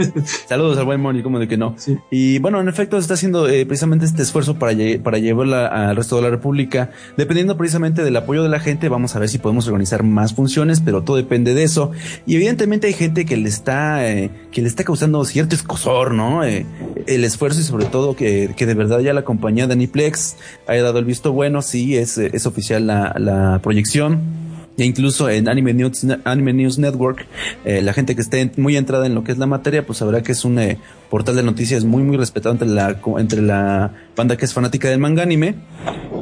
[0.47, 1.74] Saludos al buen Moni, como de que no.
[2.10, 5.97] Y bueno, en efecto, se está haciendo eh, precisamente este esfuerzo para, para llevarla al
[5.97, 6.90] resto de la República.
[7.16, 10.81] Dependiendo precisamente del apoyo de la gente, vamos a ver si podemos organizar más funciones,
[10.82, 11.93] pero todo depende de eso.
[12.27, 16.44] Y evidentemente hay gente que le está, eh, que le está causando cierto escosor, ¿no?
[16.44, 16.66] Eh,
[17.09, 20.36] el esfuerzo y sobre todo que, que de verdad ya la compañía de Aniplex
[20.66, 24.48] haya dado el visto bueno, sí, es, es oficial la, la proyección
[24.78, 27.26] e incluso en Anime News, Anime News Network,
[27.64, 30.22] eh, la gente que esté muy entrada en lo que es la materia, pues sabrá
[30.22, 30.78] que es un eh,
[31.10, 35.01] portal de noticias muy, muy respetado entre la, entre la banda que es fanática del
[35.01, 35.56] manga anime.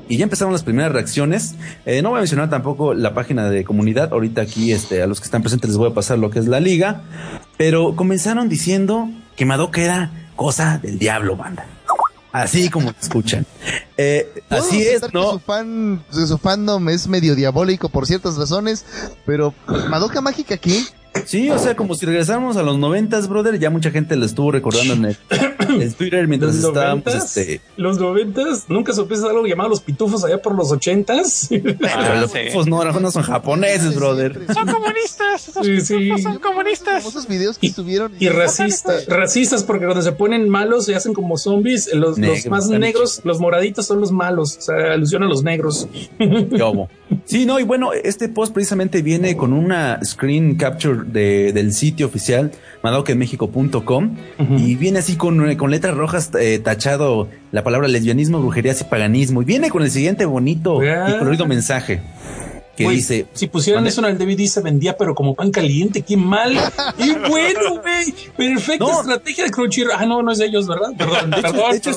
[0.09, 1.55] Y ya empezaron las primeras reacciones.
[1.85, 4.11] Eh, no voy a mencionar tampoco la página de comunidad.
[4.13, 6.47] Ahorita aquí, este, a los que están presentes les voy a pasar lo que es
[6.47, 7.03] la liga.
[7.59, 11.67] Pero comenzaron diciendo que Madoka era cosa del diablo, banda.
[12.33, 13.47] Así como te escuchan.
[13.97, 15.33] Eh, así es, ¿no?
[15.33, 18.85] Su, fan, su fandom es medio diabólico por ciertas razones,
[19.25, 19.55] pero
[19.89, 20.87] Madoka Mágica aquí
[21.25, 24.53] Sí, o sea, como si regresáramos a los noventas, brother, ya mucha gente lo estuvo
[24.53, 27.61] recordando en el, Twitter mientras ¿Los estábamos, este...
[27.77, 31.49] Los noventas, ¿nunca supiste algo llamado los pitufos allá por los ochentas?
[31.95, 34.41] Ah, los pitufos no, no son japoneses, brother.
[34.53, 36.23] Son comunistas, esos sí, sí.
[36.23, 37.07] son comunistas.
[37.07, 38.13] Esos videos que subieron.
[38.19, 42.69] Y, racistas, racistas porque cuando se ponen malos se hacen como zombies, los, los más
[42.69, 45.89] negros, los moraditos son los malos, o sea, alusión a los negros.
[46.59, 46.89] ¿Cómo?
[47.25, 52.07] Sí, no, y bueno, este post precisamente viene con una screen capture de, del sitio
[52.07, 52.53] oficial
[52.83, 54.17] madokemexico.com
[54.59, 59.43] y viene así con, con letras rojas eh, tachado la palabra lesbianismo, brujerías y paganismo
[59.43, 62.01] y viene con el siguiente bonito y colorido mensaje
[62.77, 63.27] que dice.
[63.33, 66.53] Si pusieran eso en el DVD se vendía, pero como pan caliente, qué mal.
[66.99, 68.15] y bueno, güey.
[68.37, 69.93] Perfecta estrategia de Crunchyroll.
[69.97, 70.91] Ah, no, no es de ellos, ¿verdad?
[70.97, 71.75] Perdón, de perdón.
[71.75, 71.93] Hecho,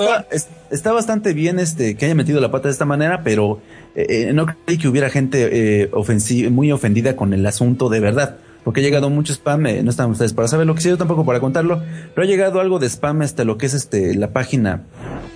[0.72, 3.60] Está, bastante bien este que haya metido la pata de esta manera, pero
[3.96, 8.38] eh, eh, no creí que hubiera gente eh, muy ofendida con el asunto de verdad
[8.64, 11.40] porque ha llegado mucho spam, no están ustedes para saber lo que yo tampoco para
[11.40, 11.82] contarlo,
[12.14, 14.86] pero ha llegado algo de spam hasta lo que es este la página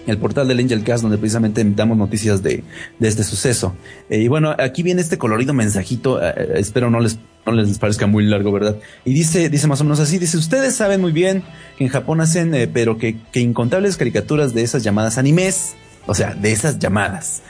[0.07, 2.63] el portal del Angel Cast, donde precisamente damos noticias de,
[2.99, 3.75] este suceso.
[4.09, 7.77] Eh, y bueno, aquí viene este colorido mensajito, eh, eh, espero no les, no les
[7.79, 8.77] parezca muy largo, ¿verdad?
[9.05, 11.43] Y dice, dice más o menos así, dice, ustedes saben muy bien
[11.77, 15.75] que en Japón hacen, pero que incontables caricaturas de esas llamadas animes,
[16.05, 17.41] o sea, de esas llamadas.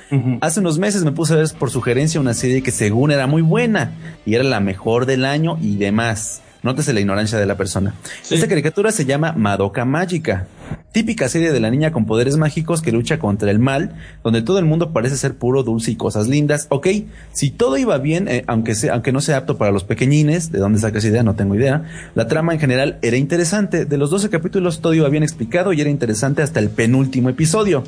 [0.41, 3.41] Hace unos meses me puse a ver por sugerencia una serie que según era muy
[3.41, 3.93] buena
[4.25, 6.41] y era la mejor del año y demás.
[6.63, 7.93] Nótese la ignorancia de la persona.
[8.29, 10.47] Esta caricatura se llama Madoka Mágica,
[10.93, 14.59] típica serie de la niña con poderes mágicos que lucha contra el mal, donde todo
[14.59, 16.67] el mundo parece ser puro, dulce y cosas lindas.
[16.69, 16.87] Ok,
[17.33, 20.59] si todo iba bien, eh, aunque, sea, aunque no sea apto para los pequeñines, de
[20.59, 21.83] dónde saca esa idea, no tengo idea,
[22.15, 23.83] la trama en general era interesante.
[23.83, 27.83] De los 12 capítulos todo iba bien explicado y era interesante hasta el penúltimo episodio.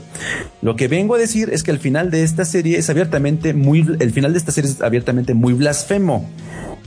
[0.62, 3.88] Lo que vengo a decir es que el final de esta serie es abiertamente muy,
[4.00, 6.28] el final de esta serie es abiertamente muy blasfemo.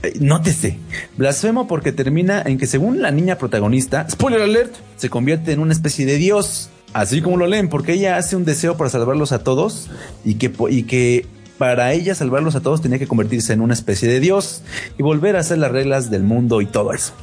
[0.03, 0.79] Eh, nótese,
[1.17, 5.73] blasfemo porque termina en que según la niña protagonista, spoiler alert, se convierte en una
[5.73, 6.69] especie de dios.
[6.91, 9.89] Así como lo leen, porque ella hace un deseo para salvarlos a todos
[10.25, 11.27] y que, y que
[11.59, 14.63] para ella salvarlos a todos tenía que convertirse en una especie de dios
[14.97, 17.13] y volver a hacer las reglas del mundo y todo eso.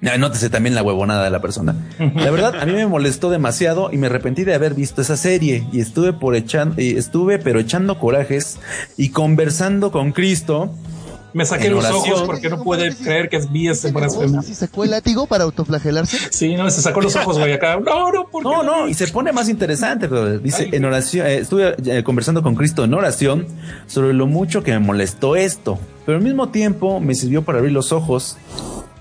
[0.00, 1.74] Nótese también la huevonada de la persona.
[1.98, 5.66] La verdad, a mí me molestó demasiado y me arrepentí de haber visto esa serie
[5.72, 8.58] y estuve por echando, estuve pero echando corajes
[8.96, 10.74] y conversando con Cristo
[11.32, 14.42] me saqué los ojos porque no puede creer que es vi ese blasfemia.
[14.42, 16.18] ¿Si sacó el látigo para autoflagelarse?
[16.30, 17.78] Sí, no, se sacó los ojos, güey, acá.
[17.78, 21.38] No, no, ¿por No, no, y se pone más interesante, pero dice, en oración, eh,
[21.38, 23.46] estuve eh, conversando con Cristo en oración
[23.86, 27.72] sobre lo mucho que me molestó esto, pero al mismo tiempo me sirvió para abrir
[27.72, 28.36] los ojos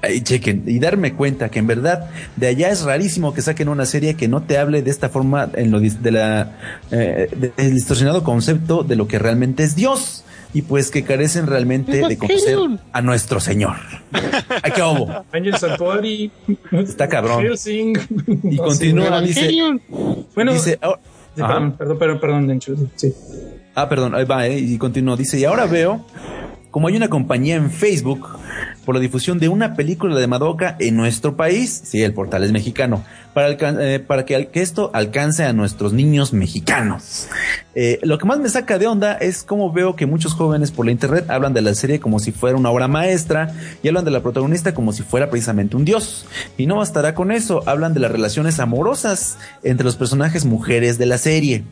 [0.08, 3.86] y chequen, y darme cuenta que en verdad de allá es rarísimo que saquen una
[3.86, 8.24] serie que no te hable de esta forma en lo de la eh, del distorsionado
[8.24, 10.24] concepto de lo que realmente es Dios
[10.54, 12.58] y pues que carecen realmente de conocer
[12.92, 13.76] a nuestro Señor.
[14.64, 15.24] ¿A qué hubo?
[16.72, 17.46] Está cabrón.
[18.44, 19.52] Y continúa, dice.
[20.36, 20.80] Bueno, dice,
[21.36, 22.62] perdón, perdón, perdón,
[22.96, 23.14] sí.
[23.76, 25.16] Ah, perdón, ahí va, eh, y continúa.
[25.16, 26.06] Dice, y ahora veo
[26.72, 28.28] como hay una compañía en Facebook
[28.86, 32.52] por la difusión de una película de Madoka en nuestro país, sí, el portal es
[32.52, 33.04] mexicano,
[33.40, 37.28] para, eh, que, esto alcance a nuestros niños mexicanos.
[37.76, 40.86] Eh, lo que más me saca de onda es cómo veo que muchos jóvenes por
[40.86, 44.12] la internet hablan de la serie como si fuera una obra maestra y hablan de
[44.12, 46.26] la protagonista como si fuera precisamente un dios.
[46.58, 51.06] Y no bastará con eso, hablan de las relaciones amorosas entre los personajes mujeres de
[51.06, 51.64] la serie.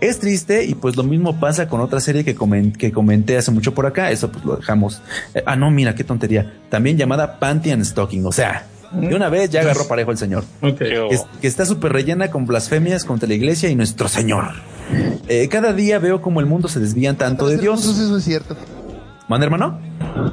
[0.00, 2.36] Es triste y pues lo mismo pasa con otra serie que,
[2.76, 5.02] que comenté hace mucho por acá, eso pues lo dejamos.
[5.34, 6.54] Eh, ah, no, mira, qué tontería.
[6.68, 8.66] También llamada Panty and Stocking, o sea,
[9.00, 10.44] de una vez ya agarró parejo el Señor.
[10.60, 14.54] que está súper rellena con blasfemias contra la iglesia y nuestro Señor.
[15.28, 17.84] Eh, cada día veo como el mundo se desvían tanto de Dios.
[17.84, 18.56] Eso es cierto.
[19.28, 19.80] ¿Manda, hermano?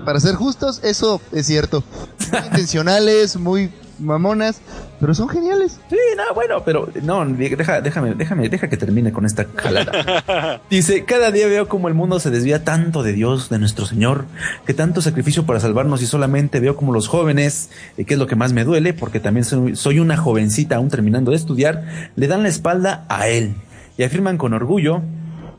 [0.06, 1.84] Para ser justos, eso es cierto.
[2.32, 4.62] Muy intencionales, muy mamonas,
[5.00, 5.80] pero son geniales.
[5.90, 10.62] Sí, no, bueno, pero no, deja, déjame, déjame, deja que termine con esta calada.
[10.70, 14.26] Dice, cada día veo como el mundo se desvía tanto de Dios, de nuestro Señor,
[14.66, 18.28] que tanto sacrificio para salvarnos y solamente veo como los jóvenes, eh, que es lo
[18.28, 22.28] que más me duele, porque también soy, soy una jovencita aún terminando de estudiar, le
[22.28, 23.56] dan la espalda a Él
[23.98, 25.02] y afirman con orgullo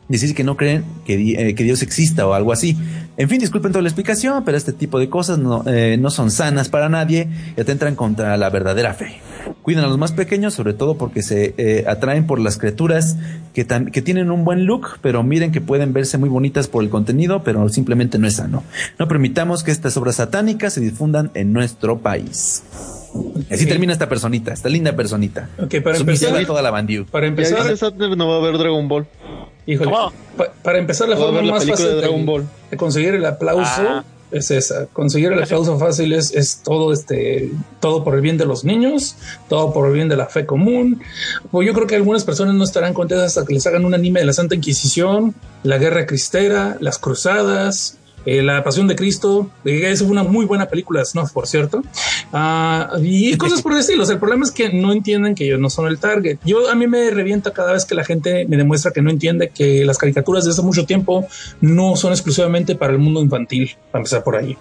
[0.09, 2.77] decir que no creen que, eh, que, Dios exista o algo así.
[3.17, 6.31] En fin, disculpen toda la explicación, pero este tipo de cosas no, eh, no son
[6.31, 9.21] sanas para nadie y atentan contra la verdadera fe.
[9.63, 13.17] Cuidan a los más pequeños, sobre todo porque se eh, atraen por las criaturas
[13.55, 16.91] que, que tienen un buen look, pero miren que pueden verse muy bonitas por el
[16.91, 18.63] contenido, pero simplemente no es sano.
[18.99, 22.63] No permitamos que estas obras satánicas se difundan en nuestro país.
[23.51, 25.49] Así termina esta personita, esta linda personita.
[25.59, 26.45] Ok, para empezar.
[26.47, 26.73] toda la
[27.11, 27.65] Para empezar.
[28.17, 29.07] no va a haber Dragon Ball.
[29.67, 29.93] Híjole,
[30.63, 32.47] para empezar, la forma más fácil de, Dragon Ball.
[32.71, 34.05] de, conseguir el aplauso ah.
[34.31, 34.87] es esa.
[34.87, 37.51] Conseguir el aplauso fácil es, es, todo este,
[37.81, 39.17] todo por el bien de los niños,
[39.49, 41.01] todo por el bien de la fe común.
[41.51, 44.21] Pues yo creo que algunas personas no estarán contentas hasta que les hagan un anime
[44.21, 49.91] de la Santa Inquisición, la Guerra Cristera, las Cruzadas, eh, la Pasión de Cristo, eh,
[49.91, 51.27] es una muy buena película, ¿no?
[51.33, 51.83] Por cierto.
[52.33, 54.05] Uh, y cosas por el estilo.
[54.05, 56.39] el problema es que no entienden que ellos no son el target.
[56.45, 59.51] Yo a mí me revienta cada vez que la gente me demuestra que no entiende
[59.51, 61.27] que las caricaturas de hace mucho tiempo
[61.61, 64.57] no son exclusivamente para el mundo infantil, para empezar por ahí.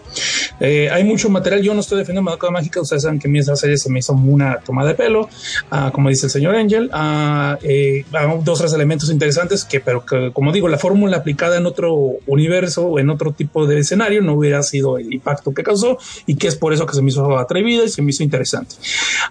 [0.59, 1.61] Eh, hay mucho material.
[1.61, 2.81] Yo no estoy defendiendo Madoka Mágica.
[2.81, 5.29] Ustedes saben que a mí esa serie se me hizo una toma de pelo,
[5.71, 6.89] uh, como dice el señor Angel.
[6.93, 11.93] Uh, dos tres elementos interesantes que, pero que, como digo, la fórmula aplicada en otro
[12.27, 16.35] universo o en otro tipo de escenario no hubiera sido el impacto que causó y
[16.35, 18.75] que es por eso que se me hizo atrevida y se me hizo interesante.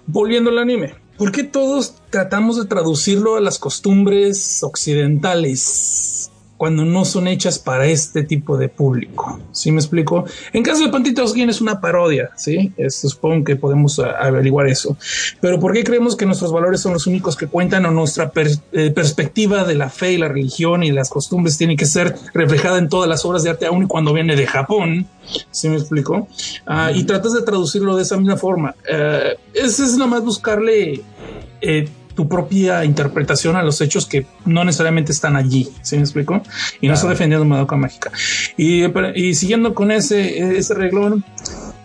[0.07, 6.31] Volviendo al anime, ¿por qué todos tratamos de traducirlo a las costumbres occidentales?
[6.57, 9.39] Cuando no son hechas para este tipo de público.
[9.51, 10.25] ¿Sí me explico?
[10.53, 12.71] En caso de Pantita Skin es una parodia, ¿sí?
[12.89, 14.97] supongo que podemos averiguar eso.
[15.41, 18.31] Pero ¿por qué creemos que nuestros valores son los únicos que cuentan o nuestra
[18.71, 22.77] eh, perspectiva de la fe y la religión y las costumbres tiene que ser reflejada
[22.77, 25.07] en todas las obras de arte, aun y cuando viene de Japón?
[25.51, 26.27] ¿Sí me explico?
[26.65, 28.75] Ah, y tratas de traducirlo de esa misma forma.
[28.89, 31.01] Uh, es, es nada más buscarle...
[31.61, 35.69] Eh, tu propia interpretación a los hechos que no necesariamente están allí.
[35.81, 36.41] ¿Sí me explico?
[36.81, 38.11] Y no está defendiendo Madoka Mágica.
[38.57, 38.85] Y,
[39.15, 41.23] y siguiendo con ese, ese reglón,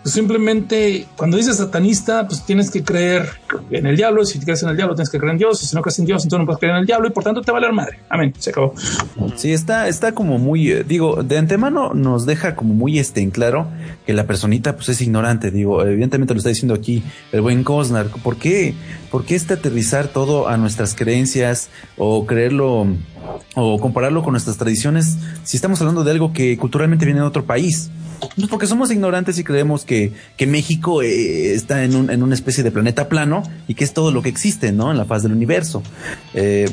[0.01, 3.27] pues simplemente cuando dices satanista, pues tienes que creer
[3.69, 4.25] en el diablo.
[4.25, 5.61] Si crees en el diablo, tienes que creer en Dios.
[5.63, 7.23] Y si no crees en Dios, entonces no puedes creer en el diablo y por
[7.23, 7.99] tanto te va a valer madre.
[8.09, 8.33] Amén.
[8.37, 8.73] Se acabó.
[9.35, 13.31] Sí, está, está como muy, eh, digo, de antemano nos deja como muy este en
[13.31, 13.67] claro
[14.05, 15.51] que la personita pues es ignorante.
[15.51, 18.07] Digo, evidentemente lo está diciendo aquí el buen Cosnar.
[18.07, 18.73] ¿Por qué?
[19.11, 22.87] ¿Por qué este aterrizar todo a nuestras creencias o creerlo
[23.55, 27.45] o compararlo con nuestras tradiciones si estamos hablando de algo que culturalmente viene de otro
[27.45, 27.89] país?
[28.49, 32.63] Porque somos ignorantes y creemos que, que México eh, está en, un, en una especie
[32.63, 34.91] de planeta plano y que es todo lo que existe, ¿no?
[34.91, 35.83] En la faz del universo.
[36.33, 36.69] Eh,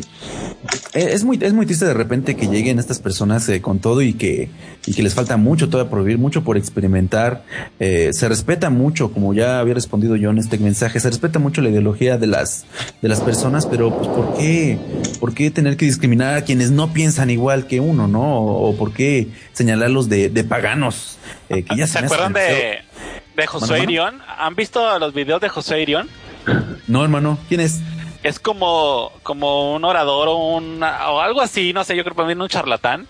[0.95, 4.15] eh, es muy, es muy triste de repente que lleguen estas personas con todo y
[4.15, 4.49] que,
[4.87, 7.45] y que les falta mucho todavía por vivir, mucho por experimentar.
[7.79, 11.69] se respeta mucho, como ya había respondido yo en este mensaje, se respeta mucho la
[11.69, 12.65] ideología de las,
[13.03, 14.79] de las personas, pero pues ¿por qué?
[15.21, 18.41] ¿Por qué tener que discriminar quienes no piensan igual que uno, no?
[18.41, 21.19] O, por qué señalarlos de, de paganos?
[21.51, 22.83] Eh, se, acuerdan de,
[23.37, 24.23] de José Irión?
[24.39, 26.09] ¿Han visto los videos de José Irión?
[26.87, 27.39] No, hermano.
[27.49, 27.81] ¿Quién es?
[28.23, 32.23] Es como, como un orador o, un, o algo así, no sé, yo creo que
[32.23, 33.07] un charlatán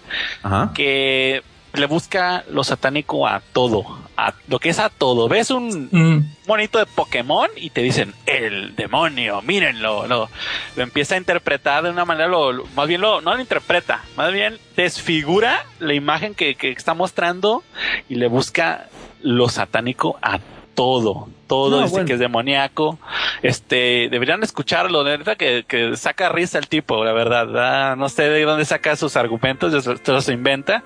[0.75, 1.43] que
[1.73, 3.85] le busca lo satánico a todo,
[4.17, 5.29] a lo que es a todo.
[5.29, 6.49] Ves un mm.
[6.49, 10.29] monito de Pokémon y te dicen el demonio, mírenlo, lo,
[10.77, 14.33] lo empieza a interpretar de una manera, lo, más bien lo, no lo interpreta, más
[14.33, 17.63] bien desfigura la imagen que, que está mostrando
[18.09, 18.89] y le busca
[19.23, 20.39] lo satánico a
[20.75, 22.99] todo, todo dice que es demoníaco.
[23.43, 27.49] Este, deberían escucharlo, de verdad que, que saca risa el tipo, la verdad.
[27.57, 30.85] Ah, no sé de dónde saca sus argumentos, se los inventa,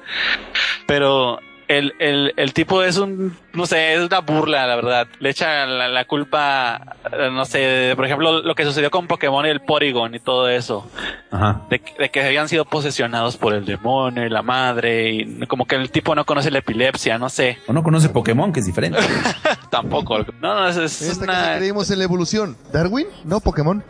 [0.87, 1.41] pero
[1.71, 5.07] el, el, el tipo es un, no sé, es una burla, la verdad.
[5.21, 6.97] Le echa la, culpa,
[7.33, 10.91] no sé, por ejemplo, lo que sucedió con Pokémon y el Porygon y todo eso.
[11.31, 11.63] Ajá.
[11.71, 15.93] De, que habían sido posesionados por el demonio y la madre y como que el
[15.93, 17.59] tipo no conoce la epilepsia, no sé.
[17.69, 18.99] O no conoce Pokémon, que es diferente.
[19.71, 20.19] Tampoco.
[20.41, 21.57] No, no, es, es una...
[21.57, 22.57] creímos en la evolución.
[22.73, 23.07] ¿Darwin?
[23.25, 23.85] No, Pokémon.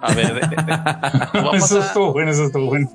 [0.00, 0.40] A ver,
[1.52, 2.90] eso estuvo bueno, eso estuvo bueno.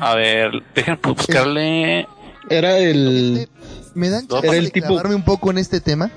[0.00, 2.06] A ver, déjenme buscarle...
[2.48, 3.48] Era el.
[3.94, 4.94] ¿Me dan el de tipo...
[4.94, 6.10] un poco en este tema?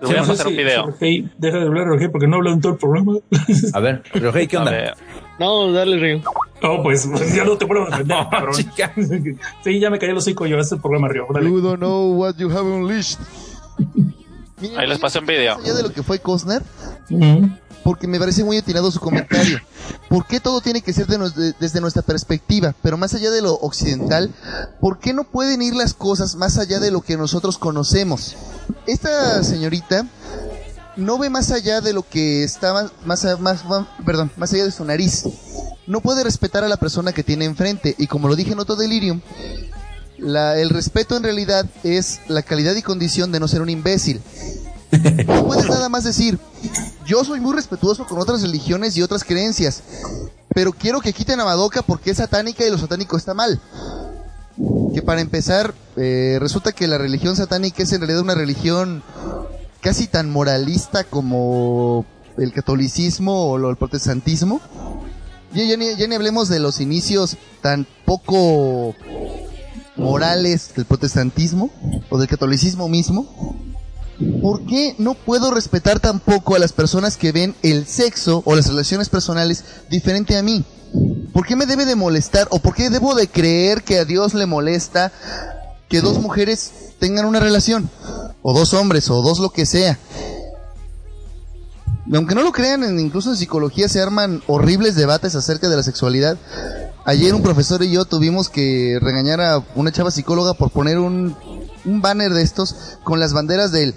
[0.00, 0.94] Voy a hacer un video.
[1.38, 3.14] deja de hablar, Roger, porque no hablo en todo el programa.
[3.72, 4.94] A ver, Roger, ¿qué onda?
[5.40, 6.22] No, dale, Río.
[6.62, 8.54] Oh, pues, pues ya no te puedo defender, Oh, cabrón.
[8.54, 8.92] chica.
[9.64, 10.58] Sí, ya me cayó el hocico yo.
[10.58, 11.26] Este programa arriba.
[11.32, 11.48] Dale.
[11.48, 13.18] You don't know what you have unleashed.
[14.60, 15.54] Mira, Ahí les pasé un video.
[15.56, 16.62] Allá de lo que fue Costner,
[17.10, 17.50] Ujú.
[17.88, 19.58] Porque me parece muy atinado su comentario.
[20.10, 22.74] ¿Por qué todo tiene que ser de de- desde nuestra perspectiva?
[22.82, 24.30] Pero más allá de lo occidental,
[24.78, 28.36] ¿por qué no pueden ir las cosas más allá de lo que nosotros conocemos?
[28.86, 30.06] Esta señorita
[30.96, 32.92] no ve más allá de lo que está más,
[33.40, 35.24] más- más- perdón, más allá de su nariz.
[35.86, 37.94] No puede respetar a la persona que tiene enfrente.
[37.96, 39.22] Y como lo dije en otro delirium,
[40.18, 44.20] la- el respeto en realidad es la calidad y condición de no ser un imbécil.
[45.26, 46.38] No puedes nada más decir,
[47.06, 49.82] yo soy muy respetuoso con otras religiones y otras creencias,
[50.54, 53.60] pero quiero que quiten a Madoka porque es satánica y lo satánico está mal.
[54.92, 59.02] Que para empezar, eh, resulta que la religión satánica es en realidad una religión
[59.80, 62.04] casi tan moralista como
[62.36, 64.60] el catolicismo o el protestantismo.
[65.54, 68.94] Ya, ya ni hablemos de los inicios tan poco
[69.96, 71.70] morales del protestantismo
[72.10, 73.56] o del catolicismo mismo.
[74.42, 78.66] ¿Por qué no puedo respetar tampoco a las personas que ven el sexo o las
[78.66, 80.64] relaciones personales diferente a mí?
[81.32, 84.34] ¿Por qué me debe de molestar o por qué debo de creer que a Dios
[84.34, 85.12] le molesta
[85.88, 87.88] que dos mujeres tengan una relación?
[88.42, 89.98] O dos hombres o dos lo que sea.
[92.12, 96.38] Aunque no lo crean, incluso en psicología se arman horribles debates acerca de la sexualidad.
[97.04, 101.36] Ayer un profesor y yo tuvimos que regañar a una chava psicóloga por poner un,
[101.88, 103.94] un banner de estos con las banderas del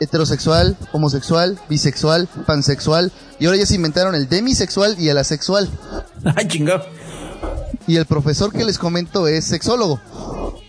[0.00, 5.68] heterosexual, homosexual, bisexual, pansexual y ahora ya se inventaron el demisexual y el asexual.
[6.36, 6.86] Ay, chingado.
[7.86, 10.00] Y el profesor que les comento es sexólogo.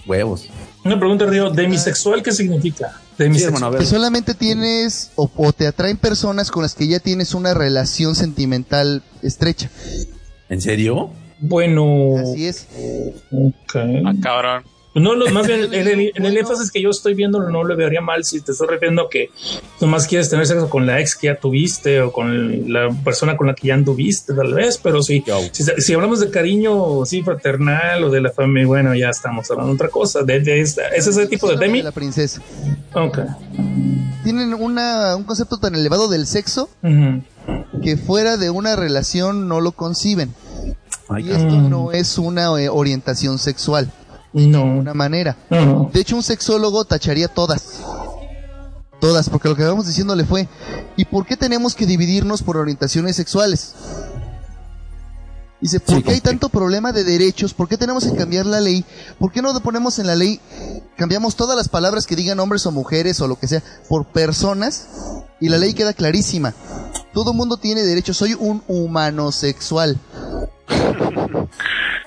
[0.08, 0.46] Huevos.
[0.86, 1.50] Una pregunta, Río.
[1.50, 3.00] ¿Demisexual qué significa?
[3.18, 3.78] Demisexual.
[3.78, 8.16] Que solamente tienes o, o te atraen personas con las que ya tienes una relación
[8.16, 9.70] sentimental estrecha.
[10.48, 11.12] ¿En serio?
[11.40, 12.18] Bueno.
[12.18, 12.68] Así es.
[13.32, 13.76] ok.
[14.06, 14.64] Ah, cabrón.
[14.96, 17.76] No, lo, más bien, en el, en el énfasis que yo estoy viendo, no le
[17.76, 19.30] vería mal si te estás refiriendo que
[19.80, 23.48] nomás quieres tener sexo con la ex que ya tuviste o con la persona con
[23.48, 25.24] la que ya anduviste, tal vez, pero si,
[25.78, 29.76] si hablamos de cariño sí fraternal o de la familia, bueno, ya estamos hablando de
[29.76, 30.24] otra cosa.
[30.24, 31.82] De, de esta- ¿Es ese tipo de Demi?
[31.82, 32.42] La princesa.
[32.94, 33.20] Ok.
[34.24, 36.70] Tienen una, un concepto tan elevado del sexo
[37.84, 40.34] que fuera de una relación no lo conciben.
[41.18, 43.92] Y esto no es una eh, orientación sexual,
[44.34, 44.64] No.
[44.64, 45.38] una manera.
[45.50, 45.90] No.
[45.92, 47.82] De hecho, un sexólogo tacharía todas.
[49.00, 50.48] Todas, porque lo que vamos diciéndole fue,
[50.98, 53.74] ¿y por qué tenemos que dividirnos por orientaciones sexuales?
[55.62, 57.54] Dice, ¿por Sí, qué hay tanto problema de derechos?
[57.54, 58.86] ¿Por qué tenemos que cambiar la ley?
[59.18, 60.40] ¿Por qué no ponemos en la ley,
[60.96, 64.88] cambiamos todas las palabras que digan hombres o mujeres o lo que sea, por personas?
[65.42, 66.54] Y la ley queda clarísima.
[67.14, 69.98] Todo mundo tiene derecho, soy un humano sexual.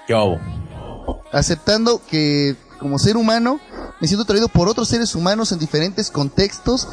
[0.08, 0.38] Yo.
[1.32, 3.60] Aceptando que como ser humano
[4.00, 6.88] me siento atraído por otros seres humanos en diferentes contextos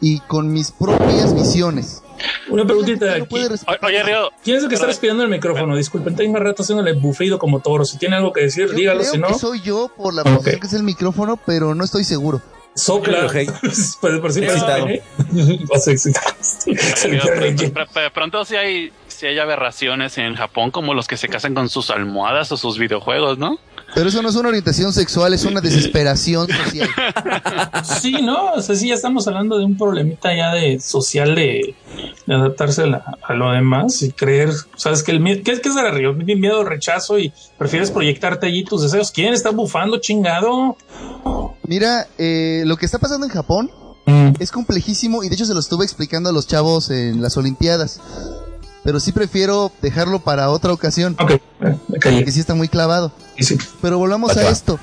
[0.00, 2.02] y con mis propias visiones.
[2.48, 3.26] Una preguntita No
[3.82, 4.30] Oye, Río.
[4.44, 5.76] ¿Quién es el que está respirando el micrófono?
[5.76, 7.84] Disculpen, tengo un rato haciéndole bufido como toro.
[7.84, 10.22] Si tiene algo que decir, Yo dígalo, creo si no, que soy yo por la
[10.22, 10.28] Ok.
[10.36, 12.40] posición que es el micrófono, pero no estoy seguro.
[12.74, 13.26] sopla.
[13.26, 13.34] Ok.
[14.00, 14.40] Por, por si.
[14.42, 15.02] ¿eh?
[18.14, 21.90] Pronto si hay, si hay aberraciones en Japón como los que se casan con sus
[21.90, 23.58] almohadas o sus videojuegos, ¿no?
[23.94, 26.88] Pero eso no es una orientación sexual, es una desesperación social.
[27.84, 31.74] Sí, no, o sea, sí, ya estamos hablando de un problemita ya de social de,
[32.26, 35.68] de adaptarse a, la- a lo demás y creer, sabes que el miedo, ¿qué, qué
[35.68, 36.12] es el río?
[36.14, 39.10] Miedo, rechazo y prefieres proyectarte allí tus deseos.
[39.10, 40.76] ¿Quién está bufando, chingado?
[41.64, 43.70] Mira, eh, lo que está pasando en Japón
[44.38, 48.00] es complejísimo y de hecho se lo estuve explicando a los chavos en las Olimpiadas.
[48.82, 51.32] Pero sí prefiero dejarlo para otra ocasión, Ok,
[52.00, 52.16] callé.
[52.18, 53.12] porque sí está muy clavado.
[53.38, 53.58] Sí.
[53.82, 54.78] Pero volvamos Va, a esto.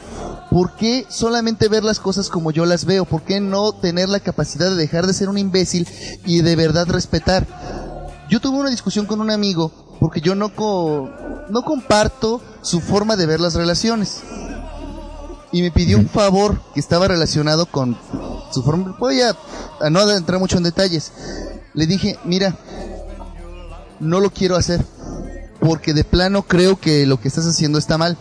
[0.51, 3.05] ¿Por qué solamente ver las cosas como yo las veo?
[3.05, 5.87] ¿Por qué no tener la capacidad de dejar de ser un imbécil
[6.25, 7.45] y de verdad respetar?
[8.29, 11.09] Yo tuve una discusión con un amigo porque yo no, co-
[11.49, 14.21] no comparto su forma de ver las relaciones.
[15.51, 17.97] Y me pidió un favor que estaba relacionado con
[18.51, 18.95] su forma.
[18.99, 19.35] Voy a,
[19.81, 21.11] a no entrar mucho en detalles.
[21.73, 22.55] Le dije, mira,
[23.99, 24.83] no lo quiero hacer
[25.59, 28.17] porque de plano creo que lo que estás haciendo está mal.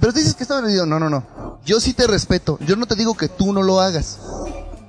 [0.00, 1.58] Pero dices que está digo, no, no, no.
[1.64, 2.58] Yo sí te respeto.
[2.66, 4.18] Yo no te digo que tú no lo hagas.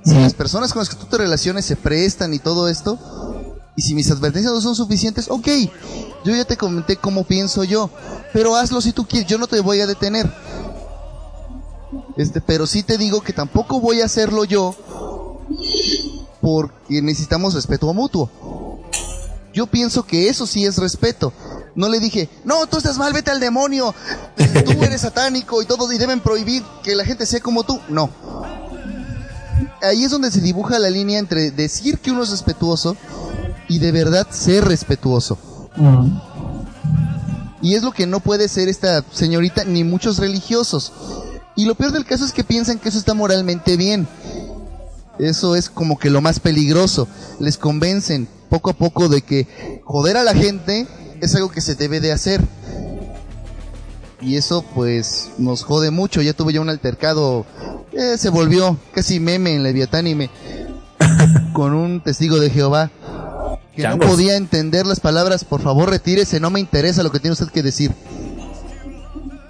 [0.04, 2.98] Si las personas con las que tú te relaciones se prestan y todo esto,
[3.76, 5.48] y si mis advertencias no son suficientes, ok.
[6.24, 7.90] Yo ya te comenté cómo pienso yo.
[8.32, 9.28] Pero hazlo si tú quieres.
[9.28, 10.30] Yo no te voy a detener.
[12.16, 14.74] Este, pero sí te digo que tampoco voy a hacerlo yo
[16.40, 18.28] porque necesitamos respeto mutuo.
[19.54, 21.32] Yo pienso que eso sí es respeto.
[21.76, 23.94] No le dije, no, tú estás mal, vete al demonio,
[24.36, 27.80] tú eres satánico y todos y deben prohibir que la gente sea como tú.
[27.88, 28.10] No.
[29.80, 32.96] Ahí es donde se dibuja la línea entre decir que uno es respetuoso
[33.68, 35.38] y de verdad ser respetuoso.
[37.62, 40.92] Y es lo que no puede ser esta señorita ni muchos religiosos.
[41.54, 44.08] Y lo peor del caso es que piensan que eso está moralmente bien.
[45.20, 47.06] Eso es como que lo más peligroso.
[47.38, 50.86] Les convencen poco a poco de que joder a la gente
[51.20, 52.40] es algo que se debe de hacer.
[54.20, 56.22] Y eso pues nos jode mucho.
[56.22, 57.46] Ya tuve ya un altercado.
[57.92, 60.30] Eh, se volvió casi meme en Leviatán y me...
[61.52, 62.92] con un testigo de Jehová
[63.74, 67.32] que no podía entender las palabras, por favor retírese, no me interesa lo que tiene
[67.32, 67.90] usted que decir.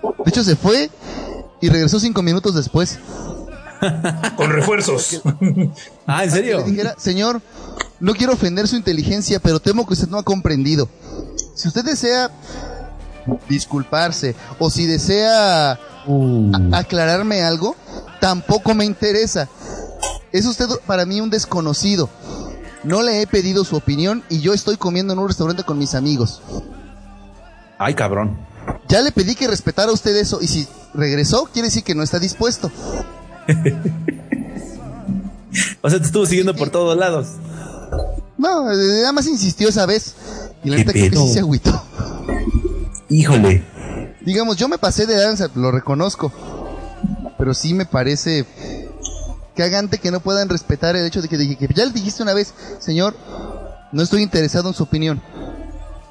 [0.02, 0.90] De hecho se fue
[1.60, 2.98] y regresó cinco minutos después.
[4.36, 5.20] Con refuerzos.
[6.06, 6.64] ah, ¿en serio?
[6.98, 7.40] señor,
[8.00, 10.88] no quiero ofender su inteligencia, pero temo que usted no ha comprendido.
[11.54, 12.30] Si usted desea
[13.48, 16.52] disculparse o si desea uh.
[16.72, 17.76] aclararme algo,
[18.20, 19.48] tampoco me interesa.
[20.32, 22.08] Es usted para mí un desconocido.
[22.82, 25.94] No le he pedido su opinión y yo estoy comiendo en un restaurante con mis
[25.94, 26.42] amigos.
[27.78, 28.36] Ay, cabrón.
[28.88, 32.18] Ya le pedí que respetara usted eso y si regresó, quiere decir que no está
[32.18, 32.70] dispuesto.
[35.82, 37.28] o sea, te estuvo siguiendo por todos lados.
[38.38, 40.14] No, nada más insistió esa vez.
[40.64, 41.82] Y la neta que sí se agüitó.
[43.08, 43.64] Híjole.
[44.22, 46.32] Digamos, yo me pasé de danza, lo reconozco.
[47.38, 48.46] Pero sí me parece
[49.54, 52.54] cagante que no puedan respetar el hecho de que, que ya le dijiste una vez,
[52.80, 53.14] señor,
[53.92, 55.22] no estoy interesado en su opinión.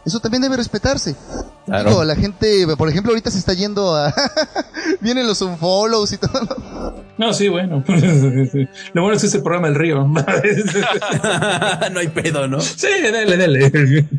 [0.05, 1.15] Eso también debe respetarse.
[1.65, 4.13] Digo, la gente, por ejemplo, ahorita se está yendo a...
[5.01, 7.03] Vienen los unfollows y todo.
[7.17, 7.83] No, sí, bueno.
[8.93, 10.05] Lo bueno es que ese programa El Río.
[10.07, 10.23] no
[11.99, 12.59] hay pedo, ¿no?
[12.59, 14.09] Sí, dale, dale.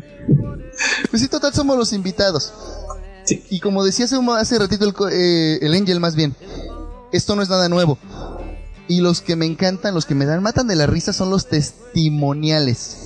[1.09, 2.51] Pues sí, total, somos los invitados.
[3.25, 3.43] Sí.
[3.49, 6.35] Y como decía hace, hace ratito el, eh, el Angel más bien,
[7.11, 7.97] esto no es nada nuevo.
[8.87, 11.47] Y los que me encantan, los que me dan, matan de la risa son los
[11.47, 13.04] testimoniales.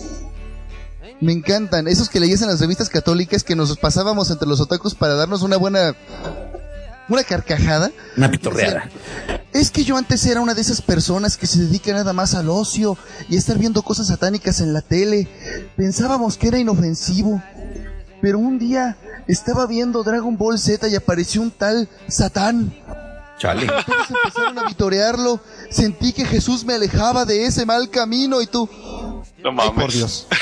[1.22, 4.96] Me encantan, esos que leías en las revistas católicas que nos pasábamos entre los otakus
[4.96, 5.96] para darnos una buena
[7.10, 7.92] una carcajada.
[8.16, 8.90] Una pitorreada.
[9.52, 12.50] Es que yo antes era una de esas personas que se dedica nada más al
[12.50, 12.98] ocio
[13.28, 15.28] y a estar viendo cosas satánicas en la tele.
[15.76, 17.42] Pensábamos que era inofensivo.
[18.22, 18.98] Pero un día
[19.28, 22.74] estaba viendo Dragon Ball Z y apareció un tal Satán.
[23.40, 23.64] Chale.
[23.64, 25.40] Empezaron a vitorearlo.
[25.72, 28.70] Sentí que Jesús me alejaba de ese mal camino y tú.
[29.44, 29.74] No mames.
[29.74, 30.28] por Dios.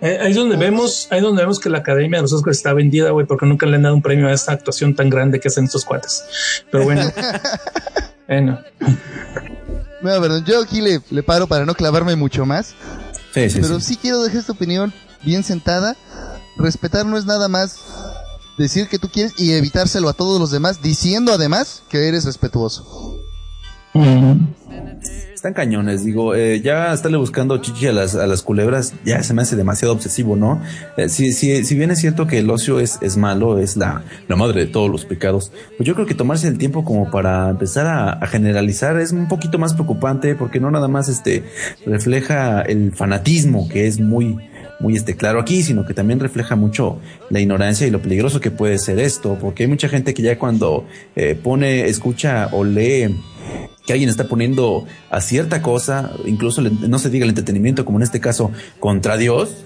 [0.00, 2.72] Eh, ahí es donde vemos, ahí donde vemos que la Academia de los Oscars está
[2.72, 5.48] vendida, güey, porque nunca le han dado un premio a esta actuación tan grande que
[5.48, 6.24] hacen estos cuates.
[6.70, 7.02] Pero bueno.
[8.28, 8.60] bueno.
[10.02, 12.74] No, perdón, yo aquí le, le, paro para no clavarme mucho más.
[13.32, 14.92] Sí, sí, pero sí quiero dejar esta opinión
[15.24, 15.96] bien sentada.
[16.58, 17.78] Respetar no es nada más
[18.58, 23.22] decir que tú quieres y evitárselo a todos los demás, diciendo además que eres respetuoso.
[25.36, 29.34] Están cañones, digo, eh, ya estarle buscando chichi a las, a las culebras ya se
[29.34, 30.62] me hace demasiado obsesivo, ¿no?
[30.96, 34.02] Eh, si, si, si bien es cierto que el ocio es, es malo, es la,
[34.28, 37.50] la madre de todos los pecados, pues yo creo que tomarse el tiempo como para
[37.50, 41.44] empezar a, generalizar es un poquito más preocupante porque no nada más este
[41.84, 44.38] refleja el fanatismo que es muy,
[44.80, 46.98] muy este claro aquí, sino que también refleja mucho
[47.28, 50.38] la ignorancia y lo peligroso que puede ser esto, porque hay mucha gente que ya
[50.38, 53.14] cuando eh, pone, escucha o lee
[53.86, 58.02] que alguien está poniendo a cierta cosa, incluso no se diga el entretenimiento, como en
[58.02, 58.50] este caso,
[58.80, 59.64] contra Dios,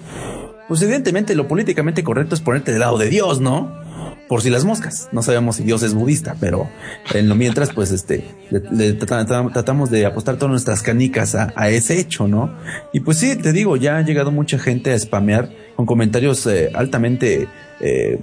[0.67, 3.81] pues evidentemente lo políticamente correcto es ponerte del lado de Dios, ¿no?
[4.29, 5.09] Por si las moscas.
[5.11, 6.69] No sabemos si Dios es budista, pero
[7.13, 12.27] en lo mientras, pues este, le, tratamos de apostar todas nuestras canicas a, ese hecho,
[12.27, 12.55] ¿no?
[12.93, 16.71] Y pues sí, te digo, ya ha llegado mucha gente a spamear con comentarios eh,
[16.73, 17.49] altamente
[17.81, 18.19] eh,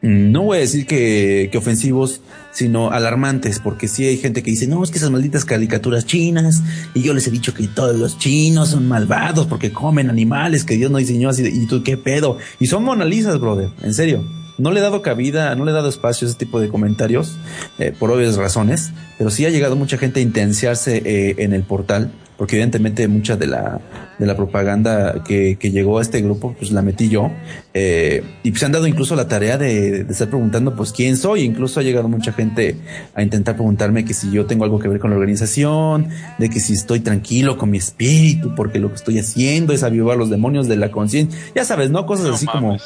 [0.00, 2.20] no voy a decir que, ofensivos,
[2.52, 6.62] sino alarmantes, porque sí hay gente que dice, no, es que esas malditas caricaturas chinas,
[6.94, 10.76] y yo les he dicho que todos los chinos son malvados porque comen animales que
[10.76, 14.24] Dios no diseñó así, y tú qué pedo, y son monalizas, brother, en serio.
[14.56, 17.36] No le he dado cabida, no le he dado espacio a ese tipo de comentarios,
[17.78, 21.62] eh, por obvias razones, pero sí ha llegado mucha gente a intenciarse eh, en el
[21.62, 23.80] portal porque evidentemente mucha de la,
[24.16, 27.32] de la propaganda que, que llegó a este grupo, pues la metí yo,
[27.74, 31.16] eh, y pues se han dado incluso la tarea de, de, estar preguntando, pues quién
[31.16, 32.76] soy, incluso ha llegado mucha gente
[33.14, 36.60] a intentar preguntarme que si yo tengo algo que ver con la organización, de que
[36.60, 40.68] si estoy tranquilo con mi espíritu, porque lo que estoy haciendo es avivar los demonios
[40.68, 42.06] de la conciencia, ya sabes, ¿no?
[42.06, 42.76] Cosas así como,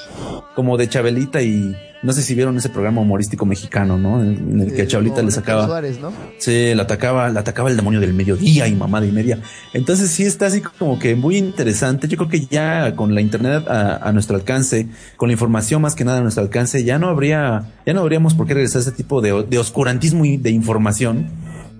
[0.55, 4.23] como de Chabelita y no sé si vieron ese programa humorístico mexicano, ¿no?
[4.23, 5.67] En el que a Chabelita le sacaba.
[5.67, 6.13] Suárez, ¿no?
[6.39, 9.39] Sí, le atacaba, le atacaba el demonio del mediodía y mamada y media.
[9.73, 12.07] Entonces sí está así como que muy interesante.
[12.07, 15.83] Yo creo que ya con la internet a, a nuestro alcance alcance, con la información
[15.83, 18.81] más que nada a nuestro alcance, ya no habría, ya no habríamos por qué regresar
[18.81, 21.27] a ese tipo de, de oscurantismo y de información,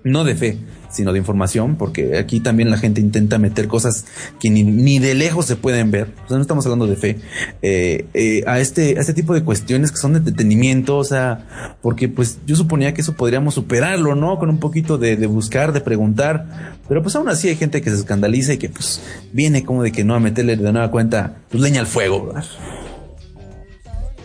[0.03, 0.57] no de fe,
[0.89, 4.05] sino de información, porque aquí también la gente intenta meter cosas
[4.39, 6.09] que ni, ni de lejos se pueden ver.
[6.25, 7.19] O sea, no estamos hablando de fe.
[7.61, 11.75] Eh, eh, a este, a este tipo de cuestiones que son de entretenimiento, o sea,
[11.81, 14.37] porque pues yo suponía que eso podríamos superarlo, ¿no?
[14.37, 16.77] Con un poquito de, de buscar, de preguntar.
[16.87, 19.01] Pero pues aún así hay gente que se escandaliza y que pues
[19.31, 22.43] viene como de que no a meterle de nueva cuenta, pues leña al fuego, ¿verdad?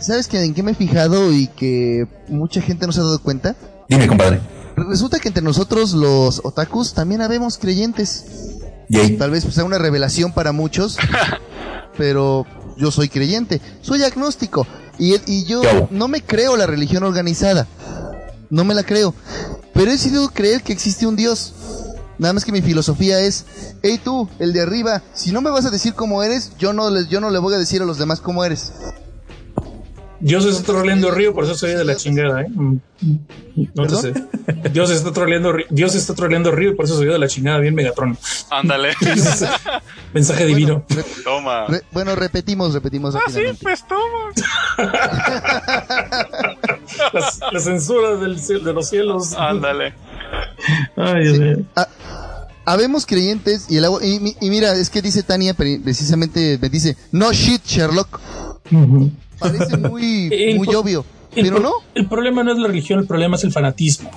[0.01, 3.21] ¿Sabes que en qué me he fijado y que mucha gente no se ha dado
[3.21, 3.57] cuenta?
[3.89, 4.39] Dime, compadre.
[4.87, 8.25] Resulta que entre nosotros los otakus también habemos creyentes.
[8.89, 10.97] ¿Y Tal vez pues, sea una revelación para muchos,
[11.99, 12.47] pero
[12.79, 14.67] yo soy creyente, soy agnóstico
[14.99, 15.61] y, y yo
[15.91, 17.67] no me creo la religión organizada,
[18.49, 19.15] no me la creo,
[19.75, 21.53] pero he decidido creer que existe un Dios.
[22.19, 23.45] Nada más que mi filosofía es,
[23.83, 26.91] hey tú, el de arriba, si no me vas a decir cómo eres, yo no,
[26.91, 28.73] les, yo no le voy a decir a los demás cómo eres.
[30.21, 32.47] Dios está troleando río, por eso soy de la chingada, ¿eh?
[32.51, 32.77] Mm.
[33.75, 34.13] No te sé.
[34.73, 38.19] Dios está troleando, Dios está troleando río, por eso soy de la chingada, bien Megatron.
[38.51, 38.95] Ándale.
[40.15, 40.85] Mensaje divino.
[40.89, 41.67] Re- Toma.
[41.69, 44.33] re- bueno, repetimos, repetimos Ah, sí, pues toma.
[47.13, 49.33] La, la censura del cielo, de los cielos.
[49.35, 49.95] Ándale.
[50.97, 51.57] Ay, Dios mío.
[51.77, 51.87] Ah,
[52.65, 56.59] habemos creyentes y el agua y, mi- y mira, es que dice Tania pre- precisamente
[56.61, 58.21] me dice, "No shit, Sherlock."
[59.39, 61.05] Parece muy El muy obvio,
[61.35, 61.73] pero no.
[61.95, 64.11] el problema no es la religión, el problema es el fanatismo.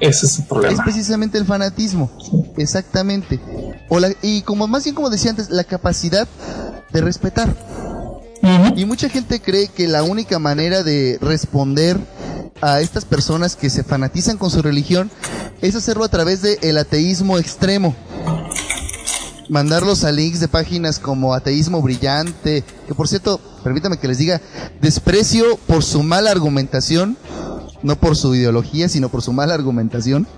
[0.00, 0.84] Ese es el Es problema.
[0.84, 2.10] precisamente el fanatismo,
[2.56, 3.40] exactamente.
[3.88, 6.26] O la, y como más bien como decía antes, la capacidad
[6.92, 7.54] de respetar.
[8.76, 11.98] Y mucha gente cree que la única manera de responder
[12.62, 15.10] a estas personas que se fanatizan con su religión
[15.60, 17.94] es hacerlo a través del el ateísmo extremo.
[19.50, 24.40] Mandarlos a links de páginas como Ateísmo Brillante, que por cierto, permítame que les diga,
[24.80, 27.18] desprecio por su mala argumentación,
[27.82, 30.28] no por su ideología, sino por su mala argumentación.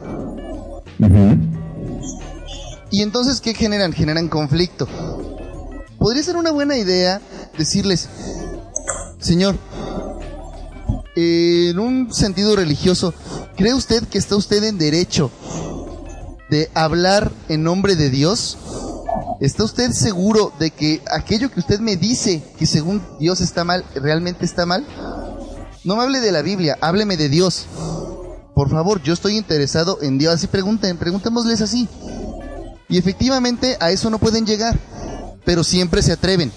[2.90, 3.92] Y entonces, ¿qué generan?
[3.92, 4.88] Generan conflicto.
[5.98, 7.20] Podría ser una buena idea
[7.58, 8.08] decirles,
[9.18, 9.56] señor,
[11.16, 13.12] en un sentido religioso,
[13.58, 15.30] ¿cree usted que está usted en derecho
[16.48, 18.56] de hablar en nombre de Dios?
[19.40, 23.84] ¿Está usted seguro de que aquello que usted me dice que según Dios está mal,
[23.94, 24.86] realmente está mal?
[25.84, 27.66] No me hable de la Biblia, hábleme de Dios.
[28.54, 30.34] Por favor, yo estoy interesado en Dios.
[30.34, 31.88] Así pregunten, preguntémosles así.
[32.88, 34.78] Y efectivamente a eso no pueden llegar,
[35.44, 36.52] pero siempre se atreven.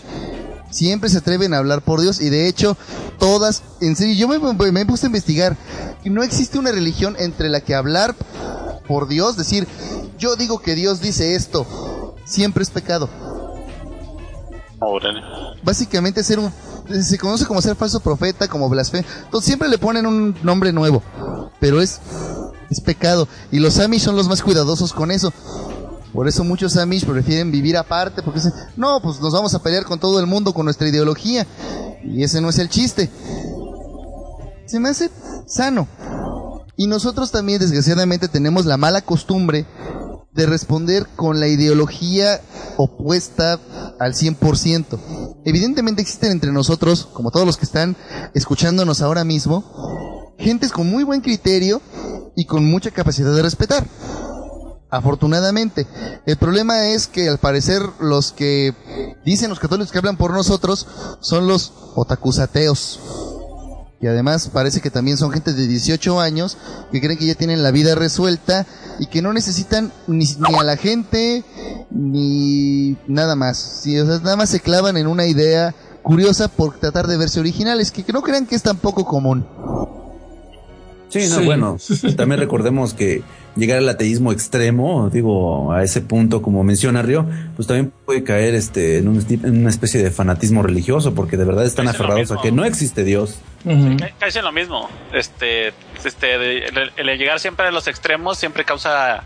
[0.69, 2.77] Siempre se atreven a hablar por Dios y de hecho
[3.17, 5.55] todas, en serio, yo me, me, puse a investigar
[6.09, 8.15] no existe una religión entre la que hablar
[8.87, 9.67] por Dios, decir,
[10.17, 11.65] yo digo que Dios dice esto,
[12.25, 13.09] siempre es pecado.
[14.79, 15.21] Órale.
[15.63, 16.51] Básicamente ser un,
[17.01, 21.01] se conoce como ser falso profeta, como blasfemia, entonces siempre le ponen un nombre nuevo,
[21.59, 21.99] pero es,
[22.69, 25.31] es pecado y los Amish son los más cuidadosos con eso.
[26.13, 29.83] Por eso muchos Amish prefieren vivir aparte, porque dicen, no, pues nos vamos a pelear
[29.83, 31.45] con todo el mundo con nuestra ideología.
[32.05, 33.09] Y ese no es el chiste.
[34.65, 35.11] Se me hace
[35.45, 35.89] sano.
[36.77, 39.65] Y nosotros también, desgraciadamente, tenemos la mala costumbre
[40.35, 42.41] de responder con la ideología
[42.77, 43.59] opuesta
[43.99, 44.99] al 100%.
[45.45, 47.95] Evidentemente existen entre nosotros, como todos los que están
[48.33, 51.81] escuchándonos ahora mismo, gentes con muy buen criterio
[52.35, 53.87] y con mucha capacidad de respetar.
[54.89, 55.87] Afortunadamente.
[56.25, 58.73] El problema es que al parecer los que
[59.25, 60.85] dicen los católicos que hablan por nosotros
[61.21, 62.99] son los otakusateos.
[64.01, 66.57] Y además parece que también son gente de 18 años
[66.91, 68.65] que creen que ya tienen la vida resuelta
[68.99, 71.43] y que no necesitan ni, ni a la gente
[71.89, 73.57] ni nada más.
[73.83, 75.73] Sí, o sea, nada más se clavan en una idea
[76.03, 79.45] curiosa por tratar de verse originales, que no crean que es tan poco común.
[81.09, 81.45] Sí, no, Sí.
[81.45, 81.77] bueno,
[82.17, 83.23] también recordemos que
[83.55, 88.53] llegar al ateísmo extremo, digo, a ese punto, como menciona Río, pues también puede caer
[88.53, 92.41] este en, un en una especie de fanatismo religioso, porque de verdad están aferrados a
[92.41, 93.35] que no existe Dios.
[93.65, 94.89] Cae en lo mismo.
[95.11, 95.73] Este,
[96.03, 99.23] este, el, llegar siempre a los extremos siempre causa,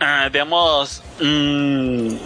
[0.00, 2.16] ah, digamos, mm,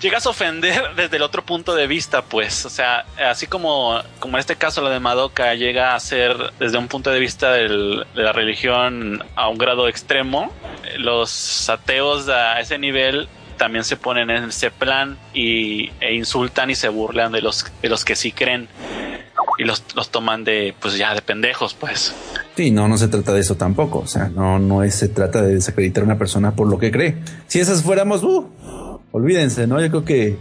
[0.00, 4.36] llegas a ofender desde el otro punto de vista, pues, o sea, así como, como
[4.36, 8.04] en este caso lo de Madoka llega a ser desde un punto de vista de
[8.14, 10.52] la religión a un grado extremo,
[10.96, 16.74] los ateos a ese nivel también se ponen en ese plan y, e insultan y
[16.74, 18.68] se burlan de los, de los que sí creen
[19.58, 22.14] y los, los toman de pues ya de pendejos pues
[22.56, 23.98] Sí, no, no se trata de eso tampoco.
[24.00, 27.16] O sea, no, no se trata de desacreditar a una persona por lo que cree.
[27.48, 28.46] Si esas fuéramos, uh,
[29.10, 29.80] olvídense, ¿no?
[29.80, 30.36] Yo creo que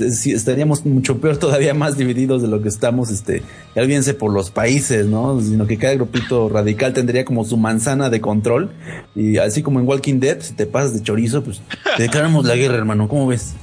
[0.00, 3.42] estaríamos mucho peor, todavía más divididos de lo que estamos, este,
[3.76, 5.40] ya olvídense por los países, ¿no?
[5.40, 8.72] Sino que cada grupito radical tendría como su manzana de control.
[9.14, 11.60] Y así como en Walking Dead, si te pasas de chorizo, pues
[11.96, 13.06] te declaramos la guerra, hermano.
[13.06, 13.54] ¿Cómo ves?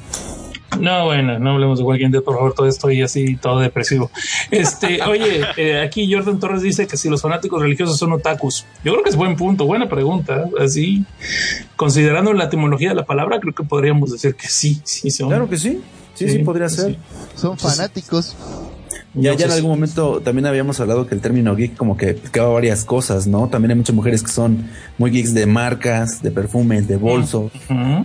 [0.80, 4.12] No, bueno, no hablemos de Walking Dead, por favor, todo estoy así, todo depresivo.
[4.52, 8.66] Este, oye, eh, aquí Jordan Torres dice que si los fanáticos religiosos son otakus.
[8.84, 10.46] Yo creo que es buen punto, buena pregunta.
[10.60, 11.06] Así,
[11.76, 15.30] considerando la etimología de la palabra, creo que podríamos decir que sí, sí son.
[15.30, 15.82] Claro que sí,
[16.14, 16.98] sí, sí, podría ser.
[17.36, 18.36] Son fanáticos.
[19.16, 22.50] Ya, ya en algún momento también habíamos hablado que el término geek como que explicaba
[22.50, 23.50] varias cosas, ¿no?
[23.50, 24.70] También hay muchas mujeres que son
[25.00, 27.52] muy geeks de marcas, de perfumes, de bolsos.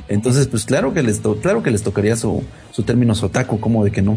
[0.08, 3.90] Entonces, pues claro que les claro que les tocaría su, su término sotaku, como de
[3.90, 4.16] que no.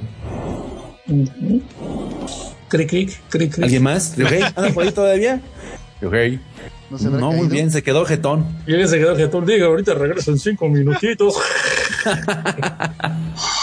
[2.69, 4.17] Cric, cric, cric, ¿Alguien más?
[4.17, 4.43] ¿Ryuhei?
[4.43, 5.41] ¿Anda por ahí todavía?
[6.01, 6.39] Ryuhei.
[6.89, 8.45] No, no muy bien, se quedó jetón.
[8.65, 9.45] Y se quedó jetón.
[9.45, 11.35] Diga, ahorita regreso en cinco minutitos.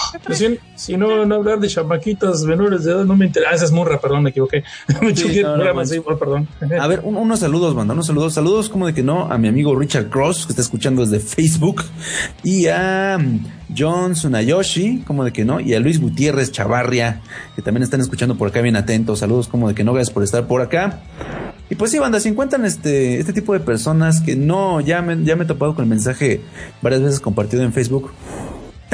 [0.77, 3.51] si, no, no hablar de chamaquitas menores de edad, no me interesa.
[3.53, 4.65] Ah, esa es murra, perdón, me equivoqué.
[6.19, 6.49] perdón.
[6.78, 8.35] A ver, unos saludos, manda, unos saludos.
[8.35, 11.82] Saludos, como de que no, a mi amigo Richard Cross, que está escuchando desde Facebook,
[12.43, 17.20] y a mm, John Sunayoshi, como de que no, y a Luis Gutiérrez Chavarria,
[17.57, 19.19] que también están escuchando por acá bien atentos.
[19.20, 21.01] Saludos, como de que no, gracias por estar por acá.
[21.70, 25.24] Y pues sí, banda, si encuentran este, este tipo de personas que no, ya me,
[25.24, 26.43] ya me he topado con el mensaje
[26.82, 28.11] varias veces compartido en Facebook,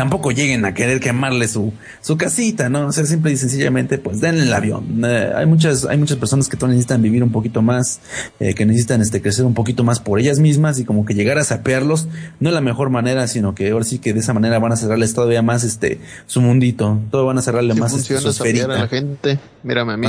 [0.01, 2.86] tampoco lleguen a querer quemarle su, su casita, ¿no?
[2.86, 5.05] O sea, simple y sencillamente, pues denle el avión.
[5.05, 8.01] Eh, hay muchas, hay muchas personas que todavía necesitan vivir un poquito más,
[8.40, 11.36] eh, que necesitan este crecer un poquito más por ellas mismas y como que llegar
[11.36, 12.09] a sapearlos,
[12.39, 14.77] no es la mejor manera, sino que ahora sí que de esa manera van a
[14.77, 18.64] cerrarles todavía más este su mundito, todo van a cerrarle más este, su esferita.
[18.64, 20.09] a la gente, mírame a mí.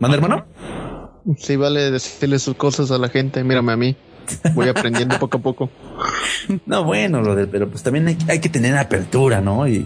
[0.00, 0.46] ¿Manda hermano?
[1.36, 3.94] Sí, vale decirle sus cosas a la gente, mírame a mí.
[4.54, 5.70] Voy aprendiendo poco a poco.
[6.64, 9.66] No, bueno, pero pues también hay, que tener apertura, ¿no?
[9.66, 9.84] Y,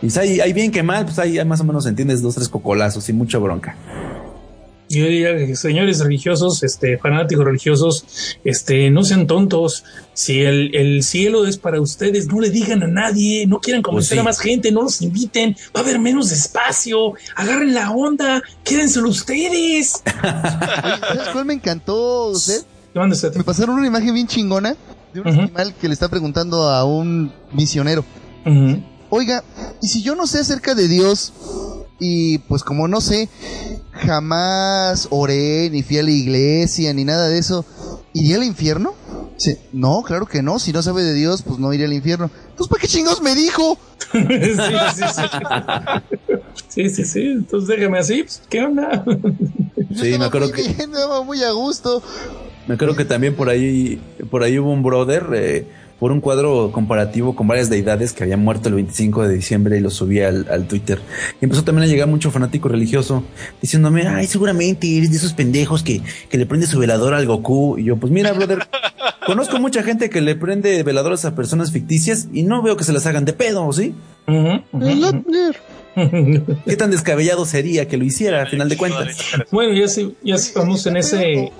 [0.00, 3.12] y hay, bien que mal, pues hay, más o menos entiendes dos, tres cocolazos y
[3.12, 3.76] mucha bronca.
[4.90, 9.84] Yo diría que señores religiosos, este, fanáticos religiosos, este, no sean tontos.
[10.14, 14.18] Si el, cielo es para ustedes, no le digan a nadie, no quieran pues convencer
[14.20, 19.10] a más gente, no los inviten, va a haber menos espacio, agarren la onda, quédenselo
[19.10, 20.02] ustedes.
[20.22, 22.62] ¿Sabes cuál me encantó usted?
[22.94, 24.76] Me pasaron una imagen bien chingona
[25.12, 28.04] de un animal que le está preguntando a un misionero.
[29.10, 29.44] Oiga,
[29.80, 31.32] ¿y si yo no sé acerca de Dios?
[32.00, 33.28] Y pues como no sé,
[33.92, 37.64] jamás oré, ni fui a la iglesia, ni nada de eso,
[38.12, 38.94] ¿iría al infierno?
[39.36, 39.56] Sí.
[39.72, 40.58] No, claro que no.
[40.58, 42.30] Si no sabe de Dios, pues no iría al infierno.
[42.50, 43.78] Entonces, ¿para qué chingados me dijo?
[44.12, 44.20] sí,
[44.96, 45.22] sí, sí.
[46.68, 47.20] sí, sí, sí.
[47.20, 48.24] Entonces déjame así.
[48.24, 49.04] Pues, ¿Qué onda?
[49.94, 50.62] sí, me acuerdo que...
[51.24, 52.02] muy a gusto.
[52.68, 54.00] Me acuerdo que también por ahí,
[54.30, 55.26] por ahí hubo un brother...
[55.34, 55.66] Eh,
[55.98, 59.80] por un cuadro comparativo con varias deidades que habían muerto el 25 de diciembre y
[59.80, 61.00] lo subí al, Twitter.
[61.40, 63.24] Y empezó también a llegar mucho fanático religioso
[63.60, 67.78] diciéndome, ay, seguramente eres de esos pendejos que, que le prende su velador al Goku.
[67.78, 68.60] Y yo, pues mira, brother,
[69.26, 72.92] conozco mucha gente que le prende veladores a personas ficticias y no veo que se
[72.92, 73.94] las hagan de pedo, ¿sí?
[76.64, 79.18] ¿Qué tan descabellado sería que lo hiciera a final de cuentas?
[79.50, 81.50] Bueno, ya sí, ya sí vamos en ese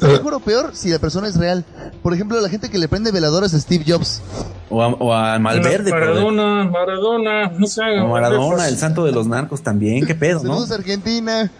[0.00, 1.64] Mejor o peor si la persona es real.
[2.02, 4.22] Por ejemplo, la gente que le prende veladoras a Steve Jobs.
[4.68, 5.90] O a, Malverde.
[5.90, 7.82] Maradona, Maradona, no sé.
[8.00, 10.06] O Maradona, el santo de los narcos también.
[10.06, 10.74] ¿Qué pedo, Saludos no?
[10.74, 11.50] Argentina.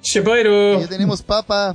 [0.00, 0.80] Chepairo.
[0.80, 1.74] Ya tenemos papa.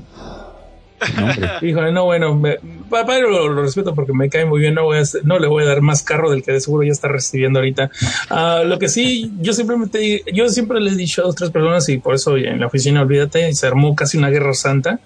[1.16, 2.42] No, Híjole, no, bueno,
[2.90, 5.64] papá lo, lo, respeto porque me cae muy bien, no, voy a, no le voy
[5.64, 7.92] a dar más carro del que de seguro ya está recibiendo ahorita.
[8.32, 11.98] Uh, lo que sí, yo simplemente, yo siempre le he dicho a otras personas y
[11.98, 15.00] por eso en la oficina, olvídate, se armó casi una guerra santa.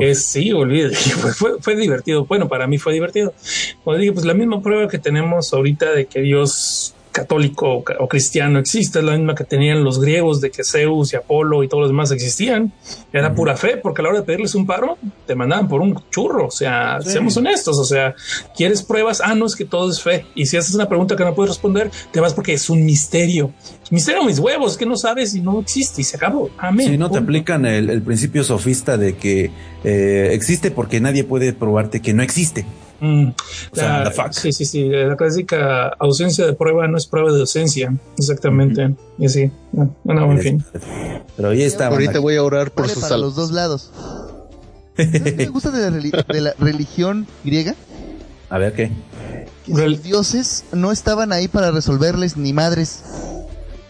[0.00, 0.94] Es, sí, olvídate,
[1.36, 2.24] fue, fue, divertido.
[2.26, 3.34] Bueno, para mí fue divertido.
[3.82, 8.58] Como dije, pues la misma prueba que tenemos ahorita de que Dios católico o cristiano
[8.58, 11.82] existe, es la misma que tenían los griegos de que Zeus y Apolo y todos
[11.82, 12.72] los demás existían.
[13.12, 15.96] Era pura fe, porque a la hora de pedirles un paro, te mandaban por un
[16.10, 16.48] churro.
[16.48, 17.78] O sea, seamos honestos.
[17.78, 18.16] O sea,
[18.56, 19.20] ¿quieres pruebas?
[19.24, 20.26] Ah, no, es que todo es fe.
[20.34, 23.52] Y si haces una pregunta que no puedes responder, te vas porque es un misterio.
[23.90, 26.50] Misterio, mis huevos, que no sabes y no existe y se acabó.
[26.58, 26.88] Amén.
[26.88, 29.52] Si no te aplican el, principio sofista de que
[29.84, 32.66] eh, existe porque nadie puede probarte que no existe.
[33.04, 33.34] Mm,
[34.30, 34.88] sí, sí, sí.
[34.88, 37.94] La clásica ausencia de prueba no es prueba de ausencia.
[38.16, 38.94] Exactamente.
[39.18, 39.50] Y así.
[40.04, 40.64] Bueno, en fin.
[41.36, 41.88] Pero ahí está.
[41.88, 43.26] Ahorita voy a orar por su salud.
[43.26, 43.90] los dos lados.
[44.96, 47.74] qué me gusta de la, religión griega?
[48.48, 48.90] A ver qué.
[49.66, 53.02] los dioses no estaban ahí para resolverles ni madres.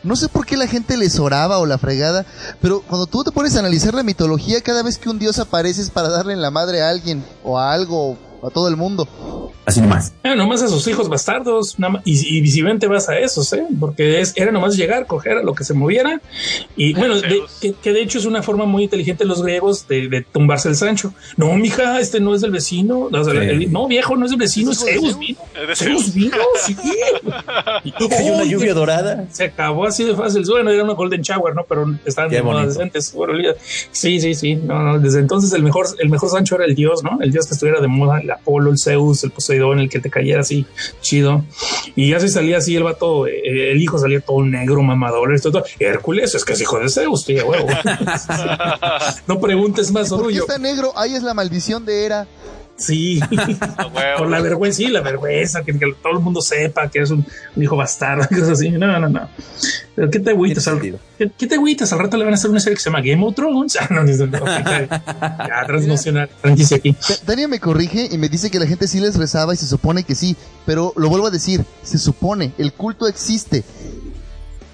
[0.02, 2.26] No sé por qué la gente les oraba o la fregada,
[2.60, 5.80] pero cuando tú te pones a analizar la mitología, cada vez que un dios aparece
[5.80, 9.08] es para darle en la madre a alguien o a algo a todo el mundo.
[9.66, 10.12] Así nomás.
[10.22, 13.64] Ah, nomás a sus hijos bastardos, nada más, y, y visiblemente vas a esos, ¿eh?
[13.80, 16.20] Porque es, era nomás llegar, coger a lo que se moviera.
[16.76, 19.88] Y bueno, de- que, que de hecho es una forma muy inteligente de los griegos
[19.88, 21.14] de, de tumbarse el Sancho.
[21.38, 23.08] No, mija, este no es del vecino.
[23.10, 23.38] O sea, Sí.
[23.40, 25.38] el- no, viejo, no es del vecino, es Zeus vino.
[25.74, 26.76] Zeus vino, sí.
[27.84, 29.26] Y Cayó una lluvia dorada.
[29.30, 30.44] se acabó así de fácil.
[30.46, 31.64] Bueno, era una Golden Shower, ¿no?
[31.66, 32.74] Pero estaban Qué de moda bonito.
[32.74, 33.12] decentes.
[33.14, 33.54] Bueno, olvida-
[33.92, 34.56] Sí, sí, sí.
[34.56, 34.98] No, no.
[34.98, 37.18] Desde entonces el mejor, el mejor Sancho era el dios, ¿no?
[37.22, 40.40] El dios que estuviera de moda, Apolo, el Zeus, el Poseidón, el que te cayera
[40.40, 40.66] así
[41.00, 41.44] chido.
[41.96, 45.34] Y ya se salía así el vato, eh, el hijo salía todo negro, mamador.
[45.34, 45.64] Esto, todo.
[45.78, 47.66] Hércules es que es hijo de Zeus, tío, huevo.
[49.26, 50.40] no preguntes más, ¿Por qué orgullo.
[50.42, 50.92] está negro?
[50.96, 52.26] Ahí es la maldición de Hera.
[52.76, 53.20] Sí.
[54.18, 57.24] Por la vergüenza, sí, la vergüenza, que, que todo el mundo sepa que es un,
[57.54, 58.70] un hijo bastardo, cosas así.
[58.70, 59.28] No, no, no.
[59.94, 60.80] Pero ¿qué te agüitas al.
[60.80, 61.92] ¿qué, qué te agüitas?
[61.92, 63.78] Al rato le van a hacer una serie que se llama Game of Thrones.
[63.84, 66.30] Ah, no, no, no, ya, transnacional.
[66.40, 66.96] Franquicia aquí.
[67.26, 70.04] Dania me corrige y me dice que la gente sí les rezaba y se supone
[70.04, 73.62] que sí, pero lo vuelvo a decir, se supone, el culto existe.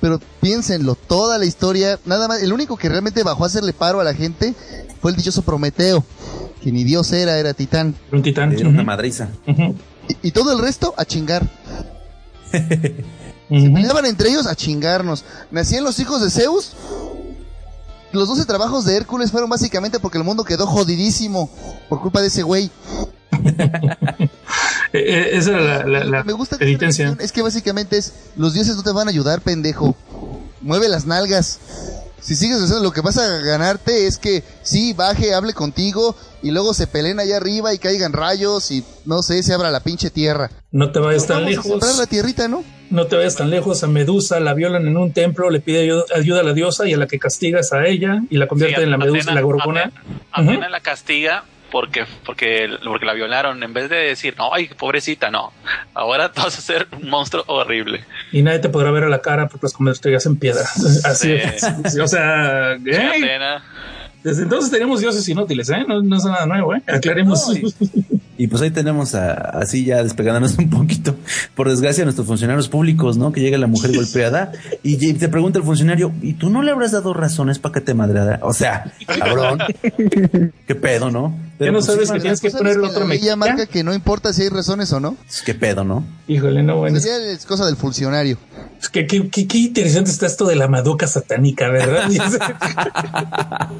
[0.00, 4.00] Pero piénsenlo, toda la historia, nada más, el único que realmente bajó a hacerle paro
[4.00, 4.54] a la gente
[5.00, 6.04] fue el dichoso Prometeo,
[6.62, 7.94] que ni Dios era, era titán.
[8.12, 8.52] Un titán.
[8.52, 9.28] Era una Ujú, madriza.
[9.46, 11.46] Y, y todo el resto a chingar.
[13.50, 13.74] ujú.
[13.74, 15.24] Peleaban entre ellos a chingarnos.
[15.50, 16.72] Nacían los hijos de Zeus.
[18.12, 21.48] Los 12 trabajos de Hércules fueron básicamente porque el mundo quedó jodidísimo
[21.88, 22.70] por culpa de ese güey.
[23.32, 24.28] Eh,
[24.92, 27.04] eh, esa era la, la, la Me gusta que esa penitencia.
[27.04, 29.94] religión es que básicamente es los dioses no te van a ayudar, pendejo.
[30.60, 31.60] Mueve las nalgas.
[32.20, 36.50] Si sigues haciendo lo que vas a ganarte es que sí, baje, hable contigo y
[36.50, 40.10] luego se peleen allá arriba y caigan rayos y no sé, se abra la pinche
[40.10, 40.50] tierra.
[40.70, 41.66] No te vayas tan a lejos.
[41.66, 42.62] sembrar la tierrita, ¿no?
[42.90, 43.82] No te vayas tan lejos.
[43.84, 46.92] A Medusa la violan en un templo, le pide ayuda, ayuda a la diosa y
[46.92, 49.40] a la que castigas a ella y la convierte Sí, en la Medusa, Atena- la
[49.40, 49.82] gorgona.
[50.32, 53.62] Atena- Atena la castiga porque, porque, porque la violaron.
[53.62, 55.52] En vez de decir, no, ay, pobrecita, no.
[55.94, 58.04] Ahora vas a ser un monstruo horrible.
[58.32, 60.62] y nadie te podrá ver a la cara porque las convertirías en piedra.
[61.04, 61.32] Así Sí.
[61.34, 61.98] es.
[61.98, 63.62] O sea, Sí, ey, Atena.
[64.22, 65.84] desde entonces teníamos dioses inútiles, ¿eh?
[65.86, 66.82] No, no es nada nuevo, ¿eh?
[66.86, 67.48] Aclaremos.
[67.48, 67.70] No,
[68.38, 71.14] Y pues ahí tenemos a- así ya despegándonos un poquito,
[71.54, 73.32] por desgracia, a nuestros funcionarios públicos, ¿no?
[73.32, 74.52] Que llega la mujer golpeada
[74.82, 77.92] y te pregunta el funcionario, ¿y tú no le habrás dado razones para que te
[77.92, 78.38] madreara?
[78.42, 79.58] O sea, cabrón.
[80.66, 81.38] ¿Qué pedo, no?
[81.66, 83.36] Ya no pues, sabes sí, que tienes que poner que ley ya mejilla.
[83.36, 85.14] marca que no importa si hay razones o no.
[85.14, 86.04] pues, ¿Qué pedo, no?
[86.26, 86.94] Híjole, no, bueno.
[86.94, 88.38] Pues ya es cosa del funcionario.
[88.80, 92.08] Es que qué, qué- qué interesante está esto de la madoca satánica, ¿verdad?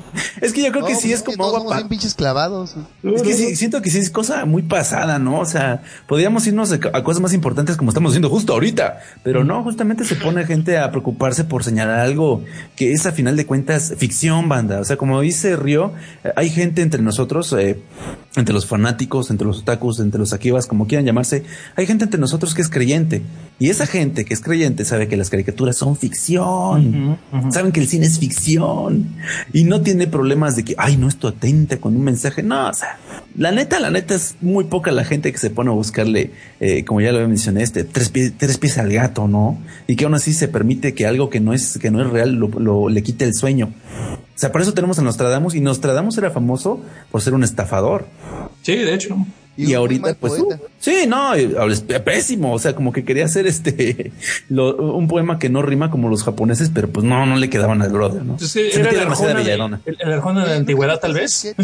[0.41, 2.75] Es que yo creo que No, sí pues es como todos agua somos pinches clavados.
[3.03, 5.39] Es que sí, siento que sí es cosa muy pasada, ¿no?
[5.41, 9.45] O sea, podríamos irnos a a cosas más importantes como estamos haciendo justo ahorita, pero
[9.45, 12.43] no, justamente se pone gente a preocuparse por señalar algo
[12.77, 14.81] que es a final de cuentas ficción, banda.
[14.81, 15.93] O sea, como dice Río,
[16.25, 17.70] eh, hay gente entre nosotros, eh,
[18.37, 21.43] entre los fanáticos, entre los otakus, entre los akibas, como quieran llamarse,
[21.77, 23.23] hay gente entre nosotros que es creyente.
[23.59, 27.19] Y esa gente que es creyente sabe que las caricaturas son ficción.
[27.51, 29.09] Saben que el cine es ficción.
[29.53, 32.43] Y no tiene problemas de que, ay, no, esto atenta con un mensaje.
[32.43, 32.99] No, o sea,
[33.37, 36.31] la neta, la neta es muy poca la gente que se pone a buscarle,
[36.61, 39.59] eh, como ya lo mencioné, este, tres, pies, tres pies al gato, ¿no?
[39.87, 42.33] Y que aún así se permite que algo que no es, que no es real
[42.35, 43.71] lo, lo- le quite el sueño.
[44.41, 46.81] O sea, por eso tenemos a Nostradamus y Nostradamus era famoso
[47.11, 48.07] por ser un estafador.
[48.63, 49.15] Sí, de hecho.
[49.55, 52.55] Y ahorita, pues, uh, sí, no, es pésimo.
[52.55, 54.13] O sea, como que quería hacer este,
[54.49, 57.83] lo- un poema que no rima como los japoneses, pero pues no, no le quedaban
[57.83, 58.33] al brother, ¿no?
[58.33, 59.81] Entonces, Se era el Arjona, de, villarona.
[59.85, 61.55] el, el Arjona de la antigüedad, ¿nunca tal vez.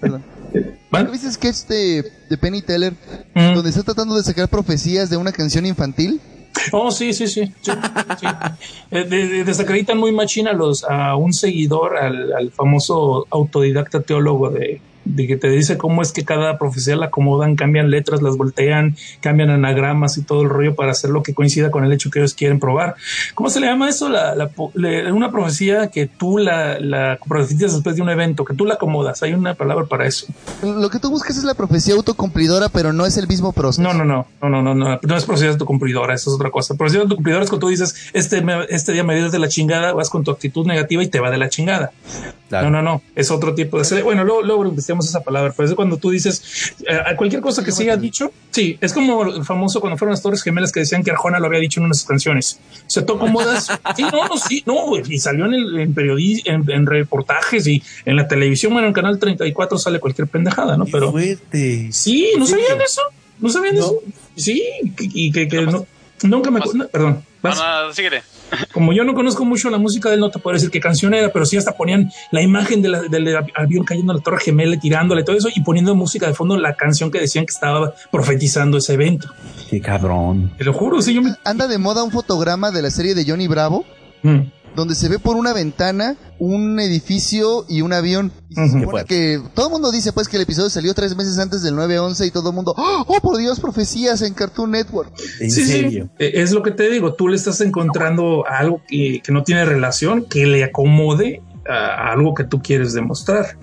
[0.00, 0.22] Perdón.
[0.90, 1.04] ¿Vale?
[1.04, 2.94] ¿Nunca viste sketch de, de Penny Teller
[3.34, 3.54] Mm.
[3.54, 6.18] donde está tratando de sacar profecías de una canción infantil?
[6.72, 7.42] Oh, sí, sí, sí.
[8.90, 14.50] Eh, de- de- desacreditan muy machina los, a un seguidor, al, al famoso autodidacta teólogo
[14.50, 18.36] de, de que te dice cómo es que cada profecía la acomodan, cambian letras, las
[18.36, 22.10] voltean, cambian anagramas y todo el rollo para hacer lo que coincida con el hecho
[22.10, 22.94] que ellos quieren probar.
[23.34, 24.08] ¿Cómo se le llama eso?
[24.08, 24.50] La, la
[25.12, 29.22] una profecía que tú la, la profetizas después de un evento, que tú la acomodas.
[29.22, 30.26] Hay una palabra para eso.
[30.62, 33.82] Lo que tú buscas es la profecía autocumplidora, pero no es el mismo proceso.
[33.82, 36.74] No, no, no, no, no, no, no, no es profecía autocumplidora, eso es otra cosa.
[36.74, 39.92] Profecía autocumplidora es cuando tú dices, este, me- este día me dio de la chingada,
[39.92, 41.90] vas con tu actitud negativa y te va de la chingada.
[42.50, 42.68] Claro.
[42.68, 44.02] No, no, no, es otro tipo de...
[44.02, 47.70] Bueno, luego, luego investigamos esa palabra, pero es cuando tú dices, eh, cualquier cosa que
[47.70, 51.04] se haya dicho, sí, es como el famoso cuando fueron las Torres Gemelas que decían
[51.04, 52.58] que Arjona lo había dicho en unas canciones.
[52.88, 56.68] Se tocó modas, sí, no, no, sí, no, y salió en, el, en, periodi- en,
[56.68, 60.86] en reportajes y en la televisión, bueno, en el canal 34 sale cualquier pendejada, ¿no?
[60.86, 61.12] Pero...
[61.12, 61.92] fuerte.
[61.92, 63.02] Sí, ¿no sabían eso?
[63.38, 63.80] ¿No sabían No.
[63.82, 63.94] eso?
[64.34, 64.60] Sí,
[64.98, 65.86] y que, que no-
[66.24, 66.58] nunca me...
[66.74, 67.22] No, perdón.
[67.44, 67.58] No, vas.
[67.58, 68.22] no, síguele.
[68.72, 71.14] Como yo no conozco mucho la música de él, no te puedo decir qué canción
[71.14, 74.40] era, pero sí hasta ponían la imagen de la- del avión cayendo a la torre
[74.40, 77.94] gemela, tirándole todo eso y poniendo música de fondo la canción que decían que estaba
[78.10, 79.28] profetizando ese evento.
[79.68, 80.52] Qué cabrón.
[80.58, 81.34] Te lo juro, sí, yo me...
[81.44, 83.84] Anda de moda un fotograma de la serie de Johnny Bravo,
[84.22, 84.40] Mm.
[84.76, 88.32] Donde se ve por una ventana un edificio y un avión.
[88.48, 91.38] Y se supone que todo el mundo dice pues que el episodio salió tres meses
[91.38, 95.12] antes del 9-11 y todo el mundo, oh por Dios, profecías en Cartoon Network.
[95.40, 96.08] En Sí, serio.
[96.18, 99.64] eh, es lo que te digo, tú le estás encontrando algo que, que no tiene
[99.66, 103.56] relación, que le acomode a, a algo que tú quieres demostrar.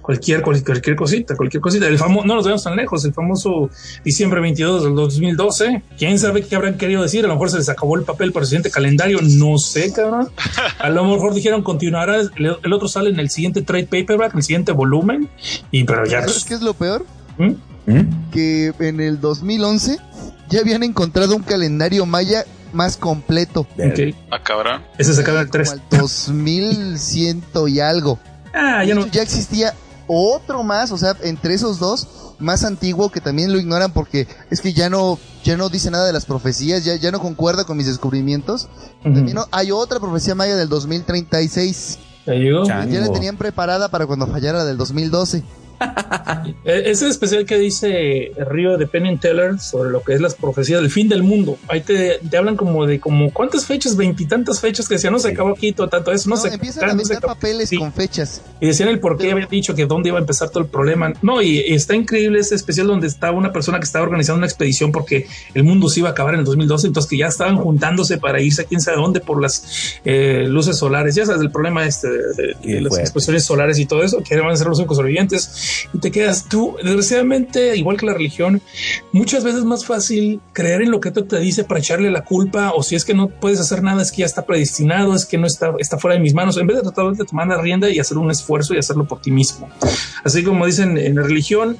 [0.00, 1.86] Cualquier, cual- cualquier cosita, cualquier cosita.
[1.86, 3.70] El famoso, no nos vemos tan lejos, el famoso
[4.04, 5.82] diciembre 22 del 2012.
[5.98, 7.24] ¿Quién sabe qué habrán querido decir?
[7.24, 10.28] A lo mejor se les acabó el papel para el siguiente calendario, no sé, cabrón.
[10.78, 12.30] A lo mejor dijeron continuará, el,
[12.62, 15.28] el otro sale en el siguiente trade paperback, en el siguiente volumen,
[15.70, 16.20] y pero ya.
[16.20, 17.04] ¿Sabes qué es lo peor?
[17.38, 17.52] ¿Mm?
[17.86, 18.30] ¿Mm?
[18.30, 19.98] Que en el 2011
[20.50, 22.44] ya habían encontrado un calendario maya
[22.78, 23.60] más completo.
[23.76, 24.14] Ok.
[24.30, 24.82] Ah, cabrón.
[24.98, 25.68] Ese se acaba el 3.
[25.68, 28.18] Como al 2100 y algo.
[28.54, 29.06] Ah, ya no.
[29.06, 29.74] ya existía
[30.06, 34.62] otro más, o sea, entre esos dos, más antiguo que también lo ignoran porque es
[34.62, 37.76] que ya no, ya no dice nada de las profecías, ya, ya no concuerda con
[37.76, 38.68] mis descubrimientos.
[39.04, 39.14] Ujú.
[39.14, 42.64] También no- hay otra profecía maya del 2036, Ya llegó.
[42.64, 45.42] Ya la tenían preparada para cuando fallara la del 2012.
[46.64, 50.34] E- Ese especial que dice Río de Penn and Teller sobre lo que es las
[50.34, 51.56] profecías del fin del mundo.
[51.68, 55.28] Ahí te, te hablan como de como cuántas fechas, veintitantas fechas que decían no se
[55.28, 57.34] acabó aquí todo tanto eso, no, No, se empiezan a no se meter acabó".
[57.34, 57.76] papeles Sí.
[57.78, 58.42] con fechas.
[58.60, 61.12] Y decían el por qué había dicho que dónde iba a empezar todo el problema.
[61.22, 64.46] No, y, y está increíble ese especial donde estaba una persona que estaba organizando una
[64.46, 67.56] expedición porque el mundo se iba a acabar en el 2012, entonces que ya estaban
[67.56, 71.14] juntándose para irse a quién sabe dónde por las eh, luces solares.
[71.14, 73.02] Ya sabes el problema este de, de- Qué de las fuerte.
[73.02, 75.50] explosiones solares y todo eso, que van a ser los únicos sobrevivientes.
[75.92, 78.60] Y te quedas tú, desgraciadamente, igual que la religión,
[79.12, 82.24] muchas veces es más fácil creer en lo que otro te dice para echarle la
[82.24, 85.24] culpa o si es que no puedes hacer nada es que ya está predestinado, es
[85.26, 87.60] que no está, está fuera de mis manos, en vez de tratar de tomar la
[87.60, 89.68] rienda y hacer un esfuerzo y hacerlo por ti mismo.
[90.24, 91.76] Así como dicen en la religión,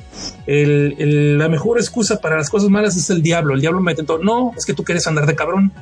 [0.47, 3.55] el- el- la mejor excusa para las cosas malas es el diablo.
[3.55, 4.19] El diablo me tentó.
[4.19, 5.73] No, es que tú quieres andar de cabrón.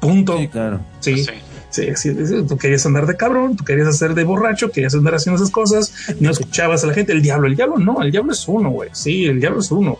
[0.00, 0.38] Punto.
[0.38, 0.80] Sí, claro.
[1.00, 1.24] Sí.
[1.24, 1.30] Sí.
[1.70, 5.14] Sí, sí, sí, tú querías andar de cabrón, tú querías hacer de borracho, querías andar
[5.14, 7.12] haciendo esas cosas, no escuchabas a la gente.
[7.12, 8.90] El diablo, el diablo no, el diablo es uno, güey.
[8.92, 9.98] Sí, el diablo es uno.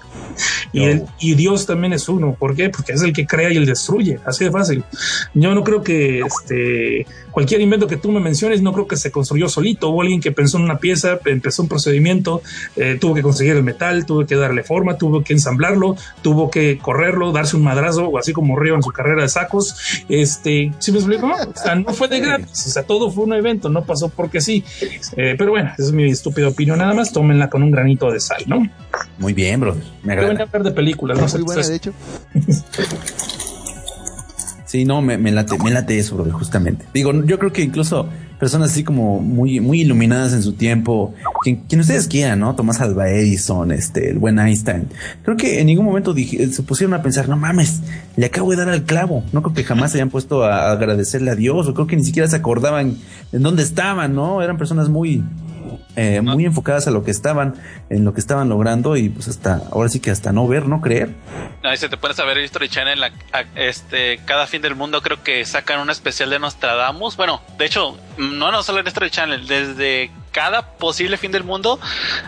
[0.72, 2.34] Y, el, y Dios también es uno.
[2.38, 2.70] ¿Por qué?
[2.70, 4.18] Porque es el que crea y el destruye.
[4.24, 4.84] Así de fácil.
[5.34, 9.10] Yo no creo que este cualquier invento que tú me menciones, no creo que se
[9.10, 9.90] construyó solito.
[9.90, 12.42] Hubo alguien que pensó en una pieza, empezó un procedimiento,
[12.76, 16.78] eh, tuvo que conseguir el metal, tuvo que darle forma, tuvo que ensamblarlo, tuvo que
[16.78, 20.04] correrlo, darse un madrazo, o así como Río en su carrera de sacos.
[20.08, 21.30] Este, ¿sí me explico?
[21.60, 22.66] O sea, no fue de gratis.
[22.66, 24.64] O sea, todo fue un evento, no pasó porque sí.
[25.16, 27.12] Eh, pero bueno, esa es mi estúpida opinión nada más.
[27.12, 28.66] Tómenla con un granito de sal, ¿no?
[29.18, 29.82] Muy bien, brother.
[30.02, 30.42] Me agrada.
[30.42, 31.38] a ver de películas, no sé.
[31.38, 31.92] Muy buena, de hecho.
[34.70, 36.84] Sí, no, me, late, me late eso, brother, justamente.
[36.94, 38.06] Digo, yo creo que incluso
[38.38, 42.54] personas así como muy, muy iluminadas en su tiempo, quien, ustedes quieran, ¿no?
[42.54, 44.86] Tomás Alva Edison, este, el buen Einstein.
[45.24, 47.80] Creo que en ningún momento dije- se pusieron a pensar, no mames,
[48.16, 49.24] le acabo de dar al clavo.
[49.32, 52.04] No creo que jamás se hayan puesto a agradecerle a Dios, o creo que ni
[52.04, 52.96] siquiera se acordaban
[53.32, 54.40] en dónde estaban, ¿no?
[54.40, 55.24] Eran personas muy,
[55.96, 57.54] eh, muy enfocadas a lo que estaban,
[57.90, 60.80] en lo que estaban logrando y pues hasta, ahora sí que hasta no ver, no
[60.80, 61.14] creer.
[61.62, 63.12] Ahí se te pones a ver History Channel, la-
[63.54, 67.16] este, cada fin del mundo creo que sacan un especial de Nostradamus.
[67.16, 71.78] Bueno, de hecho, no, no solo en History Channel, desde cada posible fin del mundo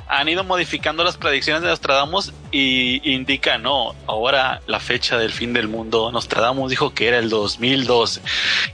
[0.08, 5.52] han ido modificando las predicciones de Nostradamus y indican, no, ahora la fecha del fin
[5.52, 8.20] del mundo, Nostradamus dijo que era el 2012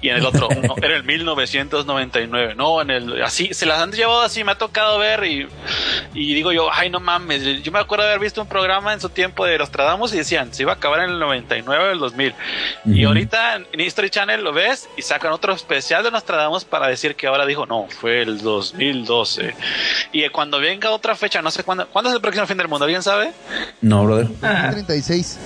[0.00, 3.92] y en el otro, no, era el 1999, no, en el, así, se las han
[3.92, 5.46] llevado así, me ha tocado ver y,
[6.14, 9.08] y digo yo, ay, no mames, yo me acuerdo haber visto un programa en su
[9.10, 12.34] tiempo de Nostradamus y decían, se iba a acabar en el 99 o el 2000.
[12.86, 13.08] Y Ujú.
[13.08, 17.26] ahorita en History Channel lo ves y sacan otro especial de Nostradamus para decir que
[17.26, 19.17] ahora dijo, no, fue el 2012.
[20.12, 22.84] Y cuando venga otra fecha, no sé cuándo, ¿cuándo es el próximo fin del mundo?
[22.84, 23.32] ¿Alguien sabe?
[23.80, 24.28] No, brother.
[24.42, 25.38] Ah, 36.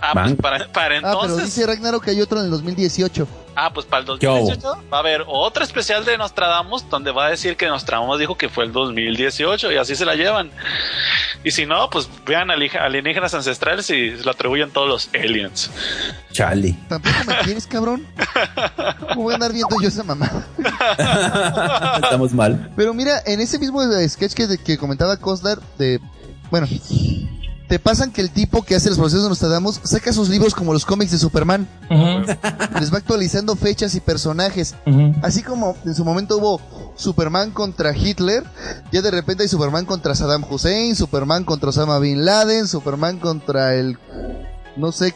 [0.00, 1.44] Ah, pues para, para Ah, pero entonces.
[1.46, 3.26] dice Ragnarok que hay otro en el 2018.
[3.58, 4.36] Ah, pues para el ¿Qué hubo?
[4.36, 8.36] 2018 va a haber otro especial de Nostradamus donde va a decir que Nostradamus dijo
[8.36, 10.50] que fue el 2018 y así se la llevan.
[11.42, 15.70] Y si no, pues vean alienígenas ancestrales y lo atribuyen todos los aliens.
[16.32, 16.76] Charlie.
[16.86, 18.06] ¿Tampoco me quieres, cabrón?
[19.08, 20.30] ¿Cómo voy a andar viendo yo esa mamá?
[22.02, 22.70] Estamos mal.
[22.76, 25.98] Pero mira, en ese mismo eh, sketch que, que comentaba Coslar, de.
[26.50, 26.66] Bueno,
[27.68, 30.72] te pasan que el tipo que hace los procesos de Nostradamus saca sus libros como
[30.72, 31.66] los cómics de Superman.
[32.80, 34.74] Les va actualizando fechas y personajes.
[35.22, 36.60] Así como en su momento hubo
[36.96, 38.44] Superman contra Hitler,
[38.92, 43.74] ya de repente hay Superman contra Saddam Hussein, Superman contra Osama Bin Laden, Superman contra
[43.74, 43.98] el.
[44.76, 45.12] No sé.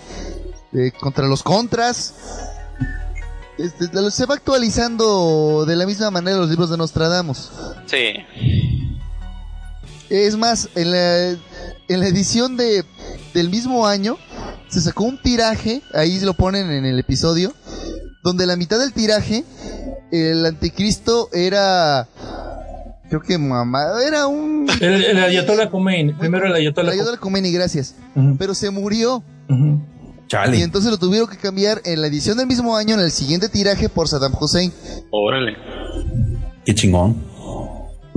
[0.73, 2.15] eh, contra los Contras.
[3.59, 7.51] este, lo- se va actualizando de la misma manera los libros de Nostradamus.
[7.87, 8.15] Sí.
[10.11, 12.85] Es más, en la, en la edición de,
[13.33, 14.17] del mismo año
[14.69, 17.53] se sacó un tiraje, ahí lo ponen en el episodio,
[18.23, 19.45] donde la mitad del tiraje,
[20.13, 22.09] el anticristo era,
[23.09, 24.67] creo que mamá, era un...
[24.81, 26.13] El, el Ayatollah Khomeini.
[26.15, 27.95] Primero el Ayatollah al Khomeini, gracias.
[28.39, 29.23] Pero se murió.
[29.49, 29.81] ujú.
[30.23, 30.63] Y Chale.
[30.63, 33.89] entonces lo tuvieron que cambiar en la edición del mismo año, en el siguiente tiraje,
[33.89, 34.73] por Saddam Hussein.
[35.11, 35.57] Órale.
[36.65, 37.30] Qué chingón.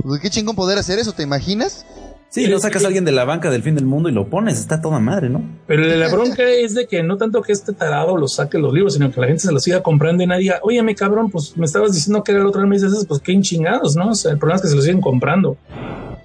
[0.04, 1.86] Pues, qué chingón poder hacer eso, ¿te imaginas?
[2.28, 4.58] Sí, no sacas a alguien de la banca del fin del mundo y lo pones,
[4.58, 5.40] está toda madre, ¿no?
[5.68, 8.94] Pero la bronca es de que no tanto que este tarado lo saque los libros,
[8.94, 11.56] sino que la gente se los siga comprando y nadie diga, oye, mi cabrón, pues
[11.56, 14.10] me estabas diciendo que era el otro día, me dices, pues qué chingados, ¿no?
[14.10, 15.56] O sea, el problema es que se lo siguen comprando.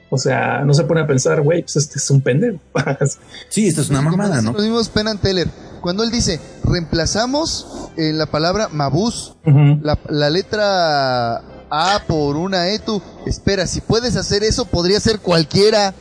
[0.09, 2.57] O sea, no se pone a pensar, güey, pues este es un pendejo.
[3.49, 4.53] Sí, esto es una mamada, ¿no?
[4.53, 5.47] Los mismos Penn Teller.
[5.81, 13.01] Cuando él dice, reemplazamos en la palabra mabús la letra A por una E, tú,
[13.27, 15.93] espera, si puedes hacer eso, podría ser cualquiera.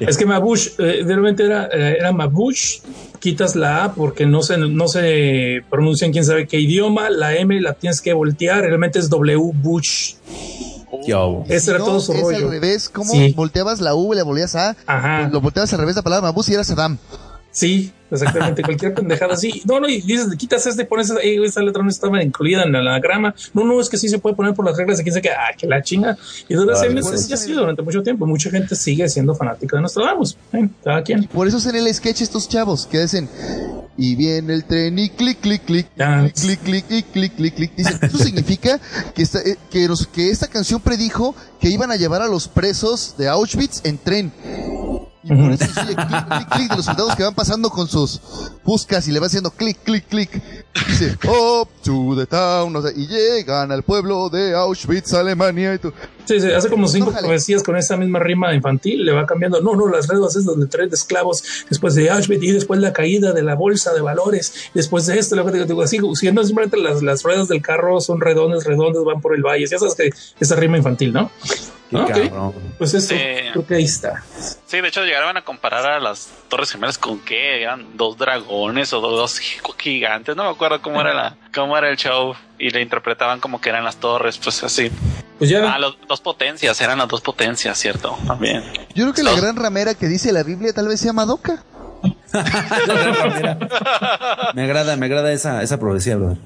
[0.00, 2.80] es que Mabush, eh, realmente era, eh, era Mabush,
[3.20, 7.34] quitas la A porque no se, no se pronuncia en quién sabe qué idioma, la
[7.36, 10.14] M la tienes que voltear, realmente es W Bush.
[11.04, 11.44] ¿Qué hubo?
[11.48, 12.36] Ese Si era no, todo su es rollo.
[12.46, 13.32] al revés, como Sí.
[13.36, 15.28] volteabas la U, le volvías a, Ajá.
[15.30, 16.96] lo volteabas al revés la palabra mabús y era Saddam.
[17.58, 18.62] Sí, exactamente.
[18.62, 19.62] Cualquier pendejada así.
[19.64, 22.68] No, no, y dices, quitas este, pones esa, eh, esa letra no estaba incluida en
[22.72, 23.34] el anagrama.
[23.52, 25.30] No, no, es que sí se puede poner por las reglas de quién sabe qué.
[25.30, 26.16] Ah, que la chinga.
[26.48, 28.26] Y durante Ah, meses así ha sido durante mucho tiempo.
[28.26, 30.36] Mucha gente sigue siendo fanática de Nostradamus.
[30.52, 31.24] Eh, cada quien.
[31.24, 33.28] Por eso es en el sketch estos chavos que dicen,
[33.96, 37.74] y viene el tren y clic, clic, clic, clic, clic, clic, clic, clic, clic.
[37.74, 38.78] Dicen, eso significa
[39.16, 42.46] que esta, eh, que, los- que esta canción predijo que iban a llevar a los
[42.46, 44.32] presos de Auschwitz en tren.
[45.22, 48.20] Y por eso oye clic, clic, clic de los soldados que van pasando con sus
[48.64, 50.30] buscas y le va haciendo clic, clic, clic.
[50.86, 55.78] Dice, up to the town, o sea, y llegan al pueblo de Auschwitz, Alemania, y
[55.78, 55.92] tú.
[56.28, 57.26] Sí, sí, hace como cinco Ojalá.
[57.26, 59.02] profecías con esa misma rima infantil.
[59.02, 59.62] Le va cambiando.
[59.62, 61.42] No, no, las reglas es donde tren de esclavos.
[61.70, 64.70] Después de Auschwitz y después la caída de la bolsa de valores.
[64.74, 67.98] Después de esto, lo que te digo, así, siendo simplemente las, las ruedas del carro
[68.02, 69.64] son redondas, redondas, van por el valle.
[69.66, 71.30] Ya sabes que esa rima infantil, ¿no?
[71.88, 72.08] Qué Ok.
[72.10, 72.52] cabrón.
[72.76, 73.20] Pues eso, Sí.
[73.52, 74.22] creo que ahí está.
[74.66, 78.92] Sí, de hecho llegaron a comparar a las Torres Gemelas con qué, eran dos dragones
[78.92, 79.40] o dos
[79.78, 83.62] gigantes, no me acuerdo cómo era la, cómo era el show y le interpretaban como
[83.62, 84.90] que eran las torres, pues así.
[85.38, 85.72] Pues ya.
[85.72, 88.64] Ah, los dos potencias, eran las dos potencias, cierto, también.
[88.94, 91.62] Yo creo que la gran ramera que dice la Biblia tal vez sea Madoka.
[94.54, 96.38] Me agrada, me agrada esa, esa profecía, brother.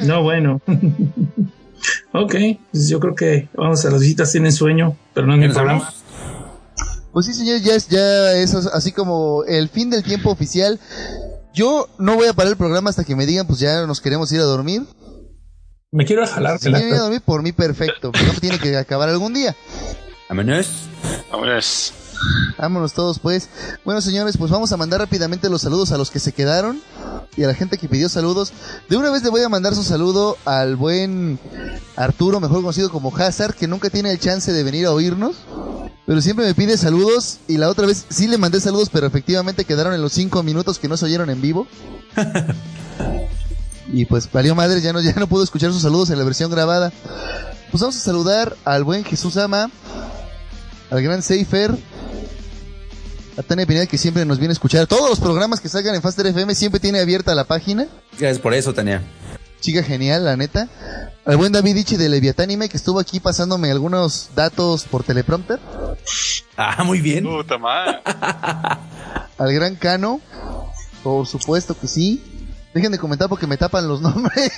[0.00, 0.60] No, bueno.
[2.12, 2.34] ok,
[2.70, 5.56] pues yo creo que vamos a las visitas tienen sueño, pero no en mi ¿Tienes
[5.56, 5.92] programa.
[7.12, 10.80] Pues sí, señor, ya es, ya es así como el fin del tiempo oficial.
[11.52, 14.32] Yo no voy a parar el programa hasta que me digan, pues ya nos queremos
[14.32, 14.82] ir a dormir.
[15.94, 16.58] Me quiero jalar.
[16.58, 18.12] Si ir a dormir, por mí perfecto.
[18.12, 19.54] Pero tiene que acabar algún día.
[20.26, 20.88] Vámonos.
[21.30, 21.92] Vámonos.
[22.56, 23.50] Vámonos todos, pues.
[23.84, 26.80] Bueno, señores, pues vamos a mandar rápidamente los saludos a los que se quedaron
[27.36, 28.54] y a la gente que pidió saludos.
[28.88, 31.38] De una vez le voy a mandar su saludo al buen
[31.94, 35.36] Arturo, mejor conocido como Hazard, que nunca tiene el chance de venir a oírnos.
[36.06, 39.66] Pero siempre me pide saludos y la otra vez sí le mandé saludos, pero efectivamente
[39.66, 41.66] quedaron en los cinco minutos que no se oyeron en vivo.
[43.88, 46.50] y pues valió madre, ya no, ya no puedo escuchar sus saludos en la versión
[46.50, 46.92] grabada.
[47.70, 49.70] Pues vamos a saludar al buen Jesús Ama,
[50.90, 51.74] al gran Seifer,
[53.36, 54.86] a Tania Pineda que siempre nos viene a escuchar.
[54.86, 57.86] Todos los programas que salgan en Faster FM siempre tiene abierta la página.
[58.18, 59.02] Gracias por eso, Tania.
[59.60, 60.68] Chica genial, la neta.
[61.24, 65.60] Al buen David Ichi de Leviatánime que estuvo aquí pasándome algunos datos por teleprompter.
[66.56, 67.24] Ah, muy bien.
[67.24, 68.00] Puta madre.
[69.38, 70.20] Al gran Cano,
[71.02, 72.22] por supuesto que sí.
[72.74, 74.50] Dejen de comentar porque me tapan los nombres.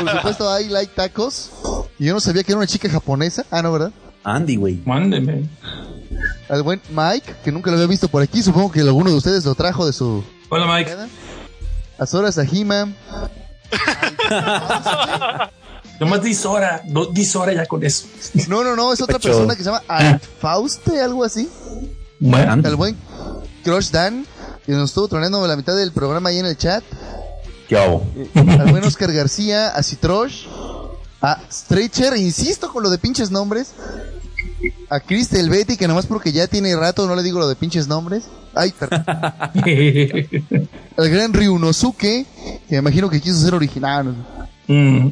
[0.00, 1.50] por supuesto, hay like tacos.
[1.98, 3.44] Y yo no sabía que era una chica japonesa.
[3.50, 3.92] Ah, no, ¿verdad?
[4.22, 4.80] Andy, güey.
[4.84, 5.48] Mándeme.
[6.48, 8.42] Al buen Mike, que nunca lo había visto por aquí.
[8.42, 10.94] Supongo que alguno de ustedes lo trajo de su Hola, Mike.
[11.98, 12.88] A Sora Sajima,
[16.00, 16.82] Nomás dis hora.
[16.86, 18.06] No, dis hora ya con eso.
[18.48, 21.48] No, no, no, es otra persona que se llama Alt Fauste, algo así.
[22.18, 22.96] Bueno, El buen
[23.62, 24.26] Crush Dan,
[24.64, 26.82] que nos estuvo troneando la mitad del programa ahí en el chat.
[27.68, 28.04] ¿Qué hago?
[28.34, 30.46] Al buen Oscar García, a Citrosh,
[31.20, 33.72] a Stretcher, insisto con lo de pinches nombres.
[34.88, 37.86] A Cristel Betty, que nomás porque ya tiene rato no le digo lo de pinches
[37.86, 38.24] nombres.
[38.54, 39.04] Ay, perdón.
[40.96, 44.06] Al gran Ryunosuke, que me imagino que quiso ser original.
[44.06, 45.08] no Mm.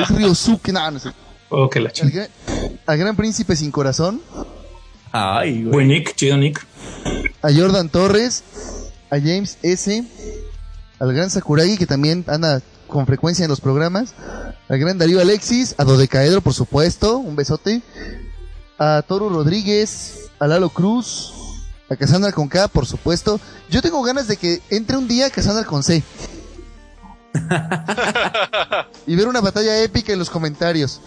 [0.00, 1.10] Es Ryosuke, no, no sé.
[1.48, 2.28] Oh, que la Al gran,
[2.86, 4.20] al gran príncipe sin corazón.
[5.16, 5.72] Ay, güey.
[5.72, 6.66] Buen Nick, chido Nick.
[7.40, 8.42] a Jordan Torres,
[9.10, 10.02] a James S.,
[10.98, 14.12] al gran Sakuragi que también anda con frecuencia en los programas,
[14.68, 17.80] al gran Darío Alexis, a Dodecaedro por supuesto, un besote,
[18.76, 21.32] a Toro Rodríguez, a Lalo Cruz,
[21.88, 23.38] a Cassandra con K por supuesto.
[23.70, 26.02] Yo tengo ganas de que entre un día Cassandra con C.
[29.06, 31.00] y ver una batalla épica en los comentarios.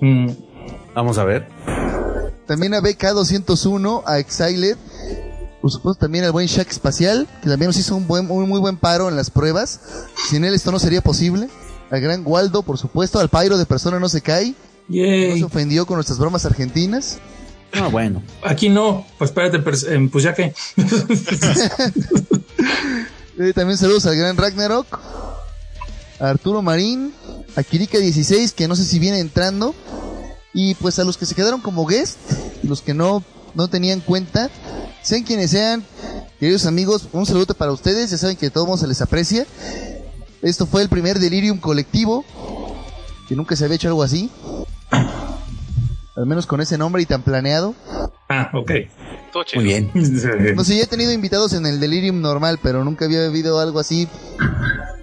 [0.00, 0.30] Mm.
[0.94, 1.46] Vamos a ver.
[2.48, 4.76] También a BK201, a Exiled,
[5.60, 8.58] por supuesto también al buen Shaq Espacial, que también nos hizo un buen, un muy
[8.58, 9.80] buen paro en las pruebas.
[10.30, 11.48] Sin él esto no sería posible.
[11.90, 14.54] Al gran Waldo, por supuesto, al Pyro de Persona No Se Cae,
[14.88, 15.38] no Yay.
[15.38, 17.18] se ofendió con nuestras bromas argentinas.
[17.74, 18.22] Ah, bueno.
[18.42, 19.62] Aquí no, pues espérate,
[19.94, 20.54] em, pues ya que.
[23.40, 24.98] Eh, también saludos al gran Ragnarok,
[26.18, 27.12] a Arturo Marín,
[27.54, 29.76] a Kirika16, que no sé si viene entrando,
[30.60, 32.18] y pues a los que se quedaron como guest,
[32.64, 33.22] los que no,
[33.54, 34.50] no tenían cuenta,
[35.02, 35.84] sean quienes sean,
[36.40, 39.46] queridos amigos, un saludo para ustedes, ya saben que de todos modos se les aprecia.
[40.42, 42.24] Esto fue el primer delirium colectivo,
[43.28, 44.32] que nunca se había hecho algo así,
[46.16, 47.76] al menos con ese nombre y tan planeado.
[48.28, 48.70] Ah, ok.
[49.26, 49.62] Estuvo chido.
[49.62, 49.92] Muy bien.
[50.56, 53.78] No sé, ya he tenido invitados en el Delirium normal, pero nunca había habido algo
[53.78, 54.08] así.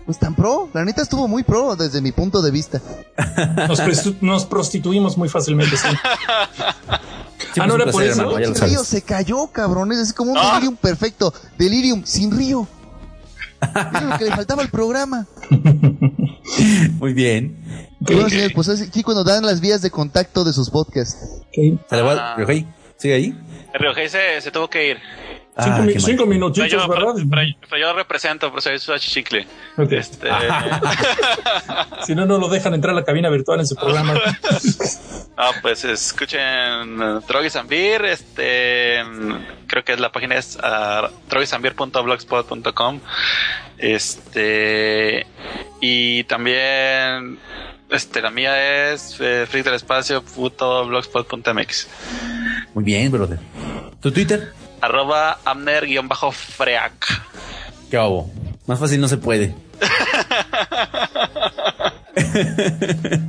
[0.05, 0.69] Pues tan pro.
[0.73, 2.79] La neta estuvo muy pro desde mi punto de vista.
[3.67, 3.81] Nos,
[4.21, 5.87] nos prostituimos muy fácilmente, sí.
[7.57, 8.19] Ah, no era por eso.
[8.21, 9.97] hermano, ya lo El río se cayó, cabrones.
[9.99, 10.55] Es como un Ah.
[10.55, 11.33] delirium perfecto.
[11.57, 12.67] Delirium sin río.
[13.61, 15.25] Era lo que le faltaba al programa.
[16.99, 17.57] Muy bien.
[18.01, 21.17] Bueno, señores, pues es aquí cuando dan las vías de contacto de sus podcasts.
[21.47, 21.79] Ok.
[21.89, 22.19] ¿Sale, Wal?
[22.19, 22.35] Ah.
[22.97, 23.39] ¿Sigue ahí?
[23.73, 24.97] Ryuhei se, se tuvo que ir.
[25.57, 27.13] Cinco, Ah, mi- cinco minutitos, yo, ¿verdad?
[27.29, 29.47] pero- pero yo represento, por soy su chicle.
[29.89, 30.27] Este,
[32.05, 34.13] Si no, no lo dejan entrar a la cabina virtual en su programa.
[35.37, 39.03] Ah, pues escuchen Zambir, este
[39.67, 43.01] creo que la página es uh, droguezambir.blogspot.com.
[43.77, 45.27] Este
[45.81, 47.37] y también
[47.89, 51.87] este la mía es eh, freak del espacio puto blogspot.mx.
[52.73, 53.39] Muy bien, brother.
[54.01, 54.53] ¿Tu Twitter?
[54.85, 56.93] Arroba amner-freak.
[57.89, 58.29] ¿Qué hago?
[58.67, 59.55] Más fácil no se puede.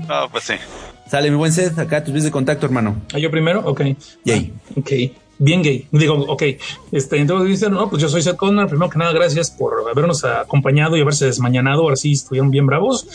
[0.09, 0.55] No, pues sí.
[1.09, 1.79] Sale, mi buen Seth.
[1.79, 3.01] Acá tus vías de contacto, hermano.
[3.15, 3.61] ¿Ah, yo primero?
[3.65, 3.83] Ok.
[4.25, 4.53] Yay.
[4.77, 4.91] Ok.
[5.39, 5.87] Bien gay.
[5.91, 6.43] Digo, ok.
[6.93, 8.67] Este, entonces dicen, no, pues yo soy Seth Conner.
[8.67, 11.83] Primero que nada, gracias por habernos acompañado y haberse desmañanado.
[11.83, 13.07] Ahora sí estuvieron bien bravos.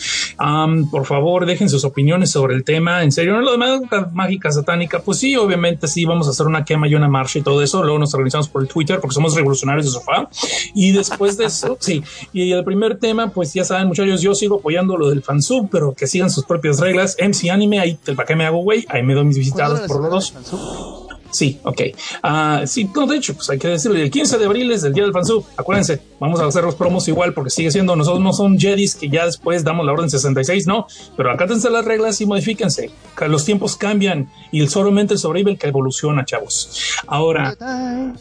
[0.90, 3.02] Por favor, dejen sus opiniones sobre el tema.
[3.02, 3.80] En serio, no lo demás,
[4.12, 5.00] mágica satánica.
[5.00, 7.82] Pues sí, obviamente sí, vamos a hacer una quema y una marcha y todo eso.
[7.82, 10.28] Luego nos organizamos por el Twitter porque somos revolucionarios de sofá.
[10.74, 12.02] Y después de eso, sí.
[12.32, 15.92] Y el primer tema, pues ya saben, muchachos, yo sigo apoyando lo del fansub, pero
[15.94, 17.16] que sigan sus propias reglas.
[17.18, 18.84] MC Anime, ahí, ¿para qué me hago, güey?
[18.88, 21.01] Ahí me doy mis visitados ¿Cuándo era la por los dos.
[21.32, 21.80] Sí, ok.
[22.22, 23.98] Ah, sí, no, de hecho, pues hay que decirlo.
[23.98, 25.44] El 15 de abril es el día del fansub.
[25.56, 29.08] Acuérdense, vamos a hacer los promos igual porque sigue siendo, nosotros no son Jedis que
[29.08, 30.86] ya después damos la orden 66, no.
[31.16, 32.90] Pero acátense las reglas y modifíquense.
[33.16, 36.98] Que Los tiempos cambian y solamente sobrevive el que evoluciona, chavos.
[37.06, 37.56] Ahora,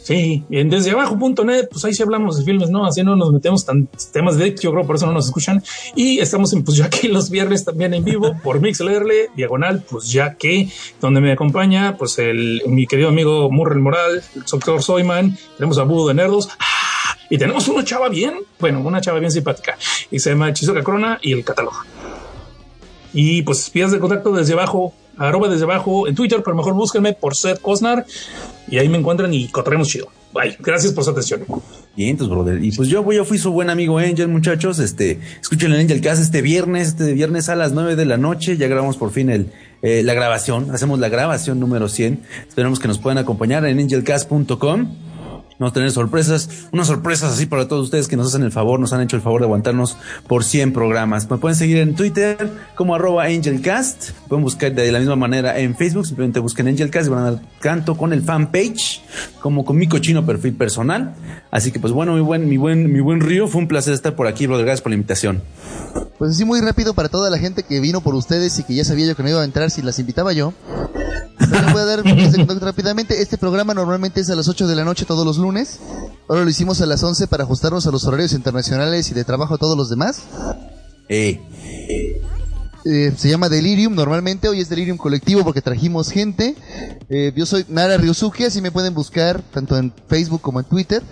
[0.02, 2.86] sí, en desde abajo.net, pues ahí sí hablamos de filmes, ¿no?
[2.86, 5.64] Así no nos metemos tan temas de yo creo por eso no nos escuchan.
[5.96, 10.10] Y estamos en pues ya que los viernes también en vivo por MixLR, diagonal, pues
[10.12, 10.70] ya que,
[11.00, 15.84] donde me acompaña, pues el mi querido amigo Murrel Moral, el doctor Soyman, tenemos a
[15.84, 16.50] Budo de Nerdos.
[16.60, 17.18] ¡Ah!
[17.30, 19.78] Y tenemos una chava bien, bueno, una chava bien simpática,
[20.12, 21.78] y se llama Chizuka Crona y el catálogo.
[23.14, 27.14] Y pues vías de contacto desde abajo, arroba desde abajo en Twitter, pero mejor búsquenme
[27.14, 28.06] por Seth Cosnar
[28.68, 30.10] y ahí me encuentran y cotorremos chido.
[30.34, 30.56] Bye.
[30.60, 31.44] Gracias por su atención.
[31.96, 32.64] Bien, entonces, brother.
[32.64, 34.80] Y pues yo, yo fui su buen amigo Angel, muchachos.
[34.80, 38.56] Este, escuchen el Angel Cast este viernes, este viernes a las 9 de la noche.
[38.56, 39.52] Ya grabamos por fin el,
[39.82, 40.72] eh, la grabación.
[40.72, 42.22] Hacemos la grabación número 100.
[42.48, 45.11] Esperamos que nos puedan acompañar en angelcast.com.
[45.62, 48.80] Vamos a tener sorpresas, unas sorpresas así para todos ustedes que nos hacen el favor,
[48.80, 51.30] nos han hecho el favor de aguantarnos por 100 programas.
[51.30, 54.10] Me pueden seguir en Twitter como arroba Angelcast.
[54.28, 57.42] Pueden buscar de la misma manera en Facebook, simplemente busquen Angelcast y van a dar
[57.60, 59.04] canto con el fanpage,
[59.40, 61.14] como con mi cochino perfil personal.
[61.52, 64.16] Así que pues bueno, mi buen, mi buen, mi buen Río, fue un placer estar
[64.16, 64.66] por aquí, brother.
[64.66, 65.44] Gracias por la invitación.
[66.18, 68.84] Pues así muy rápido para toda la gente que vino por ustedes y que ya
[68.84, 70.56] sabía yo que no iba a entrar si las invitaba yo.
[71.72, 72.04] Voy a dar
[72.62, 73.22] rápidamente.
[73.22, 75.51] Este programa normalmente es a las 8 de la noche todos los lunes.
[76.28, 79.56] Ahora lo hicimos a las 11 para ajustarnos a los horarios internacionales y de trabajo
[79.56, 80.22] a todos los demás.
[81.10, 81.40] Eh,
[82.84, 86.56] Eh, se llama Delirium normalmente, hoy es Delirium colectivo porque trajimos gente.
[87.10, 91.04] Eh, yo soy Nara Ryusuke, así me pueden buscar tanto en Facebook como en Twitter.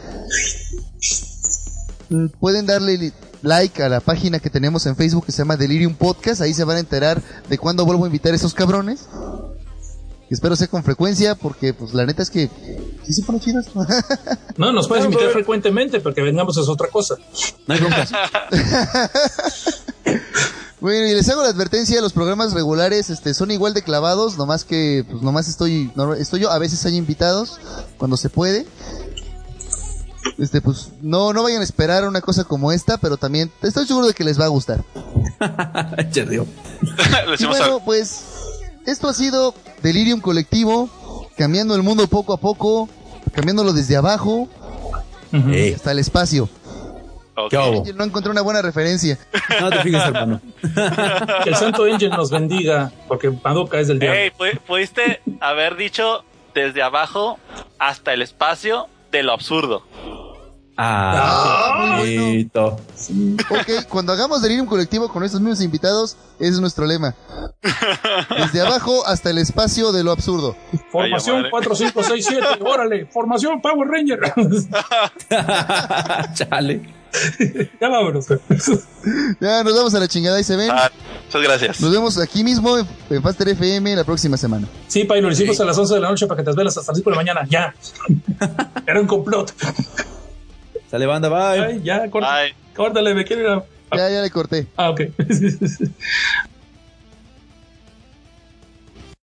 [2.10, 3.14] Mm, Pueden darle li-
[3.44, 6.64] like a la página que tenemos en Facebook que se llama Delirium Podcast, ahí se
[6.64, 9.02] van a enterar de cuándo vuelvo a invitar a esos cabrones.
[10.30, 12.49] Espero sea con frecuencia porque pues la neta es que
[13.03, 13.85] sí se pone chido esto.
[14.57, 17.15] No, nos puedes invitar frecuentemente, porque vengamos es otra cosa.
[17.65, 18.11] No hay broncas.
[20.81, 24.64] Bueno, y les hago la advertencia, los programas regulares este, son igual de clavados, nomás
[24.64, 27.60] que pues nomás estoy, no, estoy yo, a veces hay invitados,
[27.97, 28.65] cuando se puede.
[30.38, 34.07] Este, pues, no, no vayan a esperar una cosa como esta, pero también estoy seguro
[34.07, 34.84] de que les va a gustar.
[37.39, 38.22] Y bueno, pues,
[38.85, 40.89] esto ha sido Delirium Colectivo,
[41.38, 42.89] cambiando el mundo poco a poco,
[43.34, 44.47] cambiándolo desde abajo.
[45.31, 46.49] Eh, hasta el espacio.
[47.35, 47.49] Ok.
[47.51, 47.85] ¿Qué hago?
[47.85, 49.18] Yo no encontré una buena referencia.
[49.61, 50.41] No te fijes, hermano.
[51.43, 54.19] Que el Santo Angel nos bendiga, porque Madoka es del diablo.
[54.68, 56.23] Pudiste haber dicho
[56.53, 57.39] desde abajo
[57.77, 59.84] hasta el espacio de lo absurdo.
[60.81, 62.23] Ah, muy bueno.
[62.23, 62.77] bonito.
[63.49, 67.14] Ok, cuando hagamos Delirium Colectivo con estos mismos invitados, ese es nuestro lema.
[68.38, 70.56] Desde abajo hasta el espacio de lo absurdo.
[70.89, 71.51] Formación Ay, madre.
[71.51, 74.19] 4567, órale, formación Power Ranger.
[76.34, 76.81] Chale.
[77.81, 78.27] ya vámonos.
[79.41, 80.72] Ya nos vamos a la chingada y se ven.
[80.72, 80.89] Ah,
[81.26, 81.81] muchas gracias.
[81.81, 84.65] Nos vemos aquí mismo en, en Faster FM la próxima semana.
[84.88, 86.93] Sí, Pai, lo hicimos a las 11 de la noche para que te desvelas hasta
[86.93, 87.41] las 5 de la mañana.
[87.49, 87.73] Ya.
[88.88, 89.53] Era un complot.
[90.90, 91.60] Sale banda, bye.
[91.66, 92.53] Ay, ya, corta- Bye.
[92.76, 93.64] córtale, me quiero ir a...
[93.98, 94.68] Ya, ya le corté.
[94.76, 95.02] Ah, ok.